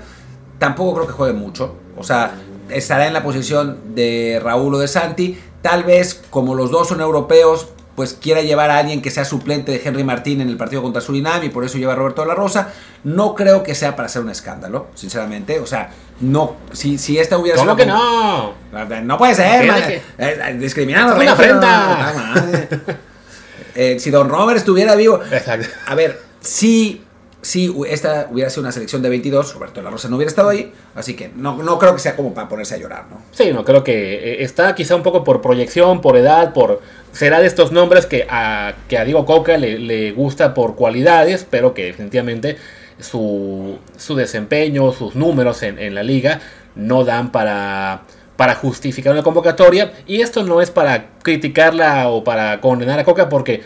Tampoco 0.59 0.95
creo 0.95 1.07
que 1.07 1.13
juegue 1.13 1.33
mucho. 1.33 1.77
O 1.97 2.05
sea, 2.05 2.35
estará 2.69 3.07
en 3.07 3.13
la 3.13 3.23
posición 3.23 3.95
de 3.95 4.41
Raúl 4.43 4.75
o 4.75 4.79
de 4.79 4.89
Santi. 4.89 5.39
Tal 5.63 5.85
vez, 5.85 6.23
como 6.31 6.55
los 6.55 6.71
dos 6.71 6.89
son 6.89 7.01
europeos, 7.01 7.69
pues 8.01 8.15
quiera 8.15 8.41
llevar 8.41 8.71
a 8.71 8.79
alguien 8.79 9.03
que 9.03 9.11
sea 9.11 9.27
suplente 9.27 9.73
de 9.73 9.83
Henry 9.85 10.05
Martín 10.05 10.41
en 10.41 10.49
el 10.49 10.57
partido 10.57 10.81
contra 10.81 11.03
Surinam 11.03 11.45
y 11.45 11.51
por 11.51 11.67
eso 11.67 11.77
lleva 11.77 11.93
a 11.93 11.97
Roberto 11.97 12.23
de 12.23 12.29
la 12.29 12.35
Rosa. 12.35 12.73
No 13.05 13.35
creo 13.35 13.63
que 13.63 13.75
sea 13.75 13.95
para 13.95 14.07
hacer 14.07 14.23
un 14.23 14.31
escándalo, 14.31 14.87
sinceramente. 14.95 15.61
O 15.61 15.67
sea, 15.67 15.91
no, 16.23 16.57
si, 16.73 16.97
si 16.97 17.19
esta 17.19 17.37
hubiera 17.37 17.59
¿Cómo 17.59 17.77
que 17.77 17.85
no? 17.85 18.55
No 19.03 19.19
puede 19.19 19.35
ser, 19.35 19.67
man. 19.67 19.83
Eh, 20.17 20.57
discriminando. 20.59 21.15
Una 21.15 21.33
afrenta. 21.33 22.15
Eh, 23.75 24.01
si 24.01 24.11
Don 24.11 24.31
Robert 24.31 24.57
estuviera 24.57 24.97
vivo. 24.97 25.21
Exacto. 25.31 25.69
A 25.87 25.95
ver, 25.95 26.21
sí 26.41 27.05
si 27.43 27.75
esta 27.89 28.29
hubiera 28.31 28.51
sido 28.51 28.63
una 28.63 28.73
selección 28.73 29.03
de 29.03 29.09
22, 29.09 29.55
Roberto 29.55 29.81
la 29.81 29.91
Rosa 29.91 30.09
no 30.09 30.17
hubiera 30.17 30.29
estado 30.29 30.51
ahí, 30.51 30.73
así 30.95 31.15
que 31.15 31.31
no, 31.35 31.63
no 31.63 31.79
creo 31.79 31.95
que 31.95 32.01
sea 32.01 32.15
como 32.15 32.35
para 32.35 32.49
ponerse 32.49 32.75
a 32.75 32.79
llorar, 32.79 33.07
¿no? 33.11 33.23
Sí, 33.33 33.51
no, 33.53 33.65
creo 33.65 33.83
que 33.83 34.15
eh, 34.15 34.45
está 34.45 34.75
quizá 34.75 34.97
un 34.97 35.03
poco 35.03 35.25
por 35.25 35.41
proyección, 35.41 36.01
por 36.01 36.17
edad, 36.17 36.53
por... 36.53 36.81
Será 37.13 37.41
de 37.41 37.47
estos 37.47 37.73
nombres 37.73 38.07
que 38.07 38.27
a, 38.29 38.75
que 38.89 38.99
a 38.99 39.05
Diego 39.05 39.25
Coca 39.27 39.57
le, 39.57 40.13
gusta 40.13 40.55
por 40.55 40.77
cualidades, 40.77 41.47
pero 41.49 41.75
que 41.75 41.87
definitivamente 41.87 42.57
su, 43.01 43.79
su 43.97 44.15
desempeño, 44.15 44.93
sus 44.93 45.17
números 45.17 45.63
en, 45.63 45.79
en 45.79 45.95
la 45.95 46.03
liga 46.03 46.41
no 46.77 47.05
dan 47.05 47.33
para 47.33 48.03
para 48.37 48.55
justificar 48.55 49.13
una 49.13 49.23
convocatoria. 49.23 49.93
Y 50.07 50.23
esto 50.23 50.43
no 50.45 50.63
es 50.63 50.71
para 50.71 51.11
criticarla 51.23 52.09
o 52.09 52.25
para 52.25 52.63
condenar 52.63 52.99
a 52.99 53.05
Coca, 53.05 53.29
porque 53.29 53.63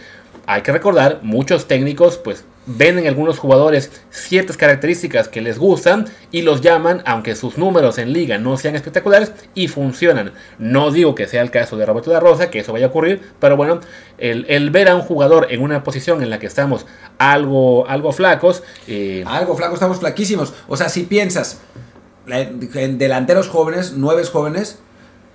hay 0.46 0.62
que 0.62 0.72
recordar, 0.72 1.20
muchos 1.22 1.68
técnicos 1.68 2.18
pues 2.18 2.44
ven 2.66 2.98
en 2.98 3.06
algunos 3.06 3.38
jugadores 3.38 3.90
ciertas 4.10 4.56
características 4.56 5.28
que 5.28 5.40
les 5.40 5.58
gustan 5.58 6.06
y 6.30 6.42
los 6.42 6.60
llaman, 6.60 7.02
aunque 7.06 7.34
sus 7.34 7.58
números 7.58 7.98
en 7.98 8.12
liga 8.12 8.38
no 8.38 8.56
sean 8.56 8.74
espectaculares, 8.74 9.32
y 9.54 9.68
funcionan. 9.68 10.32
No 10.58 10.90
digo 10.90 11.14
que 11.14 11.26
sea 11.26 11.42
el 11.42 11.50
caso 11.50 11.76
de 11.76 11.86
Roberto 11.86 12.10
de 12.10 12.20
Rosa, 12.20 12.50
que 12.50 12.60
eso 12.60 12.72
vaya 12.72 12.86
a 12.86 12.88
ocurrir, 12.88 13.20
pero 13.38 13.56
bueno, 13.56 13.80
el, 14.18 14.70
ver 14.70 14.88
a 14.88 14.94
un 14.94 15.02
jugador 15.02 15.48
en 15.50 15.62
una 15.62 15.84
posición 15.84 16.22
en 16.22 16.30
la 16.30 16.38
que 16.38 16.46
estamos 16.46 16.86
algo, 17.18 17.86
algo 17.88 18.12
flacos. 18.12 18.62
Eh, 18.86 19.24
algo 19.26 19.56
flacos, 19.56 19.74
estamos 19.74 19.98
flaquísimos. 19.98 20.54
O 20.68 20.76
sea, 20.76 20.88
si 20.88 21.02
piensas 21.04 21.60
en 22.26 22.98
delanteros 22.98 23.48
jóvenes, 23.48 23.92
nueve 23.96 24.24
jóvenes, 24.24 24.78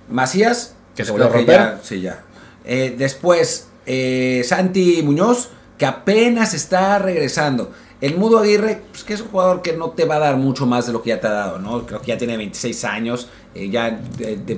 Macías, 0.08 0.74
que 0.96 1.04
se 1.04 1.12
vuelve 1.12 1.26
a 1.26 1.30
romper. 1.30 1.78
sí, 1.82 2.00
ya. 2.00 2.22
Eh, 2.64 2.94
después, 2.98 3.68
eh, 3.86 4.42
Santi 4.44 5.02
Muñoz 5.02 5.50
que 5.80 5.86
apenas 5.86 6.52
está 6.52 6.98
regresando. 6.98 7.72
El 8.02 8.18
Mudo 8.18 8.38
Aguirre, 8.38 8.82
pues 8.90 9.02
que 9.02 9.14
es 9.14 9.22
un 9.22 9.28
jugador 9.28 9.62
que 9.62 9.72
no 9.72 9.92
te 9.92 10.04
va 10.04 10.16
a 10.16 10.18
dar 10.18 10.36
mucho 10.36 10.66
más 10.66 10.86
de 10.86 10.92
lo 10.92 11.02
que 11.02 11.08
ya 11.08 11.20
te 11.22 11.26
ha 11.26 11.30
dado, 11.30 11.58
¿no? 11.58 11.86
Creo 11.86 12.02
que 12.02 12.08
ya 12.08 12.18
tiene 12.18 12.36
26 12.36 12.84
años, 12.84 13.28
eh, 13.54 13.70
ya 13.70 13.98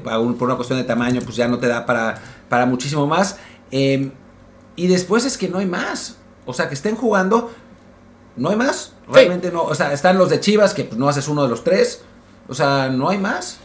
por 0.03 0.49
una 0.49 0.57
cuestión 0.57 0.81
de 0.81 0.85
tamaño, 0.85 1.21
pues 1.23 1.37
ya 1.37 1.47
no 1.47 1.61
te 1.61 1.69
da 1.69 1.87
para, 1.87 2.21
para 2.49 2.67
muchísimo 2.67 3.07
más. 3.07 3.39
Em, 3.71 4.11
y 4.75 4.89
después 4.89 5.25
es 5.25 5.39
que 5.39 5.49
no 5.49 5.59
hay 5.59 5.67
más. 5.67 6.17
O 6.45 6.53
sea, 6.53 6.67
que 6.67 6.75
estén 6.75 6.97
jugando, 6.97 7.53
no 8.37 8.49
hay 8.49 8.57
más. 8.57 8.95
Realmente 9.09 9.53
no. 9.53 9.63
O 9.63 9.77
sea, 9.77 9.93
están 9.93 10.19
los 10.19 10.29
de 10.29 10.41
Chivas, 10.41 10.75
que 10.75 10.83
pues, 10.83 10.99
no 10.99 11.09
haces 11.09 11.29
uno 11.29 11.45
de 11.45 11.49
los 11.49 11.63
tres. 11.63 12.03
O 12.49 12.55
sea, 12.55 12.89
no 12.89 13.11
hay 13.11 13.19
más. 13.19 13.61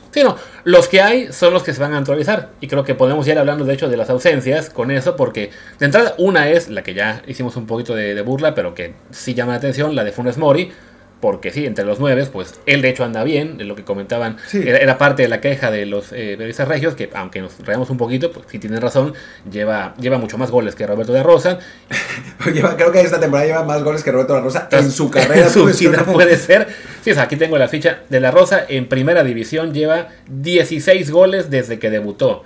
Los 0.63 0.88
que 0.88 1.01
hay 1.01 1.32
son 1.32 1.53
los 1.53 1.63
que 1.63 1.73
se 1.73 1.80
van 1.80 1.93
a 1.93 1.97
actualizar. 1.97 2.49
Y 2.62 2.67
creo 2.67 2.84
que 2.84 2.95
podemos 2.95 3.27
ir 3.27 3.38
hablando, 3.38 3.65
de 3.65 3.73
hecho, 3.73 3.89
de 3.89 3.97
las 3.97 4.10
ausencias 4.10 4.69
con 4.69 4.91
eso, 4.91 5.15
porque 5.15 5.51
de 5.80 5.86
entrada, 5.86 6.15
una 6.17 6.49
es 6.49 6.69
la 6.69 6.84
que 6.84 6.93
ya 6.93 7.21
hicimos 7.27 7.56
un 7.56 7.65
poquito 7.65 7.95
de, 7.95 8.15
de 8.15 8.21
burla, 8.21 8.56
pero 8.56 8.73
que 8.73 8.93
sí 9.12 9.34
llama 9.34 9.53
la 9.53 9.58
atención, 9.60 9.95
la 9.95 10.03
de 10.03 10.12
Funes 10.12 10.38
Mori 10.38 10.71
porque 11.19 11.51
sí, 11.51 11.65
entre 11.65 11.86
los 11.86 11.99
nueve, 11.99 12.25
pues 12.32 12.60
él 12.65 12.82
de 12.82 12.89
hecho 12.89 13.03
anda 13.03 13.23
bien, 13.23 13.58
de 13.58 13.63
lo 13.63 13.75
que 13.75 13.84
comentaban, 13.84 14.38
era, 14.53 14.97
parte 14.97 15.23
de 15.23 15.27
la 15.27 15.41
queja 15.41 15.71
de 15.71 15.86
los 15.86 16.12
eh, 16.12 16.36
periodistas 16.38 16.67
regios, 16.67 16.95
que 16.95 17.10
aunque 17.13 17.41
nos 17.41 17.58
reamos 17.65 17.89
un 17.89 17.97
poquito, 17.97 18.32
pues 18.32 18.45
sí 18.49 18.60
tienen 18.60 18.82
razón, 18.82 19.13
lleva, 19.51 19.95
lleva 19.99 20.17
mucho 20.17 20.38
más 20.38 20.51
goles 20.51 20.75
que 20.75 20.86
Roberto 20.86 21.13
de 21.13 21.23
Rosa. 21.23 21.60
creo 22.39 22.91
que 22.91 23.01
esta 23.01 23.19
temporada 23.19 23.47
lleva 23.47 23.63
más 23.63 23.84
goles 23.84 24.03
que 24.03 24.12
Roberto 24.12 24.36
de 24.36 24.41
Rosa 24.41 24.67
en 24.71 24.91
su 24.91 25.10
carrera. 25.12 25.49
su 25.49 25.65
vida 25.65 26.03
puede 26.06 26.38
ser. 26.38 26.67
Sí, 27.03 27.12
aquí 27.12 27.36
tengo 27.36 27.58
la 27.58 27.67
ficha 27.67 27.99
de 28.10 28.19
la 28.19 28.32
Rosa, 28.32 28.65
en 28.67 28.88
primera 28.88 29.23
división 29.23 29.73
lleva 29.73 30.10
16 30.30 31.10
goles 31.12 31.49
desde 31.49 31.80
que 31.80 31.89
debutó. 31.89 32.43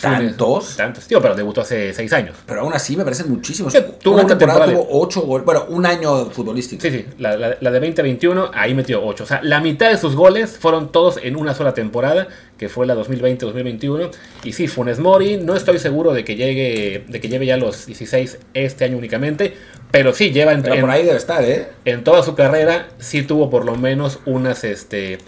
¿Tantos? 0.00 0.76
Tantos, 0.76 1.06
tío, 1.06 1.20
pero 1.20 1.34
debutó 1.34 1.60
hace 1.60 1.92
seis 1.92 2.12
años. 2.12 2.36
Pero 2.46 2.62
aún 2.62 2.72
así 2.72 2.96
me 2.96 3.04
parecen 3.04 3.30
muchísimos. 3.30 3.72
tuvo 4.00 4.14
una, 4.16 4.26
temporada, 4.26 4.66
tuvo 4.66 4.86
ocho 4.90 5.22
goles. 5.22 5.44
Bueno, 5.44 5.66
un 5.68 5.86
año 5.86 6.30
futbolístico. 6.30 6.82
Sí, 6.82 6.90
sí. 6.90 7.06
La, 7.18 7.36
de 7.36 7.56
2021, 7.60 8.50
ahí 8.54 8.74
metió 8.74 9.04
ocho. 9.04 9.24
O 9.24 9.26
sea, 9.26 9.40
la 9.42 9.60
mitad 9.60 9.90
de 9.90 9.98
sus 9.98 10.16
goles 10.16 10.58
fueron 10.58 10.90
todos 10.90 11.18
en 11.22 11.36
una 11.36 11.54
sola 11.54 11.74
temporada, 11.74 12.28
que 12.56 12.68
fue 12.68 12.86
la 12.86 12.94
2020-2021. 12.96 14.10
Y 14.44 14.52
sí, 14.52 14.66
Funes 14.66 14.98
Mori, 14.98 15.36
no 15.36 15.54
estoy 15.54 15.78
seguro 15.78 16.12
de 16.12 16.24
que 16.24 16.36
llegue, 16.36 17.04
de 17.06 17.20
que 17.20 17.28
lleve 17.28 17.46
ya 17.46 17.56
los 17.56 17.86
16 17.86 18.38
este 18.54 18.84
año 18.84 18.96
únicamente. 18.96 19.54
Pero 19.90 20.14
sí, 20.14 20.30
lleva 20.30 20.52
en, 20.52 20.62
por 20.62 20.90
ahí 20.90 21.04
debe 21.04 21.18
estar, 21.18 21.44
¿eh? 21.44 21.68
En 21.84 22.02
toda 22.02 22.22
su 22.22 22.34
carrera, 22.34 22.88
sí 22.98 23.22
tuvo 23.22 23.50
por 23.50 23.66
lo 23.66 23.76
menos 23.76 24.20
unas, 24.24 24.64
este 24.64 25.18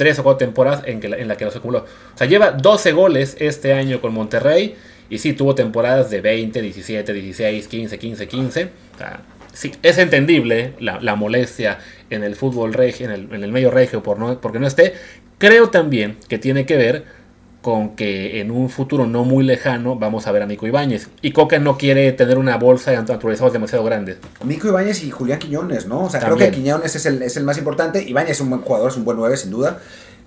tres 0.00 0.18
o 0.18 0.22
cuatro 0.22 0.46
temporadas 0.46 0.82
en, 0.86 0.98
que, 0.98 1.08
en 1.08 1.28
la 1.28 1.36
que 1.36 1.44
los 1.44 1.54
acumuló. 1.54 1.80
O 1.80 2.16
sea, 2.16 2.26
lleva 2.26 2.52
12 2.52 2.92
goles 2.92 3.36
este 3.38 3.74
año 3.74 4.00
con 4.00 4.14
Monterrey. 4.14 4.74
Y 5.10 5.18
sí, 5.18 5.34
tuvo 5.34 5.54
temporadas 5.54 6.08
de 6.08 6.22
20, 6.22 6.62
17, 6.62 7.12
16, 7.12 7.68
15, 7.68 7.98
15, 7.98 8.28
15. 8.28 8.64
O 8.64 8.96
sea, 8.96 9.20
sí, 9.52 9.72
es 9.82 9.98
entendible 9.98 10.72
la, 10.80 11.14
molestia 11.16 11.80
en 12.08 12.24
el 12.24 12.34
fútbol 12.34 12.72
regio, 12.72 13.04
en 13.04 13.12
el, 13.12 13.34
en 13.34 13.44
el 13.44 13.52
medio 13.52 13.70
regio 13.70 14.02
por 14.02 14.18
no, 14.18 14.40
porque 14.40 14.58
no 14.58 14.66
esté. 14.66 14.94
Creo 15.36 15.68
también 15.68 16.16
que 16.28 16.38
tiene 16.38 16.64
que 16.64 16.78
ver 16.78 17.04
con 17.62 17.96
que 17.96 18.40
en 18.40 18.50
un 18.50 18.70
futuro 18.70 19.06
no 19.06 19.24
muy 19.24 19.44
lejano 19.44 19.96
vamos 19.96 20.26
a 20.26 20.32
ver 20.32 20.42
a 20.42 20.46
Nico 20.46 20.66
Ibáñez. 20.66 21.08
Y 21.20 21.32
Coca 21.32 21.58
no 21.58 21.76
quiere 21.76 22.10
tener 22.12 22.38
una 22.38 22.56
bolsa 22.56 22.90
de 22.90 22.96
naturalizados 22.96 23.52
demasiado 23.52 23.84
grande. 23.84 24.16
Nico 24.44 24.68
Ibáñez 24.68 25.04
y 25.04 25.10
Julián 25.10 25.38
Quiñones, 25.38 25.86
¿no? 25.86 26.04
O 26.04 26.10
sea, 26.10 26.20
creo 26.20 26.36
que 26.36 26.50
Quiñones 26.50 26.96
es 26.96 27.06
el, 27.06 27.22
es 27.22 27.36
el 27.36 27.44
más 27.44 27.58
importante. 27.58 28.02
Ibáñez 28.02 28.32
es 28.32 28.40
un 28.40 28.50
buen 28.50 28.62
jugador, 28.62 28.90
es 28.90 28.96
un 28.96 29.04
buen 29.04 29.16
9, 29.18 29.36
sin 29.36 29.50
duda. 29.50 29.78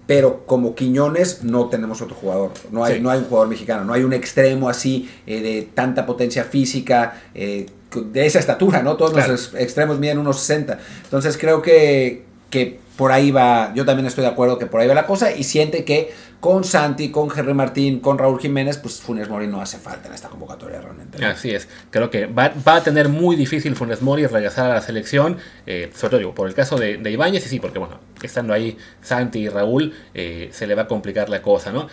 Pero 0.05 0.45
como 0.45 0.75
Quiñones 0.75 1.43
no 1.43 1.69
tenemos 1.69 2.01
otro 2.01 2.15
jugador. 2.15 2.51
No 2.71 2.83
hay, 2.83 3.01
no 3.01 3.09
hay 3.09 3.19
un 3.19 3.25
jugador 3.25 3.47
mexicano. 3.47 3.85
No 3.85 3.93
hay 3.93 4.03
un 4.03 4.13
extremo 4.13 4.69
así 4.69 5.09
eh, 5.25 5.41
de 5.41 5.69
tanta 5.73 6.05
potencia 6.05 6.43
física, 6.43 7.21
eh, 7.33 7.67
de 7.95 8.25
esa 8.25 8.39
estatura, 8.39 8.83
¿no? 8.83 8.97
Todos 8.97 9.27
los 9.27 9.53
extremos 9.55 9.99
miden 9.99 10.17
unos 10.17 10.39
60. 10.39 10.77
Entonces 11.05 11.37
creo 11.37 11.61
que, 11.61 12.25
que 12.53 12.79
por 12.95 13.11
ahí 13.11 13.31
va, 13.31 13.73
yo 13.73 13.83
también 13.83 14.05
estoy 14.05 14.21
de 14.23 14.29
acuerdo 14.29 14.59
que 14.59 14.67
por 14.67 14.79
ahí 14.79 14.87
va 14.87 14.93
la 14.93 15.07
cosa 15.07 15.35
y 15.35 15.43
siente 15.43 15.83
que 15.83 16.13
con 16.39 16.63
Santi, 16.63 17.09
con 17.09 17.31
Jerry 17.31 17.55
Martín, 17.55 17.99
con 17.99 18.19
Raúl 18.19 18.39
Jiménez, 18.39 18.77
pues 18.77 19.01
Funes 19.01 19.27
Mori 19.27 19.47
no 19.47 19.59
hace 19.59 19.79
falta 19.79 20.07
en 20.07 20.13
esta 20.13 20.29
convocatoria 20.29 20.79
realmente. 20.79 21.25
Así 21.25 21.49
es, 21.49 21.67
creo 21.89 22.11
que 22.11 22.27
va, 22.27 22.53
a 22.65 22.83
tener 22.83 23.09
muy 23.09 23.35
difícil 23.35 23.75
Funes 23.75 24.03
Mori 24.03 24.27
regresar 24.27 24.69
a 24.69 24.75
la 24.75 24.81
selección, 24.81 25.37
eh, 25.65 25.89
sobre 25.95 26.09
todo 26.11 26.19
digo, 26.19 26.35
por 26.35 26.47
el 26.47 26.53
caso 26.53 26.77
de, 26.77 26.97
de 26.97 27.09
Ibáñez, 27.11 27.43
y 27.47 27.49
sí, 27.49 27.59
porque 27.59 27.79
bueno, 27.79 27.99
estando 28.21 28.53
ahí 28.53 28.77
Santi 29.01 29.39
y 29.39 29.49
Raúl, 29.49 29.95
eh, 30.13 30.49
se 30.51 30.67
le 30.67 30.75
va 30.75 30.83
a 30.83 30.87
complicar 30.87 31.29
la 31.29 31.41
cosa, 31.41 31.71
¿no? 31.71 31.87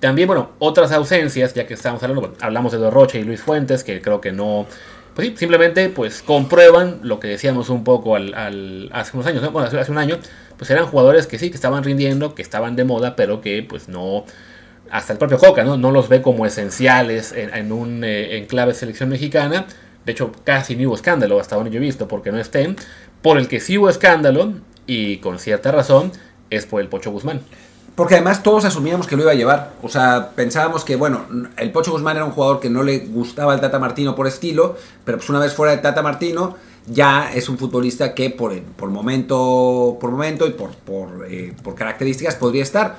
También, 0.00 0.26
bueno, 0.26 0.50
otras 0.58 0.90
ausencias, 0.90 1.54
ya 1.54 1.64
que 1.64 1.74
estamos 1.74 2.02
hablando, 2.02 2.34
hablamos 2.40 2.72
de 2.72 2.78
Dorroche 2.78 3.20
y 3.20 3.22
Luis 3.22 3.40
Fuentes, 3.40 3.84
que 3.84 4.00
creo 4.02 4.20
que 4.20 4.32
no, 4.32 4.66
pues 5.14 5.28
sí, 5.28 5.34
simplemente 5.36 5.88
pues 5.88 6.22
comprueban 6.22 7.00
lo 7.02 7.20
que 7.20 7.28
decíamos 7.28 7.68
un 7.68 7.84
poco 7.84 8.16
al, 8.16 8.90
hace 8.92 9.16
unos 9.16 9.26
años, 9.26 9.52
bueno, 9.52 9.68
hace 9.68 9.92
un 9.92 9.98
año, 9.98 10.18
pues 10.56 10.70
eran 10.70 10.86
jugadores 10.86 11.26
que 11.26 11.38
sí, 11.38 11.50
que 11.50 11.56
estaban 11.56 11.84
rindiendo, 11.84 12.34
que 12.34 12.42
estaban 12.42 12.76
de 12.76 12.84
moda, 12.84 13.16
pero 13.16 13.40
que 13.40 13.62
pues 13.62 13.88
no, 13.88 14.24
hasta 14.90 15.12
el 15.12 15.18
propio 15.18 15.38
Coca, 15.38 15.64
¿no? 15.64 15.76
No 15.76 15.90
los 15.90 16.08
ve 16.08 16.22
como 16.22 16.46
esenciales 16.46 17.32
en, 17.32 17.72
un 17.72 18.04
eh, 18.04 18.36
enclave 18.36 18.74
selección 18.74 19.08
mexicana. 19.08 19.66
De 20.04 20.12
hecho, 20.12 20.32
casi 20.44 20.76
ni 20.76 20.86
hubo 20.86 20.94
escándalo 20.94 21.40
hasta 21.40 21.56
donde 21.56 21.70
yo 21.70 21.78
he 21.78 21.80
visto 21.80 22.08
porque 22.08 22.30
no 22.30 22.38
estén. 22.38 22.76
Por 23.22 23.38
el 23.38 23.48
que 23.48 23.60
sí 23.60 23.78
hubo 23.78 23.88
escándalo, 23.88 24.54
y 24.86 25.18
con 25.18 25.38
cierta 25.38 25.72
razón, 25.72 26.12
es 26.50 26.66
por 26.66 26.80
el 26.80 26.88
Pocho 26.88 27.10
Guzmán. 27.10 27.40
Porque 27.94 28.14
además 28.14 28.42
todos 28.42 28.64
asumíamos 28.64 29.06
que 29.06 29.16
lo 29.16 29.22
iba 29.22 29.32
a 29.32 29.34
llevar. 29.34 29.74
O 29.82 29.88
sea, 29.88 30.30
pensábamos 30.34 30.84
que, 30.84 30.96
bueno, 30.96 31.26
el 31.58 31.72
Pocho 31.72 31.92
Guzmán 31.92 32.16
era 32.16 32.24
un 32.24 32.32
jugador 32.32 32.58
que 32.58 32.70
no 32.70 32.82
le 32.82 33.00
gustaba 33.00 33.54
el 33.54 33.60
Tata 33.60 33.78
Martino 33.78 34.14
por 34.14 34.26
estilo, 34.26 34.76
pero 35.04 35.18
pues 35.18 35.28
una 35.28 35.38
vez 35.38 35.52
fuera 35.54 35.72
del 35.72 35.82
Tata 35.82 36.02
Martino, 36.02 36.56
ya 36.86 37.30
es 37.32 37.48
un 37.48 37.58
futbolista 37.58 38.14
que 38.14 38.30
por, 38.30 38.58
por 38.60 38.88
momento, 38.88 39.98
por 40.00 40.10
momento 40.10 40.46
y 40.46 40.50
por, 40.50 40.70
por, 40.70 41.26
eh, 41.28 41.54
por 41.62 41.74
características 41.74 42.36
podría 42.36 42.62
estar. 42.62 42.96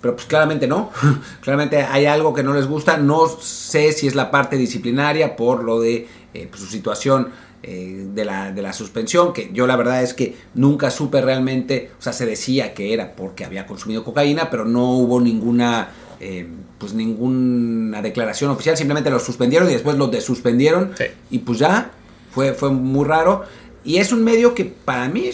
Pero 0.00 0.14
pues 0.14 0.26
claramente 0.26 0.66
no. 0.66 0.90
claramente 1.42 1.82
hay 1.82 2.06
algo 2.06 2.32
que 2.32 2.42
no 2.42 2.54
les 2.54 2.66
gusta. 2.66 2.96
No 2.96 3.28
sé 3.28 3.92
si 3.92 4.06
es 4.06 4.14
la 4.14 4.30
parte 4.30 4.56
disciplinaria 4.56 5.36
por 5.36 5.62
lo 5.62 5.80
de 5.80 6.08
eh, 6.32 6.48
pues, 6.48 6.62
su 6.62 6.68
situación 6.68 7.28
eh, 7.62 8.06
de, 8.14 8.24
la, 8.24 8.52
de, 8.52 8.62
la, 8.62 8.72
suspensión, 8.72 9.34
que 9.34 9.50
yo 9.52 9.66
la 9.66 9.76
verdad 9.76 10.02
es 10.02 10.14
que 10.14 10.34
nunca 10.54 10.90
supe 10.90 11.20
realmente, 11.20 11.90
o 11.98 12.02
sea, 12.02 12.14
se 12.14 12.24
decía 12.24 12.72
que 12.72 12.94
era 12.94 13.12
porque 13.14 13.44
había 13.44 13.66
consumido 13.66 14.02
cocaína, 14.02 14.48
pero 14.48 14.64
no 14.64 14.92
hubo 14.92 15.20
ninguna, 15.20 15.90
eh, 16.20 16.48
pues 16.78 16.94
ninguna 16.94 18.00
declaración 18.00 18.50
oficial, 18.50 18.78
simplemente 18.78 19.10
lo 19.10 19.18
suspendieron 19.18 19.68
y 19.68 19.74
después 19.74 19.98
lo 19.98 20.06
desuspendieron 20.06 20.92
y 21.30 21.40
pues 21.40 21.58
ya, 21.58 21.90
fue, 22.30 22.54
fue 22.54 22.70
muy 22.70 23.04
raro. 23.04 23.44
Y 23.84 23.98
es 23.98 24.10
un 24.10 24.24
medio 24.24 24.54
que 24.54 24.64
para 24.64 25.08
mí 25.08 25.30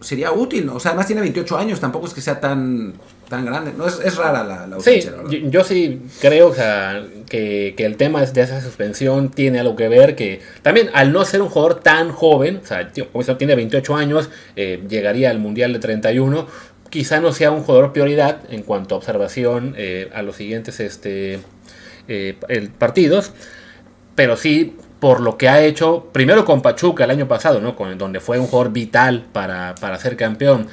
sería 0.00 0.32
útil, 0.32 0.68
o 0.70 0.80
sea, 0.80 0.90
además 0.90 1.06
tiene 1.06 1.22
28 1.22 1.58
años, 1.58 1.78
tampoco 1.78 2.06
es 2.06 2.14
que 2.14 2.20
sea 2.20 2.40
tan 2.40 2.94
tan 3.28 3.44
grande. 3.44 3.72
No, 3.76 3.86
es, 3.86 4.16
rara 4.16 4.42
la, 4.42 4.66
la 4.66 4.76
ausencia, 4.76 5.12
sí, 5.28 5.44
yo, 5.50 5.62
sí 5.62 6.00
creo 6.20 6.52
que, 7.28 7.74
el 7.76 7.96
tema 7.96 8.24
de 8.24 8.40
esa 8.40 8.60
suspensión 8.60 9.30
tiene 9.30 9.60
algo 9.60 9.76
que 9.76 9.88
ver, 9.88 10.16
que 10.16 10.40
también 10.62 10.90
al 10.94 11.12
no 11.12 11.24
ser 11.24 11.42
un 11.42 11.48
jugador 11.48 11.80
tan 11.80 12.10
joven, 12.10 12.60
o 12.62 12.66
sea, 12.66 12.90
como 13.12 13.22
eso 13.22 13.36
tiene 13.36 13.54
28 13.54 13.96
años, 13.96 14.30
eh, 14.56 14.82
llegaría 14.88 15.30
al 15.30 15.38
Mundial 15.38 15.72
de 15.72 15.78
31, 15.78 16.46
quizá 16.90 17.20
no 17.20 17.32
sea 17.32 17.50
un 17.50 17.62
jugador 17.62 17.92
prioridad 17.92 18.40
en 18.50 18.62
cuanto 18.62 18.94
a 18.94 18.98
observación 18.98 19.74
eh, 19.76 20.10
a 20.14 20.22
los 20.22 20.36
siguientes 20.36 20.80
este, 20.80 21.40
eh, 22.08 22.36
partidos, 22.78 23.32
pero 24.14 24.36
sí 24.36 24.74
por 25.00 25.20
lo 25.20 25.38
que 25.38 25.48
ha 25.48 25.62
hecho, 25.62 26.08
primero 26.12 26.44
con 26.44 26.60
Pachuca 26.60 27.04
el 27.04 27.10
año 27.10 27.28
pasado, 27.28 27.60
¿no? 27.60 27.76
Con, 27.76 27.96
donde 27.98 28.18
fue 28.18 28.38
un 28.38 28.46
jugador 28.46 28.72
vital 28.72 29.26
para, 29.32 29.76
para 29.80 29.96
ser 29.98 30.16
campeón, 30.16 30.66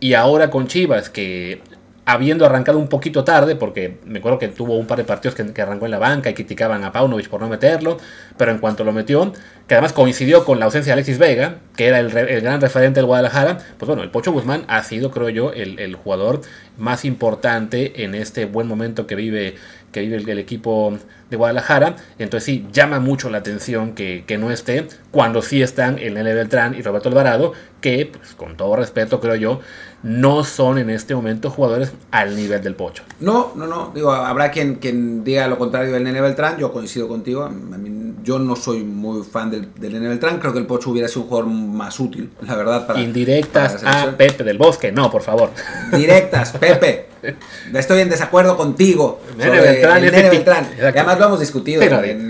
y 0.00 0.14
ahora 0.14 0.50
con 0.50 0.66
Chivas, 0.66 1.10
que 1.10 1.60
habiendo 2.06 2.46
arrancado 2.46 2.78
un 2.78 2.86
poquito 2.86 3.24
tarde, 3.24 3.56
porque 3.56 3.98
me 4.04 4.20
acuerdo 4.20 4.38
que 4.38 4.46
tuvo 4.46 4.76
un 4.76 4.86
par 4.86 4.96
de 4.96 5.04
partidos 5.04 5.34
que, 5.34 5.60
arrancó 5.60 5.86
en 5.86 5.90
la 5.90 5.98
banca 5.98 6.30
y 6.30 6.34
criticaban 6.34 6.84
a 6.84 6.92
Paunovic 6.92 7.28
por 7.28 7.40
no 7.40 7.48
meterlo, 7.48 7.98
pero 8.38 8.52
en 8.52 8.58
cuanto 8.58 8.84
lo 8.84 8.92
metió, 8.92 9.32
que 9.66 9.74
además 9.74 9.92
coincidió 9.92 10.44
con 10.44 10.60
la 10.60 10.66
ausencia 10.66 10.90
de 10.90 10.92
Alexis 10.94 11.18
Vega, 11.18 11.56
que 11.76 11.88
era 11.88 11.98
el, 11.98 12.10
gran 12.10 12.60
referente 12.60 13.00
del 13.00 13.06
Guadalajara, 13.06 13.58
pues 13.76 13.88
bueno, 13.88 14.04
el 14.04 14.10
Pocho 14.10 14.30
Guzmán 14.30 14.64
ha 14.68 14.84
sido, 14.84 15.10
creo 15.10 15.30
yo, 15.30 15.52
el, 15.52 15.96
jugador 15.96 16.42
más 16.78 17.04
importante 17.04 18.04
en 18.04 18.14
este 18.14 18.44
buen 18.44 18.66
momento 18.66 19.06
que 19.06 19.14
vive, 19.14 19.56
que 19.92 20.00
vive 20.00 20.16
el, 20.16 20.38
equipo 20.38 20.96
de 21.30 21.36
Guadalajara. 21.36 21.96
Entonces 22.18 22.44
sí, 22.44 22.66
llama 22.72 23.00
mucho 23.00 23.30
la 23.30 23.38
atención 23.38 23.94
que, 23.94 24.24
no 24.38 24.50
esté, 24.50 24.88
cuando 25.10 25.42
sí 25.42 25.62
están 25.62 25.98
el 25.98 26.14
Nele 26.14 26.34
Beltrán 26.34 26.74
y 26.74 26.82
Roberto 26.82 27.08
Alvarado, 27.08 27.52
que, 27.80 28.10
pues, 28.12 28.34
con 28.34 28.56
todo 28.56 28.76
respeto, 28.76 29.20
creo 29.20 29.36
yo, 29.36 29.60
no 30.02 30.44
son 30.44 30.78
en 30.78 30.90
este 30.90 31.14
momento 31.14 31.50
jugadores 31.50 31.92
al 32.10 32.36
nivel 32.36 32.62
del 32.62 32.74
Pocho. 32.74 33.02
No, 33.20 33.52
no, 33.56 33.66
no. 33.66 33.92
Digo, 33.94 34.12
habrá 34.12 34.50
quien, 34.50 34.76
quien 34.76 35.24
diga 35.24 35.48
lo 35.48 35.58
contrario 35.58 35.92
del 35.92 36.04
Nene 36.04 36.20
Beltrán. 36.20 36.58
Yo 36.58 36.72
coincido 36.72 37.08
contigo. 37.08 37.50
yo 38.22 38.38
no 38.38 38.56
soy 38.56 38.84
muy 38.84 39.22
fan 39.24 39.50
del, 39.50 39.74
del 39.74 39.94
Nene 39.94 40.08
Beltrán. 40.08 40.38
Creo 40.38 40.52
que 40.52 40.58
el 40.58 40.66
Pocho 40.66 40.90
hubiera 40.90 41.08
sido 41.08 41.22
un 41.22 41.28
jugador 41.28 41.50
más 41.50 41.98
útil, 41.98 42.30
la 42.42 42.54
verdad. 42.56 42.86
Para, 42.86 43.00
Indirectas 43.00 43.82
a 43.84 44.16
Pepe 44.16 44.44
del 44.44 44.58
Bosque. 44.58 44.92
No, 44.92 45.10
por 45.10 45.22
favor. 45.22 45.50
Directas, 45.92 46.52
Pepe. 46.52 46.65
Estoy 47.74 48.00
en 48.00 48.08
desacuerdo 48.08 48.56
contigo. 48.56 49.20
Nene 49.36 49.60
Beltrán, 49.60 50.04
el 50.04 50.12
Nene 50.12 50.30
Beltrán. 50.30 50.68
además 50.80 51.18
lo 51.18 51.26
hemos 51.26 51.40
discutido. 51.40 51.82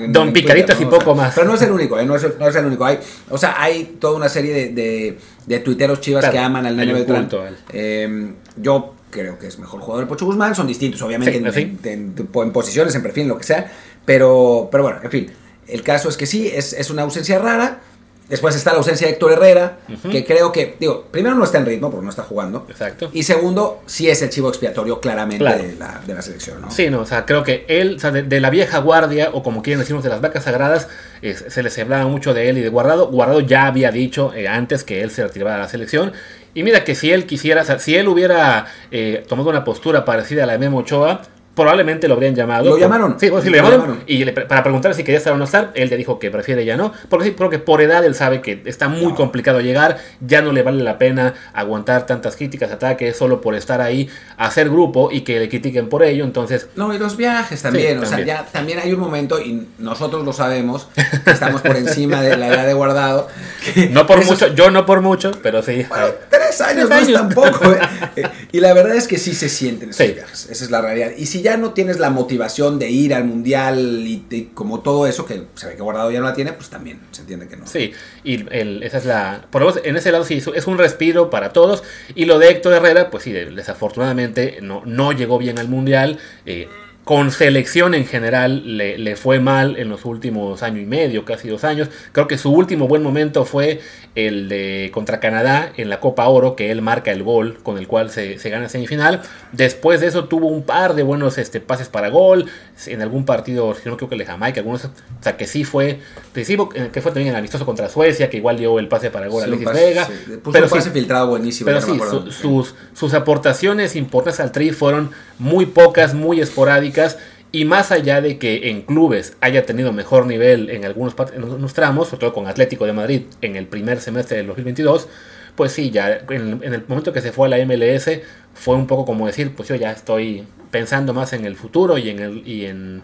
don 0.08 0.32
Picaritas 0.32 0.80
y 0.80 0.86
poco 0.86 1.14
más. 1.14 1.34
Pero 1.34 1.46
no 1.46 1.54
es 1.54 1.62
el 1.62 1.70
único, 1.70 1.98
¿eh? 1.98 2.06
no, 2.06 2.16
es, 2.16 2.24
el 2.24 2.66
único. 2.66 2.84
Hay, 2.84 2.98
o 3.30 3.38
sea, 3.38 3.60
hay 3.60 3.96
toda 4.00 4.16
una 4.16 4.28
serie 4.28 4.70
de 4.72 5.18
de 5.46 5.60
tuiteros 5.60 6.00
chivas 6.00 6.28
que 6.28 6.38
aman 6.38 6.66
al 6.66 6.76
Nene 6.76 6.92
Beltrán. 6.92 7.28
Eh, 7.72 8.32
yo 8.56 8.94
creo 9.10 9.38
que 9.38 9.46
es 9.46 9.58
mejor 9.58 9.80
jugador 9.80 10.02
el 10.02 10.08
Pocho 10.08 10.26
Guzmán, 10.26 10.54
son 10.54 10.66
distintos 10.66 11.00
obviamente 11.02 11.36
en, 11.36 12.52
posiciones, 12.52 12.94
en 12.94 13.02
perfil, 13.02 13.28
lo 13.28 13.38
que 13.38 13.44
sea, 13.44 13.72
pero, 14.04 14.68
pero 14.70 14.82
bueno, 14.82 14.98
en 15.02 15.10
fin, 15.10 15.30
el 15.68 15.82
caso 15.82 16.08
es 16.08 16.16
que 16.16 16.26
sí, 16.26 16.48
es, 16.48 16.72
es 16.72 16.90
una 16.90 17.02
ausencia 17.02 17.38
rara, 17.38 17.80
Después 18.28 18.56
está 18.56 18.72
la 18.72 18.78
ausencia 18.78 19.06
de 19.06 19.12
Héctor 19.12 19.32
Herrera, 19.32 19.78
que 20.10 20.24
creo 20.24 20.50
que, 20.50 20.74
digo, 20.80 21.06
primero 21.12 21.36
no 21.36 21.44
está 21.44 21.58
en 21.58 21.66
ritmo 21.66 21.90
porque 21.90 22.04
no 22.04 22.10
está 22.10 22.24
jugando. 22.24 22.66
Exacto. 22.68 23.08
Y 23.12 23.22
segundo, 23.22 23.82
sí 23.86 24.10
es 24.10 24.20
el 24.20 24.30
chivo 24.30 24.48
expiatorio 24.48 25.00
claramente 25.00 25.44
de, 25.44 25.76
la, 25.76 26.22
selección, 26.22 26.60
¿no? 26.60 26.70
Sí, 26.70 26.90
no, 26.90 27.02
o 27.02 27.06
sea, 27.06 27.24
creo 27.24 27.44
que 27.44 27.64
él, 27.68 27.96
o 27.96 28.00
sea, 28.00 28.10
de, 28.10 28.40
la 28.40 28.50
vieja 28.50 28.78
guardia, 28.78 29.30
o 29.32 29.44
como 29.44 29.62
quieren 29.62 29.78
decirnos, 29.78 30.02
de 30.02 30.10
las 30.10 30.20
vacas 30.20 30.42
sagradas, 30.42 30.88
se 31.22 31.62
les 31.62 31.78
hablaba 31.78 32.06
mucho 32.08 32.34
de 32.34 32.48
él 32.48 32.58
y 32.58 32.62
de 32.62 32.68
Guardado. 32.68 33.08
Guardado 33.08 33.40
ya 33.40 33.66
había 33.66 33.92
dicho 33.92 34.34
eh, 34.34 34.48
antes 34.48 34.82
que 34.82 35.02
él 35.02 35.10
se 35.12 35.22
retiraba 35.22 35.52
de 35.52 35.58
la 35.58 35.68
selección. 35.68 36.12
Y 36.52 36.62
mira 36.62 36.84
que 36.84 36.94
si 36.94 37.12
él 37.12 37.26
quisiera, 37.26 37.62
o 37.62 37.64
sea, 37.64 37.78
si 37.78 37.96
él 37.96 38.08
hubiera 38.08 38.66
eh, 38.90 39.24
tomado 39.28 39.50
una 39.50 39.62
postura 39.62 40.04
parecida 40.04 40.44
a 40.44 40.46
la 40.46 40.54
de 40.54 40.58
Memo 40.58 40.78
Ochoa, 40.78 41.22
probablemente 41.56 42.06
lo 42.06 42.14
habrían 42.14 42.34
llamado. 42.34 42.70
¿Lo 42.70 42.78
llamaron? 42.78 43.16
Sí, 43.18 43.28
sí 43.42 43.50
lo, 43.50 43.56
llamaron. 43.56 44.04
Y 44.06 44.24
para 44.26 44.62
preguntar 44.62 44.94
si 44.94 45.02
quería 45.02 45.18
estar 45.18 45.32
o 45.32 45.38
no 45.38 45.44
estar, 45.44 45.72
él 45.74 45.88
le 45.88 45.96
dijo 45.96 46.18
que 46.18 46.30
prefiere 46.30 46.64
ya 46.64 46.76
no. 46.76 46.92
Porque 47.08 47.26
sí, 47.26 47.32
creo 47.32 47.50
que 47.50 47.58
por 47.58 47.80
edad 47.80 48.04
él 48.04 48.14
sabe 48.14 48.42
que 48.42 48.62
está 48.66 48.88
muy 48.88 49.14
complicado 49.14 49.60
llegar, 49.60 49.98
ya 50.20 50.42
no 50.42 50.52
le 50.52 50.62
vale 50.62 50.84
la 50.84 50.98
pena 50.98 51.34
aguantar 51.54 52.06
tantas 52.06 52.36
críticas, 52.36 52.70
ataques, 52.70 53.16
solo 53.16 53.40
por 53.40 53.54
estar 53.54 53.80
ahí, 53.80 54.08
hacer 54.36 54.68
grupo 54.68 55.10
y 55.10 55.22
que 55.22 55.40
le 55.40 55.48
critiquen 55.48 55.88
por 55.88 56.04
ello. 56.04 56.24
Entonces. 56.24 56.68
No, 56.76 56.92
y 56.94 56.98
los 56.98 57.16
viajes 57.16 57.62
también. 57.62 57.98
o 57.98 58.06
sea, 58.06 58.20
ya 58.20 58.44
también 58.44 58.78
hay 58.78 58.92
un 58.92 59.00
momento, 59.00 59.40
y 59.40 59.66
nosotros 59.78 60.24
lo 60.26 60.34
sabemos, 60.34 60.88
que 61.24 61.30
estamos 61.30 61.62
por 61.62 61.76
encima 61.76 62.20
de 62.20 62.36
la 62.36 62.48
edad 62.48 62.66
de 62.66 62.74
guardado. 62.74 63.28
no 63.90 64.06
por 64.06 64.22
mucho, 64.22 64.48
yo 64.54 64.70
no 64.70 64.84
por 64.84 65.00
mucho, 65.00 65.32
pero 65.42 65.62
sí. 65.62 65.86
tres 66.28 66.60
años, 66.60 66.90
no 66.90 66.96
es 66.96 67.10
tampoco. 67.10 67.72
¿eh? 67.72 68.22
y 68.52 68.60
la 68.60 68.74
verdad 68.74 68.94
es 68.94 69.08
que 69.08 69.16
sí 69.16 69.34
se 69.34 69.48
sienten 69.48 69.90
esos 69.90 70.14
viajes. 70.14 70.48
Esa 70.50 70.64
es 70.64 70.70
la 70.70 70.82
realidad. 70.82 71.12
Y 71.16 71.24
si 71.24 71.45
ya 71.46 71.56
no 71.56 71.74
tienes 71.74 72.00
la 72.00 72.10
motivación 72.10 72.80
de 72.80 72.90
ir 72.90 73.14
al 73.14 73.22
mundial 73.22 74.02
y, 74.04 74.50
como 74.52 74.80
todo 74.80 75.06
eso, 75.06 75.24
que 75.26 75.44
se 75.54 75.68
ve 75.68 75.76
que 75.76 75.82
Guardado 75.82 76.10
ya 76.10 76.18
no 76.18 76.26
la 76.26 76.34
tiene, 76.34 76.52
pues 76.52 76.68
también 76.70 76.98
se 77.12 77.20
entiende 77.20 77.46
que 77.46 77.56
no. 77.56 77.68
Sí, 77.68 77.92
y 78.24 78.44
esa 78.84 78.98
es 78.98 79.04
la. 79.04 79.46
Por 79.48 79.62
lo 79.62 79.68
menos 79.68 79.80
en 79.84 79.94
ese 79.94 80.10
lado 80.10 80.24
sí, 80.24 80.42
es 80.52 80.66
un 80.66 80.76
respiro 80.76 81.30
para 81.30 81.52
todos. 81.52 81.84
Y 82.16 82.24
lo 82.24 82.40
de 82.40 82.48
Héctor 82.48 82.74
Herrera, 82.74 83.10
pues 83.10 83.22
sí, 83.22 83.30
desafortunadamente 83.30 84.58
no, 84.60 84.82
no 84.86 85.12
llegó 85.12 85.38
bien 85.38 85.60
al 85.60 85.68
mundial. 85.68 86.18
Eh, 86.46 86.68
con 87.06 87.30
selección 87.30 87.94
en 87.94 88.04
general 88.04 88.76
le, 88.76 88.98
le, 88.98 89.14
fue 89.14 89.38
mal 89.38 89.76
en 89.76 89.88
los 89.88 90.04
últimos 90.04 90.64
año 90.64 90.80
y 90.80 90.86
medio, 90.86 91.24
casi 91.24 91.46
dos 91.46 91.62
años. 91.62 91.88
Creo 92.10 92.26
que 92.26 92.36
su 92.36 92.50
último 92.50 92.88
buen 92.88 93.04
momento 93.04 93.44
fue 93.44 93.80
el 94.16 94.48
de 94.48 94.90
contra 94.92 95.20
Canadá 95.20 95.72
en 95.76 95.88
la 95.88 96.00
Copa 96.00 96.26
Oro, 96.26 96.56
que 96.56 96.72
él 96.72 96.82
marca 96.82 97.12
el 97.12 97.22
gol 97.22 97.58
con 97.62 97.78
el 97.78 97.86
cual 97.86 98.10
se, 98.10 98.40
se 98.40 98.50
gana 98.50 98.68
semifinal. 98.68 99.22
Después 99.52 100.00
de 100.00 100.08
eso 100.08 100.24
tuvo 100.24 100.48
un 100.48 100.64
par 100.64 100.94
de 100.94 101.04
buenos 101.04 101.38
este, 101.38 101.60
pases 101.60 101.88
para 101.88 102.08
gol 102.08 102.46
en 102.86 103.02
algún 103.02 103.24
partido, 103.24 103.74
si 103.74 103.88
no 103.88 103.96
creo 103.96 104.08
que 104.08 104.14
el 104.14 104.18
de 104.20 104.26
Jamaica, 104.26 104.60
algunos, 104.60 104.84
o 104.84 104.90
sea 105.20 105.36
que 105.36 105.46
sí 105.46 105.64
fue 105.64 106.00
decisivo, 106.34 106.68
que 106.68 107.00
fue 107.00 107.10
también 107.12 107.28
el 107.28 107.36
amistoso 107.36 107.64
contra 107.64 107.88
Suecia, 107.88 108.28
que 108.28 108.36
igual 108.36 108.58
dio 108.58 108.78
el 108.78 108.88
pase 108.88 109.10
para 109.10 109.28
gol 109.28 109.42
a 109.42 109.46
Alexis 109.46 109.72
Vega. 109.72 110.04
Sí. 110.04 110.36
Puso 110.42 110.62
un 110.62 110.68
pase 110.68 110.90
filtrado 110.90 111.28
buenísimo. 111.28 111.66
Pero 111.66 111.80
sí, 111.80 111.98
su, 111.98 112.30
sus, 112.30 112.74
sus 112.92 113.14
aportaciones 113.14 113.96
importantes 113.96 114.40
al 114.40 114.52
tri 114.52 114.70
fueron 114.72 115.10
muy 115.38 115.66
pocas, 115.66 116.14
muy 116.14 116.40
esporádicas 116.40 117.18
y 117.52 117.64
más 117.64 117.92
allá 117.92 118.20
de 118.20 118.38
que 118.38 118.68
en 118.70 118.82
clubes 118.82 119.36
haya 119.40 119.64
tenido 119.64 119.92
mejor 119.92 120.26
nivel 120.26 120.68
en 120.68 120.84
algunos, 120.84 121.14
en 121.32 121.42
algunos 121.42 121.72
tramos, 121.72 122.08
sobre 122.08 122.20
todo 122.20 122.34
con 122.34 122.46
Atlético 122.46 122.84
de 122.84 122.92
Madrid 122.92 123.22
en 123.40 123.56
el 123.56 123.66
primer 123.66 124.00
semestre 124.00 124.36
del 124.36 124.48
2022, 124.48 125.08
pues 125.54 125.72
sí, 125.72 125.90
ya 125.90 126.18
en, 126.28 126.60
en, 126.62 126.74
el 126.74 126.84
momento 126.86 127.14
que 127.14 127.22
se 127.22 127.32
fue 127.32 127.46
a 127.46 127.50
la 127.50 127.64
MLS 127.64 128.10
fue 128.52 128.74
un 128.76 128.86
poco 128.86 129.06
como 129.06 129.26
decir, 129.26 129.54
pues 129.54 129.68
yo 129.68 129.74
ya 129.74 129.90
estoy 129.90 130.44
pensando 130.70 131.14
más 131.14 131.32
en 131.32 131.44
el 131.44 131.56
futuro 131.56 131.98
y 131.98 132.10
en, 132.10 132.18
el, 132.20 132.48
y 132.48 132.66
en, 132.66 133.02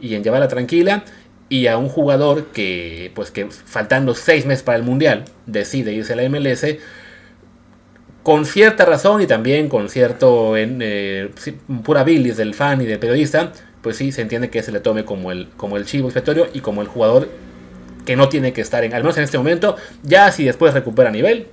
y 0.00 0.14
en 0.14 0.24
llevarla 0.24 0.48
tranquila. 0.48 1.04
Y 1.48 1.66
a 1.66 1.76
un 1.76 1.88
jugador 1.88 2.46
que, 2.46 3.10
pues 3.14 3.30
que 3.30 3.46
faltando 3.50 4.14
seis 4.14 4.46
meses 4.46 4.62
para 4.62 4.78
el 4.78 4.84
Mundial, 4.84 5.24
decide 5.46 5.92
irse 5.92 6.14
a 6.14 6.16
la 6.16 6.28
MLS, 6.28 6.64
con 8.22 8.46
cierta 8.46 8.84
razón 8.84 9.20
y 9.20 9.26
también 9.26 9.68
con 9.68 9.88
cierto 9.88 10.56
en, 10.56 10.78
eh, 10.80 11.30
pura 11.84 12.04
bilis 12.04 12.36
del 12.36 12.54
fan 12.54 12.80
y 12.80 12.86
del 12.86 12.98
periodista, 12.98 13.52
pues 13.82 13.96
sí 13.96 14.12
se 14.12 14.22
entiende 14.22 14.48
que 14.48 14.62
se 14.62 14.72
le 14.72 14.80
tome 14.80 15.04
como 15.04 15.32
el, 15.32 15.48
como 15.56 15.76
el 15.76 15.84
chivo 15.84 16.08
expiatorio 16.08 16.48
y 16.54 16.60
como 16.60 16.82
el 16.82 16.88
jugador 16.88 17.28
que 18.06 18.16
no 18.16 18.28
tiene 18.28 18.52
que 18.52 18.60
estar 18.60 18.84
en, 18.84 18.94
al 18.94 19.02
menos 19.02 19.16
en 19.16 19.24
este 19.24 19.38
momento, 19.38 19.76
ya 20.02 20.30
si 20.32 20.44
después 20.44 20.74
recupera 20.74 21.10
nivel, 21.10 21.48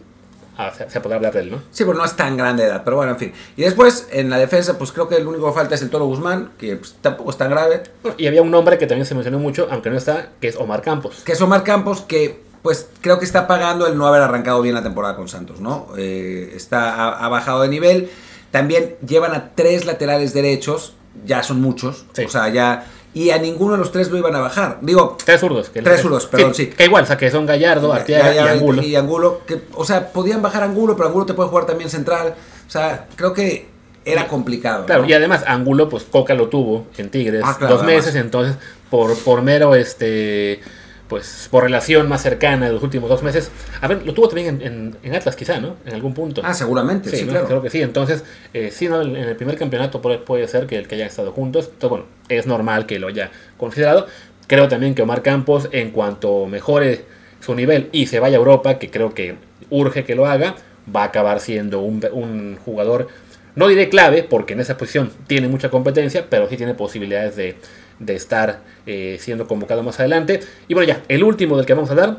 ah, 0.60 0.72
se, 0.72 1.00
podrá 1.02 1.16
hablar 1.16 1.34
de 1.34 1.40
él, 1.40 1.52
¿no? 1.52 1.58
Sí, 1.72 1.84
pero 1.86 1.98
no 1.98 2.06
es 2.06 2.16
tan 2.16 2.38
grande 2.38 2.64
de 2.64 2.70
edad, 2.70 2.82
pero 2.84 2.98
bueno, 2.98 3.14
en 3.14 3.18
fin. 3.18 3.34
Y 3.56 3.64
después, 3.64 4.08
en 4.12 4.30
la 4.30 4.38
defensa, 4.38 4.78
pues 4.78 4.92
creo 4.92 5.08
que 5.08 5.16
el 5.16 5.26
único 5.26 5.48
que 5.48 5.54
falta 5.54 5.76
es 5.76 5.82
el 5.82 5.90
Toro 5.90 6.06
Guzmán, 6.06 6.52
que 6.58 6.76
pues, 6.76 6.96
tampoco 7.02 7.32
es 7.32 7.38
tan 7.38 7.50
grave. 7.50 7.84
Y 8.18 8.28
había 8.28 8.42
un 8.42 8.52
nombre 8.52 8.78
que 8.78 8.86
también 8.86 9.06
se 9.06 9.16
mencionó 9.16 9.40
mucho, 9.40 9.68
aunque 9.72 9.90
no 9.90 9.98
está, 9.98 10.30
que 10.40 10.50
es 10.50 10.56
Omar 10.58 10.82
Campos. 10.82 11.24
Que 11.24 11.32
es 11.32 11.42
Omar 11.42 11.64
Campos, 11.64 12.02
que 12.02 12.42
pues 12.62 12.90
creo 13.02 13.20
que 13.20 13.26
está 13.26 13.48
pagando 13.48 13.88
el 13.88 13.98
no 13.98 14.06
haber 14.06 14.22
arrancado 14.22 14.62
bien 14.62 14.76
la 14.76 14.84
temporada 14.84 15.16
con 15.16 15.30
Santos, 15.30 15.62
¿no? 15.62 15.88
Eh, 15.98 16.52
está, 16.56 16.94
ha, 16.94 17.26
ha, 17.26 17.30
bajado 17.30 17.62
de 17.62 17.70
nivel. 17.70 18.10
También 18.52 18.98
llevan 19.08 19.34
a 19.34 19.52
tres 19.56 19.86
laterales 19.86 20.34
derechos, 20.34 20.96
ya 21.26 21.42
son 21.42 21.62
muchos, 21.62 22.06
sí. 22.14 22.26
o 22.26 22.30
sea, 22.30 22.50
ya... 22.50 22.86
Y 23.14 23.32
a 23.32 23.40
ninguno 23.40 23.72
de 23.74 23.80
los 23.80 23.92
tres 23.92 24.10
lo 24.12 24.18
iban 24.18 24.36
a 24.36 24.40
bajar. 24.40 24.78
Digo... 24.82 25.18
Tres 25.24 25.40
zurdos. 25.40 25.70
Que 25.70 25.82
tres 25.82 26.02
zurdos, 26.02 26.28
perdón, 26.28 26.54
sí, 26.54 26.66
sí, 26.66 26.72
Que 26.72 26.86
igual, 26.86 27.04
o 27.04 27.08
sea, 27.08 27.18
que 27.18 27.32
son 27.32 27.46
Gallardo, 27.46 27.92
Arteaga 27.92 28.36
y 28.36 28.38
Angulo. 28.38 28.82
Y 28.84 28.96
Angulo, 28.96 29.42
que, 29.48 29.62
o 29.74 29.84
sea, 29.84 30.12
podían 30.12 30.42
bajar 30.42 30.64
Angulo, 30.64 30.96
pero 30.96 31.08
Angulo 31.08 31.26
te 31.26 31.34
puede 31.34 31.50
jugar 31.50 31.66
también 31.66 31.90
central. 31.90 32.36
O 32.68 32.70
sea, 32.72 33.08
creo 33.16 33.34
que 33.34 33.68
era 34.06 34.28
complicado. 34.28 34.86
Claro, 34.86 35.04
¿no? 35.04 35.10
y 35.10 35.14
además 35.14 35.44
Angulo, 35.48 35.90
pues 35.90 36.04
Coca 36.04 36.34
lo 36.34 36.50
tuvo 36.50 36.86
en 36.98 37.10
Tigres 37.10 37.42
Ah, 37.44 37.56
claro, 37.58 37.78
dos 37.78 37.86
meses, 37.86 38.10
además. 38.10 38.26
entonces, 38.26 38.56
por, 38.90 39.18
por 39.20 39.42
mero, 39.42 39.76
este 39.76 40.62
pues 41.10 41.48
por 41.50 41.64
relación 41.64 42.08
más 42.08 42.22
cercana 42.22 42.68
de 42.68 42.74
los 42.74 42.84
últimos 42.84 43.10
dos 43.10 43.24
meses. 43.24 43.52
A 43.82 43.88
ver, 43.88 44.06
lo 44.06 44.14
tuvo 44.14 44.28
también 44.30 44.48
en, 44.48 44.62
en, 44.62 44.98
en 45.02 45.16
Atlas 45.16 45.36
quizá, 45.36 45.60
¿no? 45.60 45.76
En 45.86 45.96
algún 45.96 46.14
punto. 46.14 46.42
Ah, 46.46 46.54
seguramente, 46.54 47.10
sí, 47.10 47.18
sí 47.18 47.26
¿no? 47.26 47.32
claro. 47.32 47.48
Creo 47.48 47.62
que 47.64 47.72
sí. 47.72 47.82
Entonces, 47.82 48.24
eh, 48.54 48.70
sí, 48.72 48.88
¿no? 48.88 49.02
en 49.02 49.16
el 49.16 49.36
primer 49.36 49.58
campeonato 49.58 50.02
puede, 50.02 50.20
puede 50.20 50.48
ser 50.48 50.68
que, 50.68 50.82
que 50.84 50.96
hayan 50.96 51.08
estado 51.08 51.32
juntos. 51.32 51.66
Entonces, 51.66 51.90
bueno, 51.90 52.06
es 52.30 52.46
normal 52.46 52.86
que 52.86 53.00
lo 53.00 53.08
haya 53.08 53.32
considerado. 53.58 54.06
Creo 54.48 54.68
también 54.68 54.94
que 54.94 55.02
Omar 55.02 55.24
Campos, 55.24 55.68
en 55.72 55.90
cuanto 55.90 56.46
mejore 56.46 57.06
su 57.40 57.56
nivel 57.56 57.90
y 57.92 58.06
se 58.06 58.20
vaya 58.20 58.38
a 58.38 58.40
Europa, 58.40 58.78
que 58.78 58.92
creo 58.92 59.14
que 59.14 59.36
urge 59.72 60.06
que 60.06 60.14
lo 60.14 60.28
haga, 60.28 60.56
va 60.96 61.02
a 61.02 61.06
acabar 61.06 61.40
siendo 61.40 61.82
un, 61.82 62.06
un 62.12 62.58
jugador, 62.64 63.08
no 63.56 63.68
diré 63.68 63.90
clave, 63.90 64.24
porque 64.24 64.54
en 64.54 64.60
esa 64.60 64.78
posición 64.78 65.12
tiene 65.28 65.48
mucha 65.48 65.70
competencia, 65.70 66.28
pero 66.30 66.48
sí 66.48 66.58
tiene 66.58 66.76
posibilidades 66.76 67.36
de, 67.36 67.58
de 68.00 68.16
estar 68.16 68.62
eh, 68.86 69.18
siendo 69.20 69.48
convocado 69.48 69.84
más 69.84 70.00
adelante. 70.00 70.40
Y 70.68 70.74
bueno, 70.74 70.88
ya, 70.88 71.04
el 71.08 71.24
último 71.24 71.58
del 71.58 71.66
que 71.66 71.74
vamos 71.74 71.92
a 71.92 71.96
dar, 71.96 72.18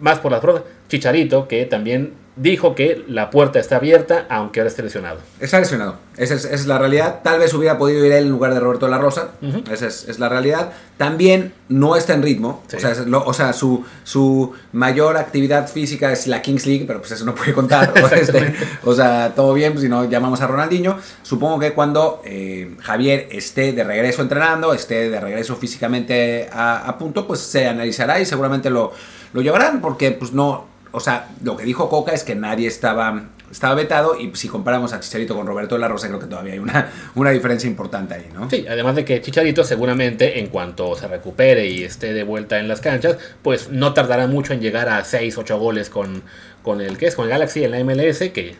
más 0.00 0.18
por 0.20 0.30
las 0.30 0.40
pruebas, 0.40 0.62
Chicharito, 0.88 1.48
que 1.48 1.64
también 1.64 2.12
dijo 2.38 2.74
que 2.74 3.04
la 3.08 3.30
puerta 3.30 3.58
está 3.58 3.76
abierta, 3.76 4.26
aunque 4.28 4.60
ahora 4.60 4.68
esté 4.68 4.82
lesionado. 4.82 5.18
Está 5.40 5.58
lesionado, 5.58 5.96
esa 6.16 6.34
es, 6.34 6.44
esa 6.44 6.54
es 6.54 6.66
la 6.66 6.78
realidad. 6.78 7.20
Tal 7.22 7.38
vez 7.40 7.52
hubiera 7.52 7.78
podido 7.78 8.04
ir 8.04 8.12
él 8.12 8.24
en 8.24 8.30
lugar 8.30 8.54
de 8.54 8.60
Roberto 8.60 8.86
de 8.86 8.92
la 8.92 8.98
Rosa, 8.98 9.30
uh 9.42 9.46
-huh. 9.46 9.72
esa 9.72 9.86
es, 9.86 10.08
es, 10.08 10.18
la 10.18 10.28
realidad. 10.28 10.72
También 10.96 11.52
no 11.68 11.96
está 11.96 12.14
en 12.14 12.22
ritmo, 12.22 12.62
sí. 12.68 12.76
o 12.76 12.80
sea, 12.80 12.94
lo, 13.06 13.24
o 13.24 13.32
sea 13.32 13.52
su, 13.52 13.84
su, 14.04 14.52
mayor 14.72 15.16
actividad 15.16 15.68
física 15.68 16.12
es 16.12 16.26
la 16.26 16.40
Kings 16.40 16.66
League, 16.66 16.84
pero 16.86 17.00
pues 17.00 17.12
eso 17.12 17.24
no 17.24 17.34
puede 17.34 17.52
contar. 17.52 17.92
o, 18.02 18.06
este, 18.14 18.54
o, 18.84 18.94
sea, 18.94 19.32
todo 19.34 19.52
bien, 19.52 19.72
pues, 19.72 19.82
si 19.82 19.88
no 19.88 20.08
llamamos 20.08 20.40
a 20.40 20.46
Ronaldinho. 20.46 20.98
Supongo 21.22 21.58
que 21.58 21.72
cuando 21.72 22.22
eh, 22.24 22.76
Javier 22.80 23.28
esté 23.30 23.72
de 23.72 23.84
regreso 23.84 24.22
entrenando, 24.22 24.72
esté 24.72 25.10
de 25.10 25.20
regreso 25.20 25.56
físicamente 25.56 26.48
a, 26.52 26.88
a 26.88 26.98
punto, 26.98 27.26
pues 27.26 27.40
se 27.40 27.66
analizará 27.66 28.20
y 28.20 28.26
seguramente 28.26 28.70
lo, 28.70 28.92
lo 29.32 29.42
llevarán, 29.42 29.80
porque 29.80 30.12
pues 30.12 30.32
no 30.32 30.77
o 30.92 31.00
sea, 31.00 31.28
lo 31.42 31.56
que 31.56 31.64
dijo 31.64 31.88
Coca 31.88 32.12
es 32.12 32.24
que 32.24 32.34
nadie 32.34 32.66
estaba, 32.66 33.24
estaba 33.50 33.74
vetado 33.74 34.18
y 34.18 34.34
si 34.34 34.48
comparamos 34.48 34.92
a 34.92 35.00
Chicharito 35.00 35.36
con 35.36 35.46
Roberto 35.46 35.74
de 35.74 35.80
la 35.80 35.88
Rosa, 35.88 36.08
creo 36.08 36.18
que 36.18 36.26
todavía 36.26 36.54
hay 36.54 36.58
una, 36.58 36.90
una 37.14 37.30
diferencia 37.30 37.68
importante 37.68 38.14
ahí, 38.14 38.28
¿no? 38.32 38.48
Sí, 38.48 38.66
además 38.68 38.96
de 38.96 39.04
que 39.04 39.20
Chicharito 39.20 39.64
seguramente 39.64 40.38
en 40.38 40.48
cuanto 40.48 40.96
se 40.96 41.06
recupere 41.06 41.66
y 41.66 41.84
esté 41.84 42.12
de 42.12 42.24
vuelta 42.24 42.58
en 42.58 42.68
las 42.68 42.80
canchas, 42.80 43.18
pues 43.42 43.70
no 43.70 43.92
tardará 43.92 44.26
mucho 44.26 44.52
en 44.52 44.60
llegar 44.60 44.88
a 44.88 45.04
6, 45.04 45.36
8 45.36 45.58
goles 45.58 45.90
con, 45.90 46.22
con 46.62 46.80
el 46.80 46.96
que 46.96 47.06
es, 47.06 47.14
con 47.14 47.26
el 47.26 47.30
Galaxy 47.30 47.64
en 47.64 47.70
la 47.72 47.84
MLS, 47.84 48.18
que 48.32 48.56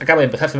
acaba 0.00 0.20
de 0.20 0.26
empezar, 0.26 0.50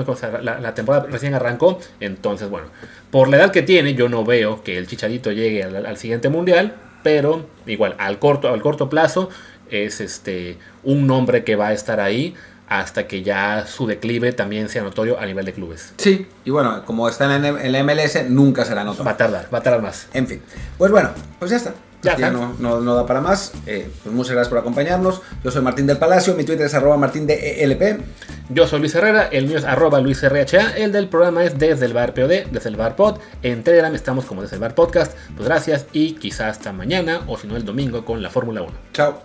la, 0.42 0.60
la, 0.60 0.74
temporada 0.74 1.06
recién 1.10 1.34
arrancó, 1.34 1.80
entonces 1.98 2.50
bueno, 2.50 2.68
por 3.10 3.28
la 3.28 3.38
edad 3.38 3.50
que 3.50 3.62
tiene, 3.62 3.94
yo 3.94 4.08
no 4.08 4.24
veo 4.24 4.62
que 4.62 4.76
el 4.76 4.86
Chicharito 4.86 5.32
llegue 5.32 5.64
al, 5.64 5.86
al 5.86 5.96
siguiente 5.96 6.28
mundial, 6.28 6.76
pero 7.02 7.46
igual 7.66 7.94
al 7.98 8.18
corto, 8.18 8.48
al 8.48 8.60
corto 8.60 8.90
plazo 8.90 9.30
es 9.70 10.00
este 10.00 10.58
un 10.82 11.06
nombre 11.06 11.44
que 11.44 11.56
va 11.56 11.68
a 11.68 11.72
estar 11.72 12.00
ahí 12.00 12.34
hasta 12.70 13.08
que 13.08 13.22
ya 13.22 13.66
su 13.66 13.86
declive 13.86 14.32
también 14.32 14.68
sea 14.68 14.82
notorio 14.82 15.18
a 15.18 15.26
nivel 15.26 15.44
de 15.44 15.52
clubes. 15.52 15.92
Sí, 15.96 16.28
y 16.44 16.50
bueno, 16.50 16.84
como 16.86 17.08
está 17.08 17.34
en 17.34 17.44
el 17.44 17.84
MLS, 17.84 18.30
nunca 18.30 18.64
será 18.64 18.84
notorio. 18.84 19.06
Va 19.06 19.10
a 19.10 19.16
tardar, 19.16 19.48
va 19.52 19.58
a 19.58 19.62
tardar 19.62 19.82
más. 19.82 20.06
En 20.14 20.28
fin, 20.28 20.40
pues 20.78 20.92
bueno, 20.92 21.10
pues 21.40 21.50
ya 21.50 21.56
está. 21.56 21.74
Ya, 22.02 22.16
ya 22.16 22.30
no, 22.30 22.54
no, 22.58 22.80
no, 22.80 22.94
da 22.94 23.04
para 23.04 23.20
más. 23.20 23.52
Eh, 23.66 23.90
pues 24.02 24.14
muchas 24.14 24.32
gracias 24.32 24.48
por 24.48 24.58
acompañarnos. 24.58 25.20
Yo 25.44 25.50
soy 25.50 25.62
Martín 25.62 25.86
del 25.86 25.98
Palacio, 25.98 26.34
mi 26.34 26.44
Twitter 26.44 26.66
es 26.66 26.74
arroba 26.74 26.96
martín 26.96 27.26
de 27.26 27.62
ELP. 27.62 28.00
Yo 28.48 28.66
soy 28.66 28.80
Luis 28.80 28.94
Herrera, 28.94 29.28
el 29.30 29.46
mío 29.46 29.58
es 29.58 29.64
arroba 29.64 30.00
Luis 30.00 30.22
RHA, 30.22 30.76
el 30.76 30.92
del 30.92 31.08
programa 31.08 31.44
es 31.44 31.58
desde 31.58 31.86
el 31.86 31.92
bar 31.92 32.14
POD, 32.14 32.46
desde 32.50 32.68
el 32.68 32.76
bar 32.76 32.96
pod. 32.96 33.18
En 33.42 33.62
Telegram 33.62 33.94
estamos 33.94 34.24
como 34.24 34.42
desde 34.42 34.56
el 34.56 34.60
bar 34.60 34.74
podcast. 34.74 35.12
Pues 35.36 35.46
gracias 35.46 35.86
y 35.92 36.12
quizás 36.12 36.58
hasta 36.58 36.72
mañana 36.72 37.22
o 37.26 37.36
si 37.36 37.46
no 37.46 37.56
el 37.56 37.64
domingo 37.64 38.04
con 38.04 38.22
la 38.22 38.30
Fórmula 38.30 38.62
1. 38.62 38.72
Chao. 38.92 39.22